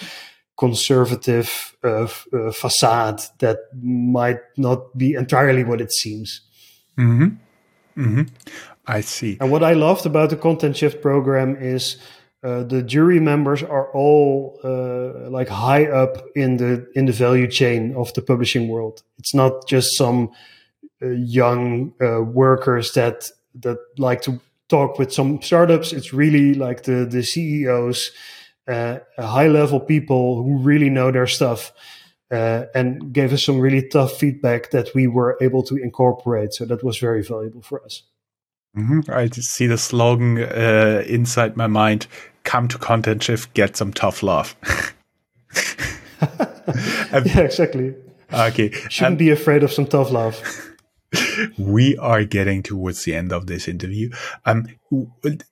conservative 0.57 1.75
uh, 1.83 2.07
uh, 2.33 2.51
facade 2.51 3.21
that 3.39 3.57
might 3.81 4.39
not 4.57 4.97
be 4.97 5.13
entirely 5.13 5.63
what 5.63 5.81
it 5.81 5.91
seems. 5.91 6.41
Mm-hmm. 6.97 8.01
Mm-hmm. 8.01 8.21
I 8.85 9.01
see. 9.01 9.37
And 9.39 9.51
what 9.51 9.63
I 9.63 9.73
loved 9.73 10.05
about 10.05 10.29
the 10.29 10.35
Content 10.35 10.77
Shift 10.77 11.01
program 11.01 11.55
is 11.55 11.97
uh, 12.43 12.63
the 12.63 12.83
jury 12.83 13.19
members 13.19 13.63
are 13.63 13.89
all 13.93 14.59
uh, 14.63 15.29
like 15.29 15.47
high 15.47 15.85
up 15.85 16.17
in 16.35 16.57
the 16.57 16.85
in 16.93 17.05
the 17.05 17.13
value 17.13 17.47
chain 17.47 17.95
of 17.95 18.13
the 18.13 18.21
publishing 18.21 18.67
world. 18.67 19.01
It's 19.17 19.33
not 19.33 19.67
just 19.67 19.95
some 19.95 20.31
uh, 21.01 21.07
young 21.09 21.93
uh, 22.01 22.21
workers 22.21 22.91
that 22.93 23.29
that 23.61 23.77
like 23.97 24.21
to 24.23 24.41
talk 24.67 24.99
with 24.99 25.13
some 25.13 25.41
startups. 25.41 25.93
It's 25.93 26.13
really 26.13 26.53
like 26.53 26.83
the 26.83 27.05
the 27.05 27.23
CEOs 27.23 28.11
uh, 28.67 28.99
high 29.17 29.47
level 29.47 29.79
people 29.79 30.43
who 30.43 30.57
really 30.57 30.89
know 30.89 31.11
their 31.11 31.27
stuff 31.27 31.71
uh, 32.31 32.65
and 32.73 33.13
gave 33.13 33.33
us 33.33 33.43
some 33.43 33.59
really 33.59 33.87
tough 33.87 34.13
feedback 34.13 34.71
that 34.71 34.89
we 34.95 35.07
were 35.07 35.37
able 35.41 35.63
to 35.63 35.75
incorporate. 35.75 36.53
So 36.53 36.65
that 36.65 36.83
was 36.83 36.97
very 36.97 37.23
valuable 37.23 37.61
for 37.61 37.83
us. 37.83 38.03
Mm-hmm. 38.75 39.11
I 39.11 39.27
see 39.27 39.67
the 39.67 39.77
slogan 39.77 40.39
uh, 40.39 41.03
inside 41.05 41.55
my 41.55 41.67
mind 41.67 42.07
come 42.43 42.67
to 42.69 42.77
Content 42.77 43.21
Shift, 43.21 43.53
get 43.53 43.77
some 43.77 43.93
tough 43.93 44.23
love. 44.23 44.55
yeah, 47.13 47.39
exactly. 47.41 47.93
Okay. 48.33 48.71
Shouldn't 48.89 49.13
um, 49.13 49.17
be 49.17 49.29
afraid 49.29 49.63
of 49.63 49.71
some 49.71 49.85
tough 49.85 50.11
love. 50.11 50.41
we 51.57 51.95
are 51.97 52.23
getting 52.23 52.63
towards 52.63 53.03
the 53.03 53.15
end 53.15 53.31
of 53.31 53.45
this 53.47 53.67
interview. 53.67 54.09
Um, 54.45 54.67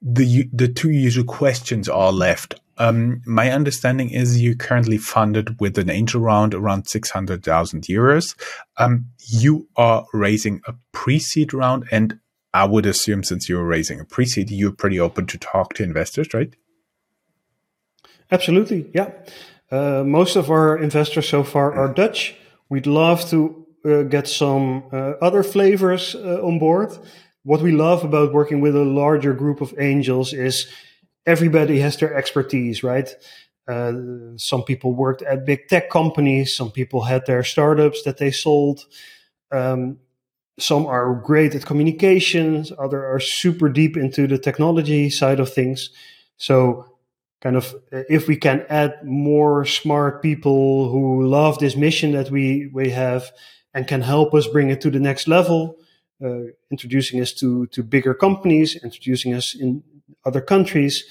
the 0.01 0.49
the 0.51 0.67
two 0.67 0.89
usual 0.89 1.25
questions 1.25 1.87
are 1.87 2.11
left. 2.11 2.59
Um, 2.81 3.21
my 3.27 3.51
understanding 3.51 4.09
is 4.09 4.41
you're 4.41 4.55
currently 4.55 4.97
funded 4.97 5.59
with 5.61 5.77
an 5.77 5.91
angel 5.91 6.19
round 6.19 6.55
around 6.55 6.87
600,000 6.87 7.83
euros. 7.83 8.35
Um, 8.77 9.05
you 9.19 9.67
are 9.75 10.07
raising 10.13 10.61
a 10.65 10.73
pre-seed 10.91 11.53
round 11.53 11.87
and 11.91 12.19
I 12.55 12.65
would 12.65 12.87
assume 12.87 13.23
since 13.23 13.47
you're 13.47 13.63
raising 13.63 13.99
a 13.99 14.05
pre-seed, 14.05 14.49
you're 14.49 14.71
pretty 14.71 14.99
open 14.99 15.27
to 15.27 15.37
talk 15.37 15.75
to 15.75 15.83
investors, 15.83 16.33
right? 16.33 16.55
Absolutely. 18.31 18.89
Yeah. 18.95 19.11
Uh, 19.69 20.03
most 20.03 20.35
of 20.35 20.49
our 20.49 20.75
investors 20.75 21.29
so 21.29 21.43
far 21.43 21.71
are 21.73 21.93
Dutch. 21.93 22.35
We'd 22.67 22.87
love 22.87 23.29
to 23.29 23.67
uh, 23.85 24.01
get 24.03 24.27
some 24.27 24.85
uh, 24.91 25.13
other 25.21 25.43
flavors 25.43 26.15
uh, 26.15 26.41
on 26.41 26.57
board. 26.57 26.97
What 27.43 27.61
we 27.61 27.73
love 27.73 28.03
about 28.03 28.33
working 28.33 28.59
with 28.59 28.75
a 28.75 28.83
larger 28.83 29.33
group 29.33 29.61
of 29.61 29.75
angels 29.77 30.33
is 30.33 30.65
everybody 31.25 31.79
has 31.79 31.97
their 31.97 32.13
expertise, 32.15 32.83
right? 32.83 33.13
Uh, 33.67 33.93
some 34.37 34.63
people 34.63 34.93
worked 34.93 35.21
at 35.21 35.45
big 35.45 35.67
tech 35.67 35.89
companies. 35.89 36.55
Some 36.55 36.71
people 36.71 37.01
had 37.01 37.25
their 37.25 37.43
startups 37.43 38.03
that 38.03 38.17
they 38.17 38.31
sold. 38.31 38.85
Um, 39.51 39.99
some 40.59 40.85
are 40.85 41.15
great 41.15 41.55
at 41.55 41.65
communications. 41.65 42.71
Other 42.77 43.05
are 43.05 43.19
super 43.19 43.69
deep 43.69 43.97
into 43.97 44.27
the 44.27 44.37
technology 44.37 45.09
side 45.09 45.39
of 45.39 45.53
things. 45.53 45.89
So, 46.37 46.85
kind 47.41 47.55
of, 47.55 47.75
if 47.91 48.27
we 48.27 48.35
can 48.35 48.65
add 48.69 49.03
more 49.03 49.65
smart 49.65 50.21
people 50.21 50.89
who 50.89 51.25
love 51.25 51.59
this 51.59 51.75
mission 51.75 52.11
that 52.11 52.29
we 52.29 52.69
we 52.73 52.89
have 52.89 53.31
and 53.73 53.87
can 53.87 54.01
help 54.01 54.33
us 54.33 54.47
bring 54.47 54.69
it 54.69 54.81
to 54.81 54.91
the 54.91 54.99
next 54.99 55.27
level, 55.27 55.77
uh, 55.77 55.80
introducing 56.69 57.21
us 57.21 57.33
to 57.33 57.67
to 57.67 57.83
bigger 57.83 58.13
companies, 58.13 58.75
introducing 58.83 59.33
us 59.33 59.55
in 59.55 59.83
other 60.25 60.41
countries, 60.41 61.03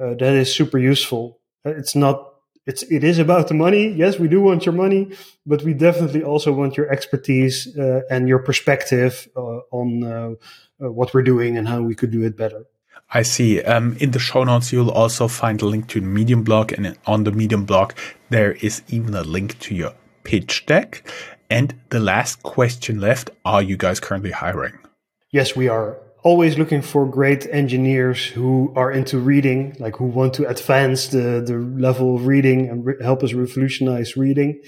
uh, 0.00 0.14
that 0.14 0.34
is 0.34 0.54
super 0.54 0.78
useful. 0.78 1.38
Uh, 1.64 1.70
it's 1.70 1.94
not 1.94 2.32
it's 2.66 2.82
it 2.84 3.04
is 3.04 3.18
about 3.18 3.48
the 3.48 3.54
money. 3.54 3.88
Yes, 3.88 4.18
we 4.18 4.28
do 4.28 4.40
want 4.40 4.66
your 4.66 4.74
money, 4.74 5.12
but 5.46 5.62
we 5.62 5.72
definitely 5.72 6.22
also 6.22 6.52
want 6.52 6.76
your 6.76 6.90
expertise 6.90 7.76
uh, 7.78 8.00
and 8.10 8.28
your 8.28 8.40
perspective 8.40 9.28
uh, 9.36 9.60
on 9.70 10.02
uh, 10.02 10.34
uh, 10.84 10.92
what 10.92 11.14
we're 11.14 11.22
doing 11.22 11.56
and 11.56 11.68
how 11.68 11.80
we 11.80 11.94
could 11.94 12.10
do 12.10 12.22
it 12.22 12.36
better. 12.36 12.64
I 13.14 13.22
see. 13.22 13.62
Um, 13.62 13.96
in 14.00 14.10
the 14.10 14.18
show 14.18 14.42
notes, 14.42 14.72
you'll 14.72 14.90
also 14.90 15.28
find 15.28 15.62
a 15.62 15.66
link 15.66 15.86
to 15.88 16.00
the 16.00 16.06
Medium 16.06 16.42
blog, 16.42 16.72
and 16.72 16.98
on 17.06 17.22
the 17.22 17.30
Medium 17.30 17.64
blog, 17.64 17.92
there 18.30 18.52
is 18.52 18.82
even 18.88 19.14
a 19.14 19.22
link 19.22 19.58
to 19.60 19.74
your 19.74 19.92
pitch 20.24 20.66
deck. 20.66 21.08
And 21.48 21.74
the 21.90 22.00
last 22.00 22.42
question 22.42 23.00
left: 23.00 23.30
Are 23.44 23.62
you 23.62 23.76
guys 23.76 24.00
currently 24.00 24.32
hiring? 24.32 24.78
Yes, 25.30 25.54
we 25.54 25.68
are 25.68 25.98
always 26.22 26.58
looking 26.58 26.82
for 26.82 27.06
great 27.06 27.46
engineers 27.46 28.26
who 28.26 28.72
are 28.74 28.90
into 28.90 29.18
reading, 29.18 29.76
like 29.78 29.96
who 29.96 30.06
want 30.06 30.34
to 30.34 30.48
advance 30.48 31.06
the, 31.08 31.40
the 31.46 31.56
level 31.56 32.16
of 32.16 32.26
reading 32.26 32.68
and 32.68 32.84
re- 32.84 32.96
help 33.00 33.22
us 33.22 33.32
revolutionize 33.32 34.16
reading. 34.16 34.60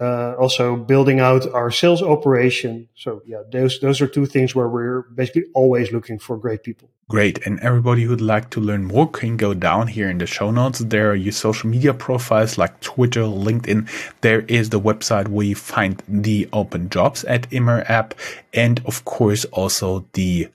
Uh, 0.00 0.34
also 0.38 0.76
building 0.76 1.20
out 1.20 1.46
our 1.52 1.70
sales 1.70 2.02
operation. 2.02 2.88
So 2.94 3.22
yeah, 3.26 3.42
those 3.50 3.80
those 3.80 4.00
are 4.00 4.06
two 4.06 4.26
things 4.26 4.54
where 4.54 4.68
we're 4.68 5.02
basically 5.02 5.44
always 5.54 5.92
looking 5.92 6.18
for 6.18 6.38
great 6.38 6.62
people. 6.62 6.88
Great. 7.10 7.44
And 7.44 7.60
everybody 7.60 8.04
who'd 8.04 8.20
like 8.20 8.50
to 8.50 8.60
learn 8.60 8.84
more 8.84 9.10
can 9.10 9.36
go 9.36 9.52
down 9.52 9.88
here 9.88 10.08
in 10.08 10.18
the 10.18 10.26
show 10.26 10.52
notes. 10.52 10.78
There 10.78 11.10
are 11.10 11.16
your 11.16 11.32
social 11.32 11.68
media 11.68 11.92
profiles 11.92 12.56
like 12.56 12.78
Twitter, 12.80 13.22
LinkedIn. 13.22 13.88
There 14.20 14.42
is 14.42 14.70
the 14.70 14.80
website 14.80 15.26
where 15.26 15.44
you 15.44 15.56
find 15.56 16.00
the 16.06 16.48
open 16.52 16.88
jobs 16.88 17.24
at 17.24 17.52
Immer 17.52 17.84
app. 17.88 18.14
And 18.54 18.80
of 18.86 19.04
course, 19.04 19.44
also 19.46 20.06
the 20.12 20.50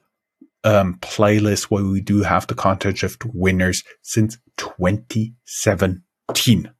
um, 0.63 0.93
playlist 1.01 1.65
where 1.65 1.83
we 1.83 1.99
do 1.99 2.23
have 2.23 2.47
the 2.47 2.55
contest 2.55 3.03
of 3.03 3.17
winners 3.33 3.83
since 4.01 4.37
2017. 4.55 6.71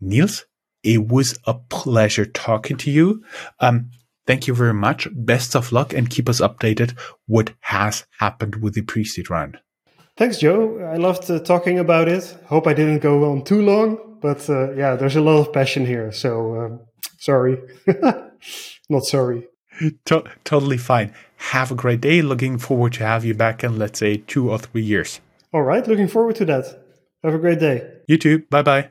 Niels, 0.00 0.44
it 0.84 1.08
was 1.08 1.38
a 1.46 1.54
pleasure 1.54 2.26
talking 2.26 2.76
to 2.78 2.90
you. 2.90 3.24
Um, 3.60 3.90
thank 4.26 4.46
you 4.46 4.54
very 4.54 4.74
much. 4.74 5.08
Best 5.12 5.56
of 5.56 5.72
luck 5.72 5.92
and 5.92 6.10
keep 6.10 6.28
us 6.28 6.40
updated 6.40 6.98
what 7.26 7.52
has 7.60 8.04
happened 8.18 8.56
with 8.56 8.74
the 8.74 8.82
pre-seed 8.82 9.30
round. 9.30 9.58
Thanks, 10.16 10.38
Joe. 10.38 10.78
I 10.78 10.96
loved 10.96 11.28
uh, 11.30 11.40
talking 11.40 11.78
about 11.78 12.08
it. 12.08 12.36
Hope 12.46 12.68
I 12.68 12.74
didn't 12.74 13.00
go 13.00 13.30
on 13.32 13.42
too 13.42 13.62
long, 13.62 14.18
but 14.20 14.48
uh, 14.48 14.72
yeah, 14.74 14.94
there's 14.94 15.16
a 15.16 15.20
lot 15.20 15.40
of 15.40 15.52
passion 15.52 15.84
here. 15.86 16.12
So 16.12 16.54
um, 16.60 16.80
sorry, 17.18 17.58
not 18.88 19.04
sorry. 19.04 19.48
To- 20.04 20.24
totally 20.44 20.78
fine. 20.78 21.12
Have 21.36 21.72
a 21.72 21.74
great 21.74 22.00
day. 22.00 22.22
Looking 22.22 22.58
forward 22.58 22.92
to 22.94 23.04
have 23.04 23.24
you 23.24 23.34
back 23.34 23.64
in, 23.64 23.76
let's 23.76 23.98
say, 23.98 24.18
two 24.18 24.50
or 24.50 24.58
three 24.58 24.82
years. 24.82 25.20
All 25.52 25.62
right. 25.62 25.86
Looking 25.86 26.08
forward 26.08 26.36
to 26.36 26.44
that. 26.44 26.64
Have 27.24 27.34
a 27.34 27.38
great 27.38 27.58
day. 27.58 27.90
You 28.06 28.18
too. 28.18 28.44
Bye 28.50 28.62
bye. 28.62 28.90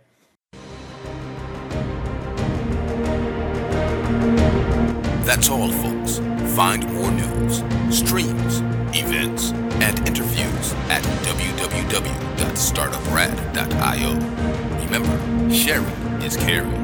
That's 5.43 5.51
all, 5.51 5.73
folks. 5.73 6.19
Find 6.55 6.87
more 6.93 7.11
news, 7.11 7.57
streams, 7.93 8.61
events, 8.95 9.51
and 9.51 9.99
interviews 10.07 10.73
at 10.87 11.03
www.startuprad.io. 11.25 14.13
Remember, 14.85 15.53
sharing 15.53 16.21
is 16.21 16.37
caring. 16.37 16.82